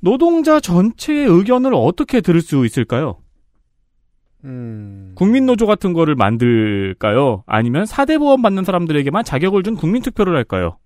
[0.00, 3.18] 노동자 전체의 의견을 어떻게 들을 수 있을까요?
[4.44, 5.12] 음.
[5.14, 7.44] 국민노조 같은 거를 만들까요?
[7.46, 10.78] 아니면 사대보험 받는 사람들에게만 자격을 준 국민투표를 할까요?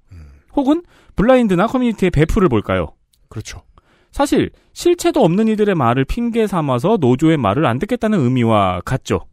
[0.57, 0.83] 혹은
[1.15, 2.95] 블라인드나 커뮤니티의 배프를 볼까요?
[3.29, 3.63] 그렇죠.
[4.11, 9.27] 사실 실체도 없는 이들의 말을 핑계 삼아서 노조의 말을 안 듣겠다는 의미와 같죠.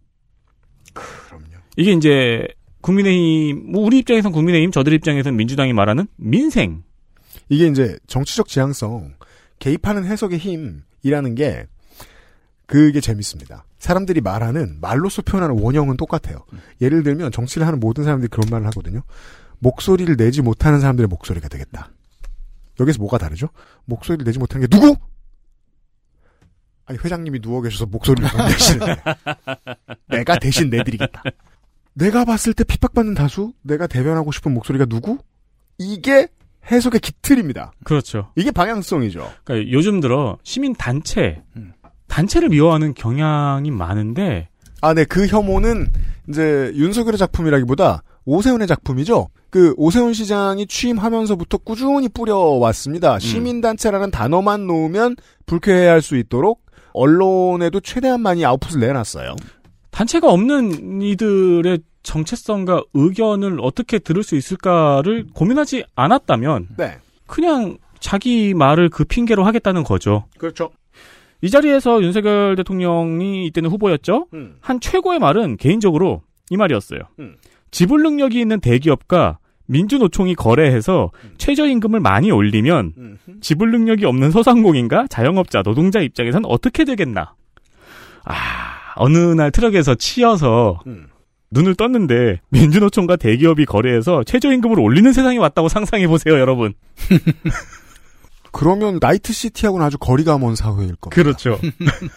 [0.93, 1.45] 그럼요.
[1.77, 2.45] 이게 이제
[2.81, 6.83] 국민의힘, 뭐 우리 입장에선 국민의힘, 저들 입장에선 민주당이 말하는 민생.
[7.47, 9.13] 이게 이제 정치적 지향성,
[9.59, 11.67] 개입하는 해석의 힘이라는 게
[12.65, 13.65] 그게 재밌습니다.
[13.77, 16.45] 사람들이 말하는 말로서 표현하는 원형은 똑같아요.
[16.81, 19.01] 예를 들면 정치를 하는 모든 사람들이 그런 말을 하거든요.
[19.59, 21.89] 목소리를 내지 못하는 사람들의 목소리가 되겠다.
[22.79, 23.49] 여기서 뭐가 다르죠?
[23.85, 24.95] 목소리를 내지 못하는 게 누구?
[26.85, 28.95] 아니 회장님이 누워 계셔서 목소리를 못 내시는데
[30.09, 31.23] 내가 대신 내드리겠다.
[31.93, 35.19] 내가 봤을 때 핍박받는 다수, 내가 대변하고 싶은 목소리가 누구?
[35.77, 36.27] 이게
[36.71, 37.73] 해석의 기틀입니다.
[37.83, 38.31] 그렇죠.
[38.35, 39.31] 이게 방향성이죠.
[39.43, 41.43] 그러니까 요즘 들어 시민 단체,
[42.13, 44.47] 단체를 미워하는 경향이 많은데
[44.81, 45.87] 아, 네, 그 혐오는
[46.29, 49.29] 이제 윤석열의 작품이라기보다 오세훈의 작품이죠.
[49.49, 53.17] 그 오세훈 시장이 취임하면서부터 꾸준히 뿌려왔습니다.
[53.17, 55.15] 시민단체라는 단어만 놓으면
[55.47, 56.61] 불쾌해할 수 있도록
[56.93, 59.35] 언론에도 최대한 많이 아웃풋을 내놨어요.
[59.89, 66.99] 단체가 없는 이들의 정체성과 의견을 어떻게 들을 수 있을까를 고민하지 않았다면 네.
[67.25, 70.25] 그냥 자기 말을 그 핑계로 하겠다는 거죠.
[70.37, 70.69] 그렇죠.
[71.43, 74.27] 이 자리에서 윤석열 대통령이 이때는 후보였죠.
[74.33, 74.55] 음.
[74.61, 77.01] 한 최고의 말은 개인적으로 이 말이었어요.
[77.19, 77.35] 음.
[77.69, 83.17] 지불 능력이 있는 대기업과 민주노총이 거래해서 최저임금을 많이 올리면 음.
[83.41, 87.33] 지불 능력이 없는 소상공인과 자영업자, 노동자 입장에선 어떻게 되겠나?
[88.23, 91.07] 아, 어느 날 트럭에서 치여서 음.
[91.51, 96.73] 눈을 떴는데 민주노총과 대기업이 거래해서 최저임금을 올리는 세상이 왔다고 상상해 보세요, 여러분.
[98.53, 101.09] 그러면 나이트시티하고는 아주 거리가 먼 사회일 겁니다.
[101.09, 101.59] 그렇죠.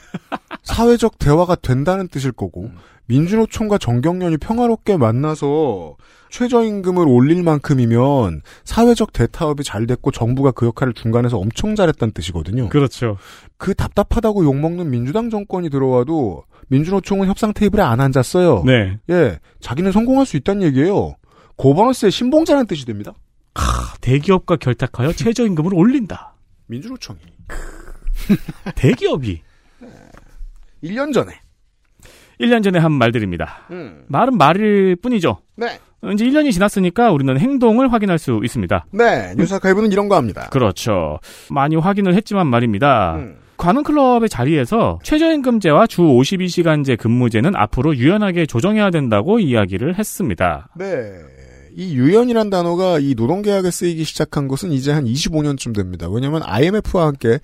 [0.63, 2.71] 사회적 대화가 된다는 뜻일 거고
[3.07, 5.97] 민주노총과 정경련이 평화롭게 만나서
[6.31, 12.69] 최저임금을 올릴 만큼이면 사회적 대타협이 잘 됐고 정부가 그 역할을 중간에서 엄청 잘했다는 뜻이거든요.
[12.69, 13.17] 그렇죠.
[13.57, 18.65] 그 답답하다고 욕먹는 민주당 정권이 들어와도 민주노총은 협상 테이블에 안 앉았어요.
[18.67, 18.99] 네.
[19.09, 21.15] 예, 자기는 성공할 수 있다는 얘기예요.
[21.57, 23.15] 고버넌스의 신봉자라는 뜻이 됩니다.
[24.01, 26.35] 대기업과 결탁하여 최저임금을 올린다.
[26.66, 27.19] 민주노총이.
[28.74, 29.43] 대기업이
[30.83, 31.33] 1년 전에
[32.41, 33.66] 1년 전에 한 말들입니다.
[33.70, 34.05] 음.
[34.09, 35.39] 말은 말일 뿐이죠.
[35.57, 35.78] 네.
[36.12, 38.87] 이제 1년이 지났으니까 우리는 행동을 확인할 수 있습니다.
[38.93, 40.49] 네, 뉴스아카이브는 이런 거 합니다.
[40.51, 41.19] 그렇죠.
[41.51, 43.16] 많이 확인을 했지만 말입니다.
[43.16, 43.37] 음.
[43.57, 50.69] 관훈클럽의 자리에서 최저임금제와 주 52시간제 근무제는 앞으로 유연하게 조정해야 된다고 이야기를 했습니다.
[50.77, 51.11] 네.
[51.77, 56.09] 이 유연이란 단어가 이 노동계약에 쓰이기 시작한 것은 이제 한 25년쯤 됩니다.
[56.11, 57.39] 왜냐하면 IMF와 함께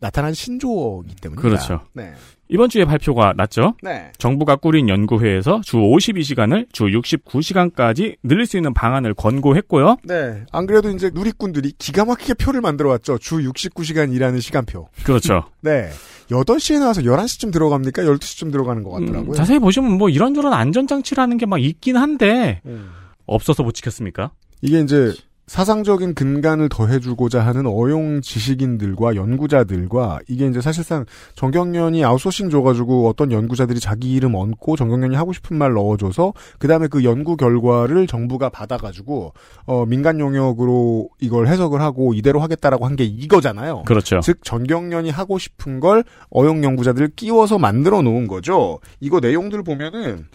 [0.00, 1.42] 나타난 신조어이기 때문입니다.
[1.42, 1.80] 그렇죠.
[1.94, 2.12] 네.
[2.48, 3.74] 이번 주에 발표가 났죠.
[3.82, 4.10] 네.
[4.18, 9.96] 정부가 꾸린 연구회에서 주 52시간을 주 69시간까지 늘릴 수 있는 방안을 권고했고요.
[10.04, 10.44] 네.
[10.52, 13.18] 안 그래도 이제 누리꾼들이 기가 막히게 표를 만들어 왔죠.
[13.18, 14.88] 주 69시간 일하는 시간표.
[15.04, 15.44] 그렇죠.
[15.62, 15.88] 네.
[16.30, 18.02] 8시에 나와서 11시쯤 들어갑니까?
[18.02, 19.30] 12시쯤 들어가는 것 같더라고요.
[19.30, 22.90] 음, 자세히 보시면 뭐 이런저런 안전장치라는 게 막 있긴 한데 음.
[23.30, 24.32] 없어서 못 지켰습니까?
[24.60, 25.12] 이게 이제
[25.46, 33.80] 사상적인 근간을 더해주고자 하는 어용 지식인들과 연구자들과 이게 이제 사실상 정경련이 아웃소싱 줘가지고 어떤 연구자들이
[33.80, 39.32] 자기 이름 얹고 정경련이 하고 싶은 말 넣어줘서 그 다음에 그 연구 결과를 정부가 받아가지고
[39.66, 43.82] 어 민간 영역으로 이걸 해석을 하고 이대로 하겠다라고 한 게 이거잖아요.
[43.86, 44.20] 그렇죠.
[44.22, 48.78] 즉 전경련이 하고 싶은 걸 어용 연구자들 끼워서 만들어 놓은 거죠.
[49.00, 50.26] 이거 내용들 보면은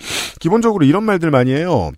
[0.42, 1.92] 기본적으로 이런 말들 많이 해요.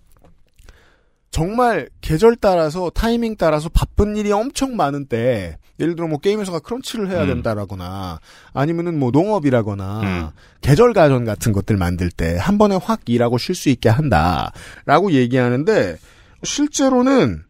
[1.30, 6.58] 정말 계절 따라서 타이밍 따라서 바쁜 일이 엄청 많은 때 예를 들어 뭐 게임 회사가
[6.60, 7.28] 크런치를 해야 음.
[7.28, 8.18] 된다라거나
[8.54, 10.28] 아니면은 뭐 농업이라거나 음.
[10.62, 15.96] 계절 가전 같은 것들 만들 때 한 번에 확 일하고 쉴 수 있게 한다라고 얘기하는데
[16.44, 17.44] 실제로는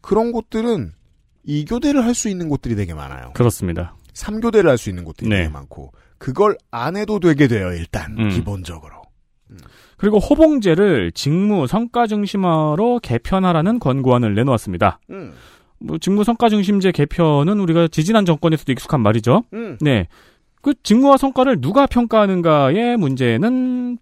[0.00, 0.92] 그런 곳들은
[1.46, 3.32] 2교대를 할 수 있는 곳들이 되게 많아요.
[3.34, 3.96] 그렇습니다.
[4.14, 5.36] 3교대를 할 수 있는 곳들이 네.
[5.38, 8.28] 되게 많고 그걸 안 해도 되게 돼요 일단 음.
[8.30, 8.99] 기본적으로.
[10.00, 14.98] 그리고 호봉제를 직무 성과 중심화로 개편하라는 권고안을 내놓았습니다.
[15.10, 15.34] 음.
[15.78, 19.44] 뭐 직무 성과 중심제 개편은 우리가 지지난 정권에서도 익숙한 말이죠.
[19.52, 19.76] 음.
[19.82, 20.08] 네.
[20.62, 23.98] 그 직무와 성과를 누가 평가하는가의 문제는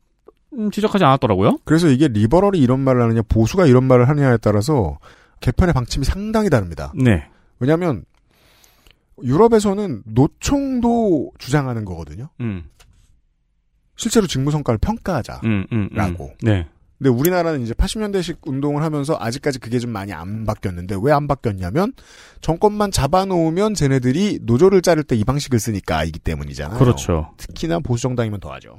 [0.53, 1.59] 음, 지적하지 않았더라고요.
[1.65, 4.99] 그래서 이게 리버럴이 이런 말을 하느냐 보수가 이런 말을 하느냐에 따라서
[5.41, 6.93] 개편의 방침이 상당히 다릅니다.
[6.95, 7.27] 네.
[7.59, 8.05] 왜냐하면
[9.21, 12.29] 유럽에서는 노총도 주장하는 거거든요.
[12.41, 12.67] 음.
[13.99, 15.47] 실제로 직무 성과를 평가하자라고.
[15.47, 16.17] 음, 음, 음.
[16.41, 16.67] 네.
[16.97, 21.93] 근데 우리나라는 이제 80년대식 운동을 하면서 아직까지 그게 좀 많이 안 바뀌었는데 왜 안 바뀌었냐면
[22.41, 26.79] 정권만 잡아놓으면 쟤네들이 노조를 자를 때 이 방식을 쓰니까 이기 때문이잖아요.
[26.79, 27.31] 그렇죠.
[27.37, 28.79] 특히나 보수 정당이면 더하죠.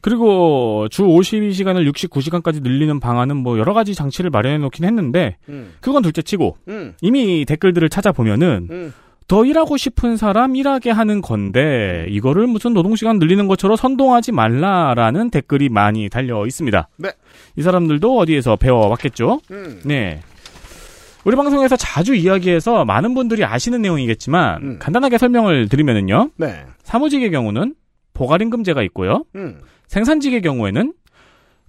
[0.00, 5.72] 그리고 주 52시간을 69시간까지 늘리는 방안은 뭐 여러 가지 장치를 마련해 놓긴 했는데 음.
[5.80, 6.94] 그건 둘째 치고 음.
[7.00, 8.92] 이미 댓글들을 찾아보면은 음.
[9.28, 15.68] 더 일하고 싶은 사람 일하게 하는 건데 이거를 무슨 노동시간 늘리는 것처럼 선동하지 말라라는 댓글이
[15.68, 16.88] 많이 달려 있습니다.
[16.96, 17.10] 네.
[17.56, 19.40] 이 사람들도 어디에서 배워왔겠죠?
[19.50, 19.80] 음.
[19.84, 20.20] 네.
[21.24, 24.78] 우리 방송에서 자주 이야기해서 많은 분들이 아시는 내용이겠지만 음.
[24.78, 26.30] 간단하게 설명을 드리면은요.
[26.36, 26.64] 네.
[26.84, 27.74] 사무직의 경우는
[28.14, 29.24] 보갈임금제가 있고요.
[29.36, 29.60] 음.
[29.88, 30.94] 생산직의 경우에는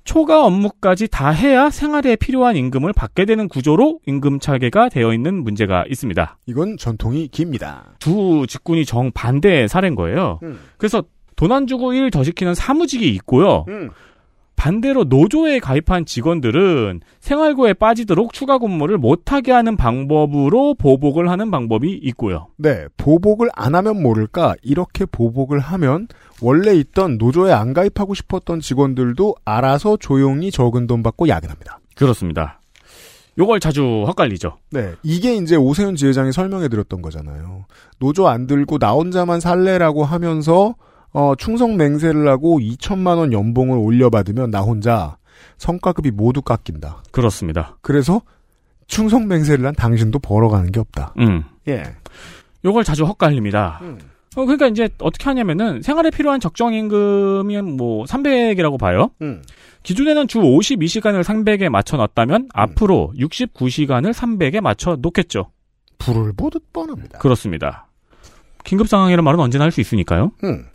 [0.09, 5.85] 초과 업무까지 다 해야 생활에 필요한 임금을 받게 되는 구조로 임금 차계가 되어 있는 문제가
[5.87, 6.39] 있습니다.
[6.47, 7.93] 이건 전통이 깁니다.
[7.99, 10.39] 두 직군이 정반대의 사례인 거예요.
[10.41, 10.57] 음.
[10.77, 11.03] 그래서
[11.35, 13.65] 돈 안 주고 일 더 시키는 사무직이 있고요.
[13.67, 13.91] 음.
[14.55, 22.47] 반대로 노조에 가입한 직원들은 생활고에 빠지도록 추가 근무를 못하게 하는 방법으로 보복을 하는 방법이 있고요.
[22.57, 26.07] 네, 보복을 안 하면 모를까 이렇게 보복을 하면
[26.41, 31.79] 원래 있던 노조에 안 가입하고 싶었던 직원들도 알아서 조용히 적은 돈 받고 야근합니다.
[31.95, 32.61] 그렇습니다.
[33.37, 34.57] 요걸 자주 헛갈리죠.
[34.71, 37.65] 네, 이게 이제 오세훈 지회장이 설명해 드렸던 거잖아요.
[37.99, 40.75] 노조 안 들고 나 혼자만 살래라고 하면서
[41.11, 45.17] 어, 충성 맹세를 하고 2천만 원 연봉을 올려받으면 나 혼자
[45.57, 47.03] 성과급이 모두 깎인다.
[47.11, 47.77] 그렇습니다.
[47.81, 48.21] 그래서
[48.87, 51.13] 충성 맹세를 한 당신도 벌어가는 게 없다.
[51.19, 51.43] 음.
[51.67, 51.83] 예.
[52.65, 53.79] 요걸 자주 헛갈립니다.
[53.81, 53.99] 음.
[54.35, 59.09] 어, 그러니까 이제 어떻게 하냐면은 생활에 필요한 적정 임금이 뭐 300이라고 봐요.
[59.21, 59.41] 음.
[59.83, 65.51] 기존에는 주 52시간을 300에 맞춰 놨다면 앞으로 69시간을 300에 맞춰 놓겠죠.
[65.97, 67.19] 불을 보듯 뻔합니다.
[67.19, 67.87] 그렇습니다.
[68.63, 70.31] 긴급 상황이라는 말은 언제나 할 수 있으니까요.
[70.43, 70.65] 음.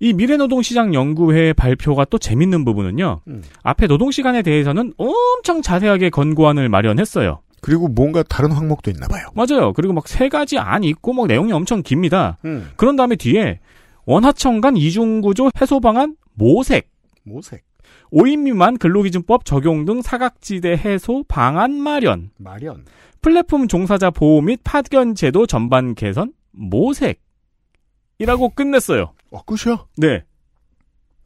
[0.00, 3.20] 이 미래노동시장 연구회 발표가 또 재밌는 부분은요.
[3.28, 3.42] 음.
[3.62, 7.40] 앞에 노동시간에 대해서는 엄청 자세하게 권고안을 마련했어요.
[7.60, 9.26] 그리고 뭔가 다른 항목도 있나 봐요.
[9.34, 9.72] 맞아요.
[9.72, 12.38] 그리고 막 세 가지 안이 있고 막 내용이 엄청 깁니다.
[12.44, 12.70] 음.
[12.76, 13.60] 그런 다음에 뒤에
[14.06, 16.88] 원하청 간 이중구조 해소 방안 모색,
[17.24, 17.64] 모색.
[18.12, 22.84] 5인 미만 근로기준법 적용 등 사각지대 해소 방안 마련, 마련.
[23.20, 27.20] 플랫폼 종사자 보호 및 파견 제도 전반 개선 모색.
[28.18, 29.12] 이라고 끝냈어요.
[29.30, 29.84] 어, 끝이야?
[29.98, 30.24] 네.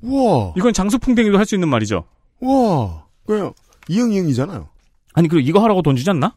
[0.03, 0.55] 우와.
[0.57, 2.05] 이건 장수풍뎅이도 할 수 있는 말이죠.
[2.41, 3.07] 우와.
[3.27, 3.53] 그래요.
[3.89, 4.69] 이응이응이잖아요.
[5.15, 6.37] 아니, 그리고 이거 하라고 돈 주지 않나?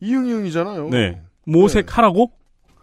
[0.00, 0.88] 이응이응이잖아요.
[0.90, 1.20] 네.
[1.46, 2.30] 모색하라고?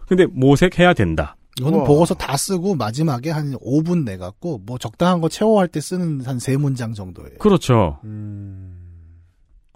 [0.06, 1.36] 근데 모색해야 된다.
[1.58, 1.86] 이거는 우와.
[1.86, 6.38] 보고서 다 쓰고 마지막에 한 5분 내 갖고 뭐 적당한 거 채워할 때 쓰는 한
[6.38, 7.38] 세 문장 정도예요.
[7.38, 7.98] 그렇죠.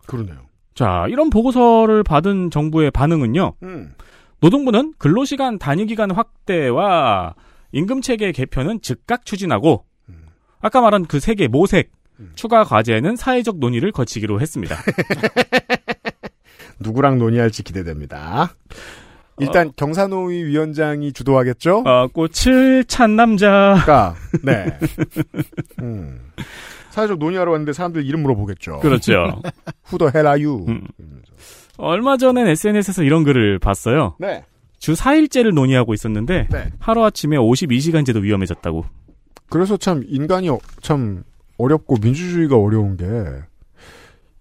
[0.06, 0.36] 그러네요.
[0.74, 3.54] 자, 이런 보고서를 받은 정부의 반응은요.
[3.62, 3.94] 음.
[4.40, 7.34] 노동부는 근로시간 단위기간 확대와
[7.72, 9.84] 임금체계 개편은 즉각 추진하고
[10.60, 11.90] 아까 말한 그 세 개 모색
[12.34, 14.76] 추가 과제는 사회적 논의를 거치기로 했습니다.
[16.80, 18.54] 누구랑 논의할지 기대됩니다.
[19.40, 21.82] 일단 경사노위 위원장이 주도하겠죠?
[21.86, 24.14] 어, 꽃을 찬 남자가
[24.44, 24.78] 네.
[25.82, 26.20] 음.
[26.90, 28.78] 사회적 논의하러 왔는데 사람들 이름 물어보겠죠.
[28.78, 29.42] 그렇죠.
[29.82, 30.64] 후더 헬라유.
[30.68, 30.86] 음.
[31.76, 34.14] 얼마 전엔 SNS에서 이런 글을 봤어요.
[34.20, 34.44] 네.
[34.78, 36.70] 주 4일제를 논의하고 있었는데 네.
[36.78, 38.84] 하루아침에 52시간제도 위험해졌다고.
[39.50, 41.24] 그래서 참 인간이 어- 참
[41.58, 43.06] 어렵고 민주주의가 어려운 게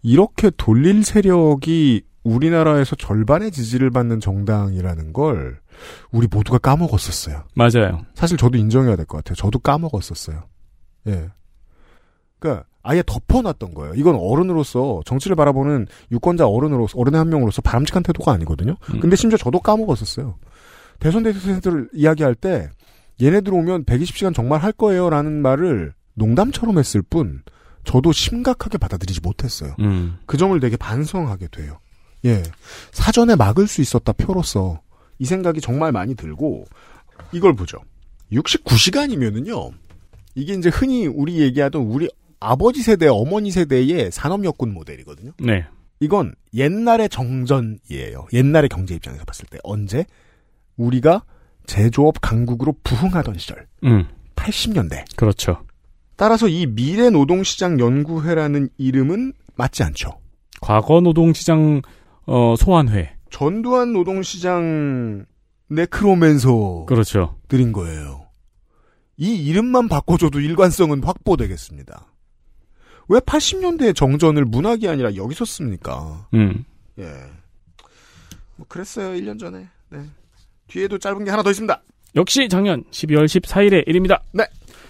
[0.02, 5.60] 이렇게 돌릴 세력이 우리나라에서 절반의 지지를 받는 정당이라는 걸
[6.12, 7.44] 우리 모두가 까먹었었어요.
[7.56, 8.06] 맞아요.
[8.14, 9.36] 사실 저도 인정해야 될 것 같아요.
[9.36, 10.44] 저도 까먹었었어요.
[11.08, 11.30] 예.
[12.40, 13.94] 그러니까 아예 덮어놨던 거예요.
[13.96, 18.76] 이건 어른으로서 정치를 바라보는 유권자 어른으로서 어른의 한 명으로서 바람직한 태도가 아니거든요.
[19.02, 20.36] 근데 심지어 저도 까먹었었어요.
[21.00, 22.70] 대선 대선들 이야기할 때
[23.22, 27.44] 얘네들 오면 120시간 정말 할 거예요라는 말을 농담처럼 했을 뿐
[27.84, 29.76] 저도 심각하게 받아들이지 못했어요.
[29.80, 30.18] 음.
[30.26, 31.80] 그 점을 되게 반성하게 돼요.
[32.26, 32.44] 예.
[32.92, 34.82] 사전에 막을 수 있었다 표로서
[35.20, 36.66] 이 생각이 정말 많이 들고
[37.32, 37.80] 이걸 보죠.
[38.32, 39.72] 69시간이면은요.
[40.36, 42.10] 이게 이제 흔히 우리 얘기하던 우리
[42.40, 45.32] 아버지 세대, 어머니 세대의 산업여군 모델이거든요.
[45.40, 45.66] 네.
[46.00, 48.28] 이건 옛날의 정전이에요.
[48.34, 50.06] 옛날의 경제 입장에서 봤을 때 언제
[50.76, 51.24] 우리가
[51.66, 53.68] 제조업 강국으로 부흥하던 시절.
[53.84, 54.08] 음.
[54.36, 55.16] 80년대.
[55.16, 55.64] 그렇죠.
[56.16, 60.12] 따라서 이 미래 노동시장 연구회라는 이름은 맞지 않죠.
[60.62, 61.82] 과거 노동시장
[62.26, 63.16] 어, 소환회.
[63.30, 65.26] 전두환 노동시장
[65.70, 67.38] 네크로맨서 그렇죠.
[67.48, 68.28] 드린 거예요.
[69.18, 72.06] 이 이름만 바꿔줘도 일관성은 확보되겠습니다.
[73.10, 76.28] 왜 80년대의 정전을 문학이 아니라 여기서 씁니까?
[76.34, 76.64] 음.
[77.00, 77.06] 예.
[78.56, 79.14] 뭐 그랬어요.
[79.20, 79.68] 1년 전에.
[79.90, 80.00] 네.
[80.68, 81.82] 뒤에도 짧은 게 하나 더 있습니다.
[82.16, 84.22] 역시 작년 12월 14일의 일입니다.
[84.32, 84.46] 네.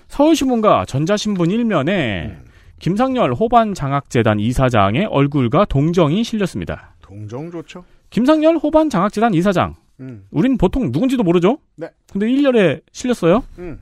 [0.08, 2.38] 서울신문과 전자신문 일면에
[2.80, 6.96] 김상열 호반 장학재단 이사장의 얼굴과 동정이 실렸습니다.
[7.02, 7.84] 동정 좋죠.
[8.10, 9.76] 김상열 호반 장학재단 이사장.
[10.00, 10.26] 음.
[10.32, 11.60] 우린 보통 누군지도 모르죠?
[11.76, 11.90] 네.
[12.12, 13.44] 근데 1년에 실렸어요.
[13.60, 13.80] 음.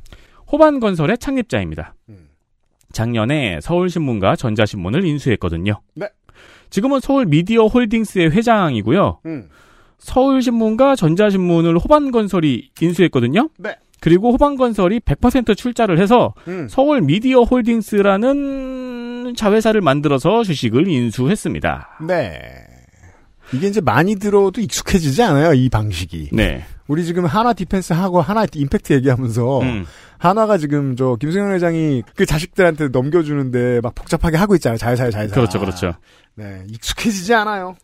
[0.51, 1.95] 호반건설의 창립자입니다.
[2.91, 5.79] 작년에 서울신문과 전자신문을 인수했거든요.
[5.95, 6.09] 네.
[6.69, 9.19] 지금은 서울 미디어 홀딩스의 회장이고요.
[9.25, 9.49] 음.
[9.97, 13.49] 서울신문과 전자신문을 호반건설이 인수했거든요.
[13.57, 13.75] 네.
[14.01, 16.67] 그리고 호반건설이 100% 출자를 해서 음.
[16.67, 21.99] 서울 미디어 홀딩스라는 자회사를 만들어서 주식을 인수했습니다.
[22.07, 22.41] 네.
[23.53, 26.29] 이게 이제 많이 들어도 익숙해지지 않아요, 이 방식이.
[26.31, 26.63] 네.
[26.87, 29.85] 우리 지금 한화 디펜스 하고 한화 임팩트 얘기하면서 음.
[30.17, 34.77] 하나가 지금 저 김승현 회장이 그 자식들한테 넘겨주는데 막 복잡하게 하고 있잖아요.
[34.77, 35.35] 자회사에 자회사.
[35.35, 35.93] 그렇죠, 그렇죠.
[36.35, 36.63] 네.
[36.69, 37.75] 익숙해지지 않아요.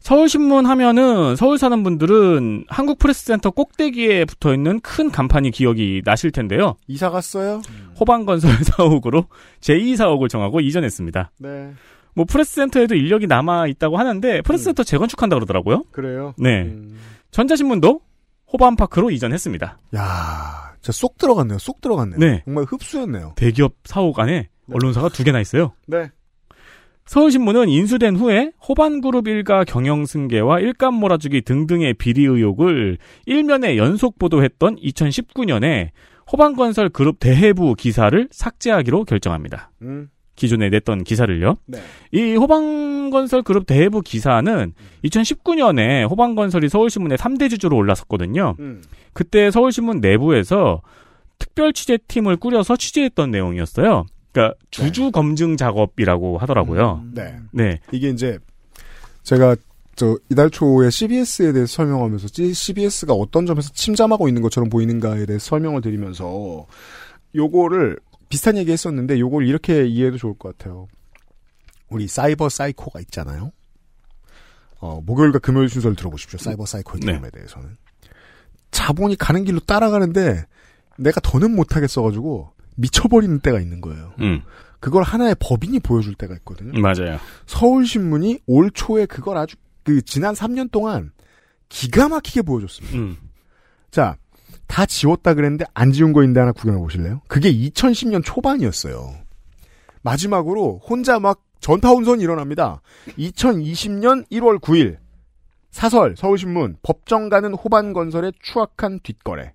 [0.00, 6.76] 서울신문 하면은 서울 사는 분들은 한국프레스센터 꼭대기에 붙어 있는 큰 간판이 기억이 나실 텐데요.
[6.86, 7.60] 이사 갔어요?
[8.00, 9.26] 호반건설 사옥으로
[9.60, 11.32] 제2사옥을 정하고 이전했습니다.
[11.38, 11.72] 네.
[12.14, 15.84] 뭐 프레스센터에도 인력이 남아 있다고 하는데 프레스센터 재건축한다 그러더라고요.
[15.92, 16.34] 그래요?
[16.38, 16.72] 네.
[17.30, 18.00] 전자신문도
[18.52, 19.78] 호반파크로 이전했습니다.
[19.96, 21.58] 야, 진짜 쏙 들어갔네요.
[21.58, 22.18] 쏙 들어갔네요.
[22.18, 22.42] 네.
[22.44, 23.34] 정말 흡수했네요.
[23.36, 25.72] 대기업 사옥 안에 언론사가 두 개나 있어요.
[25.86, 26.10] 네.
[27.08, 34.76] 서울신문은 인수된 후에 호반그룹 일가 경영 승계와 일감 몰아주기 등등의 비리 의혹을 일면에 연속 보도했던
[34.76, 35.88] 2019년에
[36.30, 39.70] 호방건설 그룹 대해부 기사를 삭제하기로 결정합니다.
[39.80, 40.10] 음.
[40.36, 41.56] 기존에 냈던 기사를요.
[41.66, 41.78] 네.
[42.12, 44.74] 이 호방건설 그룹 대해부 기사는
[45.04, 48.54] 2019년에 호방건설이 서울신문에 3대 주주로 올랐었거든요.
[48.60, 48.82] 음.
[49.14, 50.82] 그때 서울신문 내부에서
[51.38, 54.04] 특별 취재팀을 꾸려서 취재했던 내용이었어요.
[54.32, 57.04] 그러니까 주주 검증 작업이라고 하더라고요.
[57.12, 57.38] 네.
[57.52, 57.80] 네.
[57.92, 58.38] 이게 이제
[59.22, 59.56] 제가
[59.96, 65.80] 저 이달 초에 CBS에 대해서 설명하면서 CBS가 어떤 점에서 침잠하고 있는 것처럼 보이는가에 대해서 설명을
[65.80, 66.66] 드리면서
[67.34, 67.98] 요거를
[68.28, 70.86] 비슷한 얘기 했었는데 요걸 이렇게 이해해도 좋을 것 같아요.
[71.88, 73.50] 우리 사이버 사이코가 있잖아요.
[74.80, 76.38] 어, 목요일과 금요일 순서를 들어보십시오.
[76.38, 77.12] 사이버 사이코의 네.
[77.12, 77.76] 경험에 대해서는.
[78.70, 80.44] 자본이 가는 길로 따라가는데
[80.98, 84.14] 내가 더는 못하겠어가지고 미쳐버리는 때가 있는 거예요.
[84.20, 84.42] 음.
[84.80, 86.80] 그걸 하나의 법인이 보여줄 때가 있거든요.
[86.80, 87.18] 맞아요.
[87.46, 91.12] 서울신문이 올 초에 그걸 아주 그 지난 3년 동안
[91.68, 92.96] 기가 막히게 보여줬습니다.
[92.96, 93.16] 음.
[93.90, 94.16] 자,
[94.66, 97.22] 다 지웠다 그랬는데 안 지운 거 있는데 하나 구경해 보실래요?
[97.26, 99.14] 그게 2010년 초반이었어요.
[100.02, 102.80] 마지막으로 혼자 막 전파 혼선이 일어납니다.
[103.18, 104.98] 2020년 1월 9일
[105.70, 109.52] 사설 서울신문 법정 가는 호반건설의 추악한 뒷거래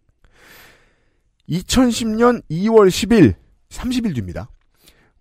[1.49, 3.35] 2010년 2월 10일
[3.69, 4.49] 30일 뒤입니다.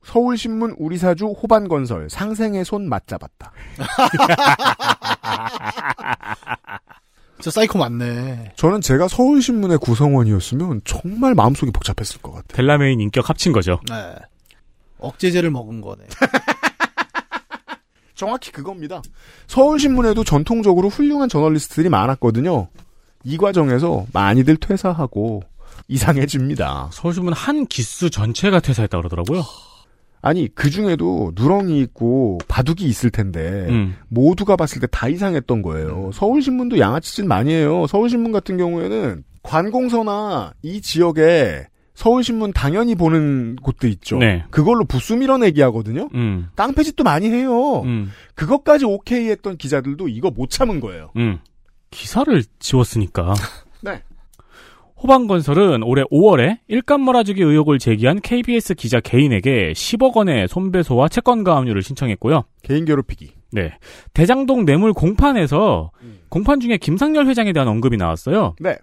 [0.04, 3.52] 서울신문 우리사주 호반건설 상생의 손 맞잡았다.
[7.40, 8.52] 저 사이코 맞네.
[8.56, 12.56] 저는 제가 서울신문의 구성원이었으면 정말 마음속이 복잡했을 것 같아요.
[12.56, 13.80] 델라메인 인격 합친 거죠.
[13.88, 14.14] 네.
[14.98, 16.04] 억제제를 먹은 거네.
[18.14, 19.02] 정확히 그겁니다.
[19.48, 22.68] 서울신문에도 전통적으로 훌륭한 저널리스트들이 많았거든요.
[23.24, 25.42] 이 과정에서 많이들 퇴사하고
[25.88, 26.90] 이상해집니다.
[26.92, 29.42] 서울신문 한 기수 전체가 퇴사했다 그러더라고요.
[30.24, 33.96] 아니 그 중에도 누렁이 있고 바둑이 있을 텐데 음.
[34.08, 36.10] 모두가 봤을 때 다 이상했던 거예요.
[36.14, 37.86] 서울신문도 양아치짓 많이 해요.
[37.88, 44.18] 서울신문 같은 경우에는 관공서나 이 지역에 서울신문 당연히 보는 곳들 있죠.
[44.18, 44.44] 네.
[44.50, 46.08] 그걸로 부수 밀어내기 하거든요.
[46.14, 46.48] 음.
[46.54, 47.82] 깡패짓도 많이 해요.
[47.82, 48.10] 음.
[48.36, 51.10] 그것까지 오케이 했던 기자들도 이거 못 참은 거예요.
[51.16, 51.40] 음.
[51.90, 53.34] 기사를 지웠으니까.
[53.82, 54.02] 네.
[55.02, 61.56] 호방건설은 올해 5월에 일감 몰아주기 의혹을 제기한 KBS 기자 개인에게 10억 원의 손배소와 채권 가
[61.56, 62.44] 압류를 신청했고요.
[62.62, 63.32] 개인 괴롭히기.
[63.50, 63.72] 네.
[64.14, 65.90] 대장동 뇌물 공판에서
[66.28, 68.54] 공판 중에 김상열 회장에 대한 언급이 나왔어요.
[68.60, 68.76] 네.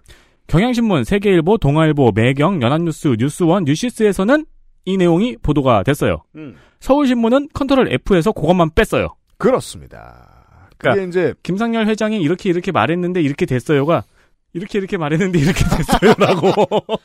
[0.46, 4.44] 경향신문, 세계일보, 동아일보, 매경, 연합뉴스, 뉴스원, 뉴시스에서는
[4.84, 6.24] 이 내용이 보도가 됐어요.
[6.36, 6.56] 음.
[6.80, 9.14] 서울신문은 control F에서 그것만 뺐어요.
[9.38, 10.68] 그렇습니다.
[10.70, 14.02] 그게 그러니까 이제 김상열 회장이 이렇게 이렇게 말했는데 이렇게 됐어요가
[14.52, 16.52] 이렇게 이렇게 말했는데 이렇게 됐어요라고.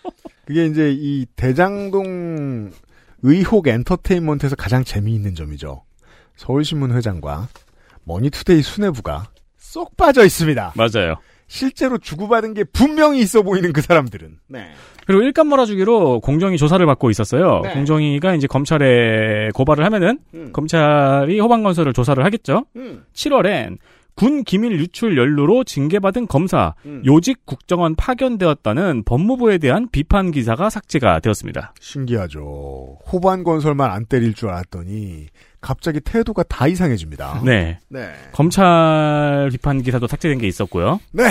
[0.45, 2.71] 그게 이제 이 대장동
[3.23, 5.83] 의혹 엔터테인먼트에서 가장 재미있는 점이죠.
[6.35, 7.47] 서울신문 회장과
[8.03, 10.73] 머니투데이 수뇌부가 쏙 빠져 있습니다.
[10.75, 11.15] 맞아요.
[11.47, 14.39] 실제로 주고받은 게 분명히 있어 보이는 그 사람들은.
[14.47, 14.71] 네.
[15.05, 17.61] 그리고 일감 몰아주기로 공정위 조사를 받고 있었어요.
[17.63, 17.73] 네.
[17.73, 20.51] 공정위가 이제 검찰에 고발을 하면은 음.
[20.51, 22.65] 검찰이 호방건설을 조사를 하겠죠.
[22.75, 23.03] 음.
[23.13, 23.77] 7월엔
[24.15, 27.01] 군 기밀 유출 연루로 징계받은 검사 음.
[27.05, 31.73] 요직 국정원 파견되었다는 법무부에 대한 비판 기사가 삭제가 되었습니다.
[31.81, 32.99] 신기하죠.
[33.11, 35.27] 호반 건설만 안 때릴 줄 알았더니
[35.59, 37.41] 갑자기 태도가 다 이상해집니다.
[37.43, 37.79] 네.
[37.89, 38.13] 네.
[38.31, 41.01] 검찰 비판 기사도 삭제된 게 있었고요.
[41.11, 41.23] 네.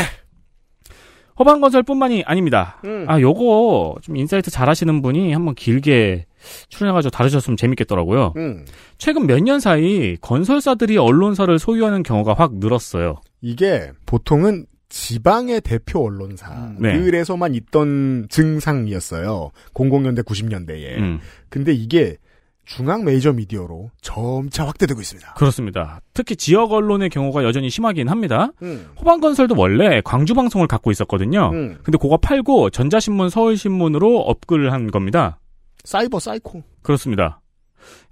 [1.38, 2.80] 호반건설뿐만이 아닙니다.
[2.84, 3.06] 음.
[3.08, 6.26] 아, 요거 좀 insight 잘하시는 분이 한번 길게
[6.68, 8.32] 출연해가지고 다루셨으면 재밌겠더라고요.
[8.36, 8.64] 음.
[8.98, 13.16] 최근 몇 년 사이 건설사들이 언론사를 소유하는 경우가 확 늘었어요.
[13.40, 16.98] 이게 보통은 지방의 대표 언론사 네.
[17.00, 19.50] 에서만 있던 증상이었어요.
[19.74, 20.98] 00년대 90년대에.
[20.98, 21.20] 음.
[21.48, 22.16] 근데 이게
[22.64, 25.34] 중앙 메이저 미디어로 점차 확대되고 있습니다.
[25.34, 26.00] 그렇습니다.
[26.14, 28.52] 특히 지역 언론의 경우가 여전히 심하긴 합니다.
[28.62, 28.86] 음.
[28.98, 31.50] 호반건설도 원래 광주 방송을 갖고 있었거든요.
[31.52, 31.78] 음.
[31.82, 35.38] 근데 그거 팔고 전자신문 서울신문으로 업글을 한 겁니다.
[35.84, 36.62] 사이버 사이코.
[36.82, 37.40] 그렇습니다.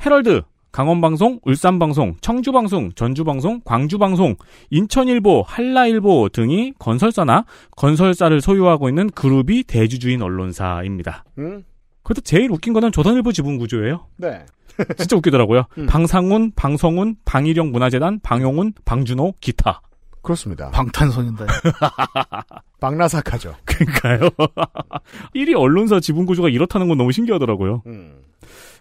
[0.04, 0.42] 헤럴드,
[0.72, 4.36] 강원방송, 울산방송, 청주방송, 전주방송, 광주방송,
[4.70, 7.44] 인천일보, 한라일보 등이 건설사나
[7.76, 11.24] 건설사를 소유하고 있는 그룹이 대주주인 언론사입니다.
[11.38, 11.64] 음.
[12.02, 14.06] 그래도 제일 웃긴 거는 조선일보 지분 구조예요.
[14.16, 14.44] 네.
[14.96, 15.64] 진짜 웃기더라고요.
[15.78, 15.86] 음.
[15.86, 19.82] 방상훈, 방성훈, 방일영 문화재단, 방용훈, 방준호, 기타.
[20.22, 20.70] 그렇습니다.
[20.70, 21.46] 방탄소년단.
[22.80, 23.54] 박나삭하죠.
[23.64, 24.30] 그러니까요.
[25.34, 27.82] 1위 언론사 지분 구조가 이렇다는 건 너무 신기하더라고요.
[27.86, 28.22] 음.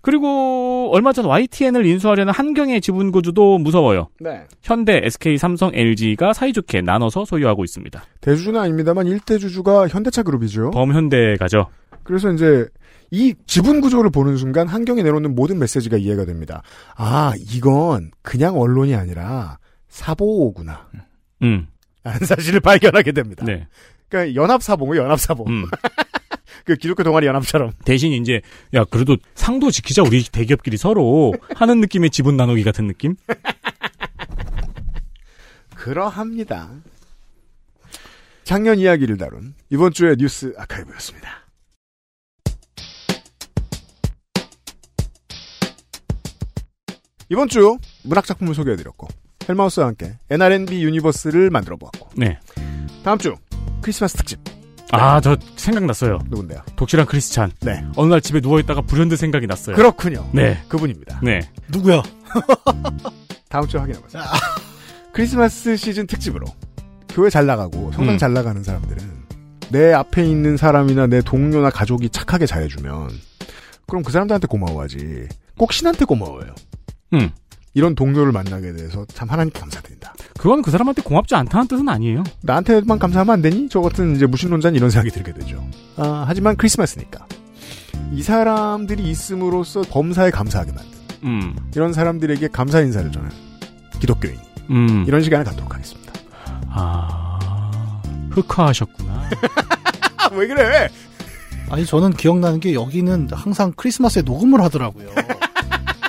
[0.02, 4.10] 그리고 얼마 전 YTN을 인수하려는 한경의 지분 구조도 무서워요.
[4.20, 4.46] 네.
[4.64, 8.04] 현대, SK, 삼성, LG가 사이좋게 나눠서 소유하고 있습니다.
[8.22, 10.72] 대주주는 아닙니다만 일대주주가 현대차 그룹이죠.
[10.72, 11.68] 범현대가죠.
[12.04, 12.66] 그래서 이제
[13.12, 16.64] 이 지분 구조를 보는 순간 한경이 내놓는 모든 메시지가 이해가 됩니다.
[16.96, 19.60] 아, 이건 그냥 언론이 아니라
[19.90, 20.88] 사보구나.
[21.42, 21.68] 음.
[22.04, 23.46] 라는 사실을 발견하게 됩니다.
[23.46, 23.68] 네.
[24.10, 25.48] 그러니까 연합사봉은 연합사봉.
[25.48, 25.66] 음.
[26.66, 27.72] 그 기독교 동아리 연합처럼.
[27.86, 28.42] 대신 이제
[28.74, 33.16] 야 그래도 상도 지키자 우리 대기업끼리 서로 하는 느낌의 지분 나누기 같은 느낌?
[35.76, 36.70] 그러합니다.
[38.44, 41.42] 작년 이야기를 다룬 이번 주의 뉴스 아카이브였습니다.
[47.30, 49.08] 이번 주 문학 작품을 소개해드렸고
[49.50, 52.40] 헬마우스와 함께 NRNB universe를 만들어 보았고 네.
[53.04, 53.36] 다음 주
[53.82, 54.40] 크리스마스 특집
[54.92, 56.20] 아저 생각났어요.
[56.30, 56.62] 누군데요?
[56.76, 57.52] 독실한 크리스찬.
[57.62, 57.84] 네.
[57.96, 59.76] 어느 날 집에 누워 있다가 불현듯 생각이 났어요.
[59.76, 60.28] 그렇군요.
[60.34, 60.62] 네.
[60.68, 61.22] 그분입니다.
[61.24, 61.40] 네.
[61.70, 62.04] 누구야?
[63.50, 64.22] 다음 주에 확인해보자.
[65.14, 66.46] 크리스마스 시즌 특집으로
[67.10, 68.18] 교회 잘 나가고 성당 음.
[68.18, 69.22] 잘 나가는 사람들은
[69.70, 73.10] 내 앞에 있는 사람이나 내 동료나 가족이 착하게 잘해주면
[73.88, 75.28] 그럼 그 사람들한테 고마워하지
[75.58, 76.54] 꼭 신한테 고마워요.
[77.14, 77.32] 음.
[77.73, 80.14] 이런 동료를 만나게 돼서 참 하나님께 감사드린다.
[80.38, 82.23] 그건 그 사람한테 고맙지 않다는 뜻은 아니에요.
[82.41, 83.69] 나한테만 감사하면 안 되니?
[83.69, 85.65] 저 같은 이제 무신론자는 이런 생각이 들게 되죠.
[85.95, 87.26] 아, 하지만 크리스마스니까
[88.11, 90.91] 이 사람들이 있음으로써 범사에 감사하게 만든
[91.23, 91.56] 음.
[91.76, 93.35] 이런 사람들에게 감사 인사를 전하는
[93.99, 94.39] 기독교인이
[94.69, 95.06] 음.
[95.07, 96.11] 이런 시간을 갖도록 하겠습니다.
[96.68, 99.30] 아 흑화하셨구나.
[100.34, 100.89] 왜 그래?
[101.69, 105.10] 아니 저는 기억나는 게 여기는 항상 크리스마스에 녹음을 하더라고요.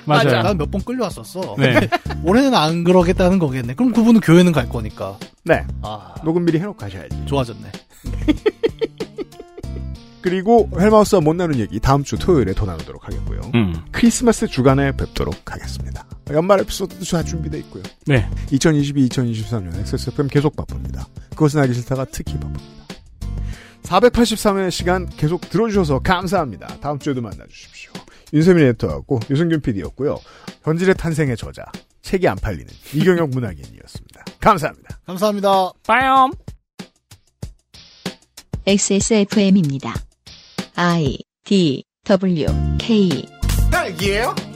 [0.04, 0.42] 맞아요.
[0.42, 1.56] 난 몇 번 끌려왔었어.
[1.58, 1.88] 네.
[2.24, 3.74] 올해는 안 그러겠다는 거겠네.
[3.74, 5.18] 그럼 그분은 교회는 갈 거니까.
[5.44, 5.64] 네.
[5.82, 7.24] 아, 녹음 미리 해놓고 가셔야지.
[7.26, 7.70] 좋아졌네.
[10.22, 13.40] 그리고 헬마우스와 못 나눈 얘기 다음 주 토요일에 더 나누도록 하겠고요.
[13.54, 13.74] 음.
[13.90, 16.06] 크리스마스 주간에 뵙도록 하겠습니다.
[16.30, 17.82] 연말 에피소드도 잘 준비되어 있고요.
[18.06, 18.30] 네.
[18.52, 21.08] 2022-2023년 XSFM 계속 바쁩니다.
[21.30, 22.84] 그것은 알기 싫다가 특히 바쁩니다.
[23.82, 26.68] 483회 시간 계속 들어주셔서 감사합니다.
[26.80, 27.90] 다음 주에도 만나주십시오.
[28.32, 30.18] 윤세민 에디터하고 유승균 PD였고요.
[30.64, 31.64] 현질의 탄생의 저자,
[32.02, 34.24] 책이 안 팔리는 이경영 문학인이었습니다.
[34.40, 34.98] 감사합니다.
[35.06, 35.72] 감사합니다.
[35.86, 36.32] 빠염.
[38.66, 39.94] XSFM입니다.
[40.76, 42.46] I D W
[42.78, 43.26] K
[43.70, 44.51] 딸기예요?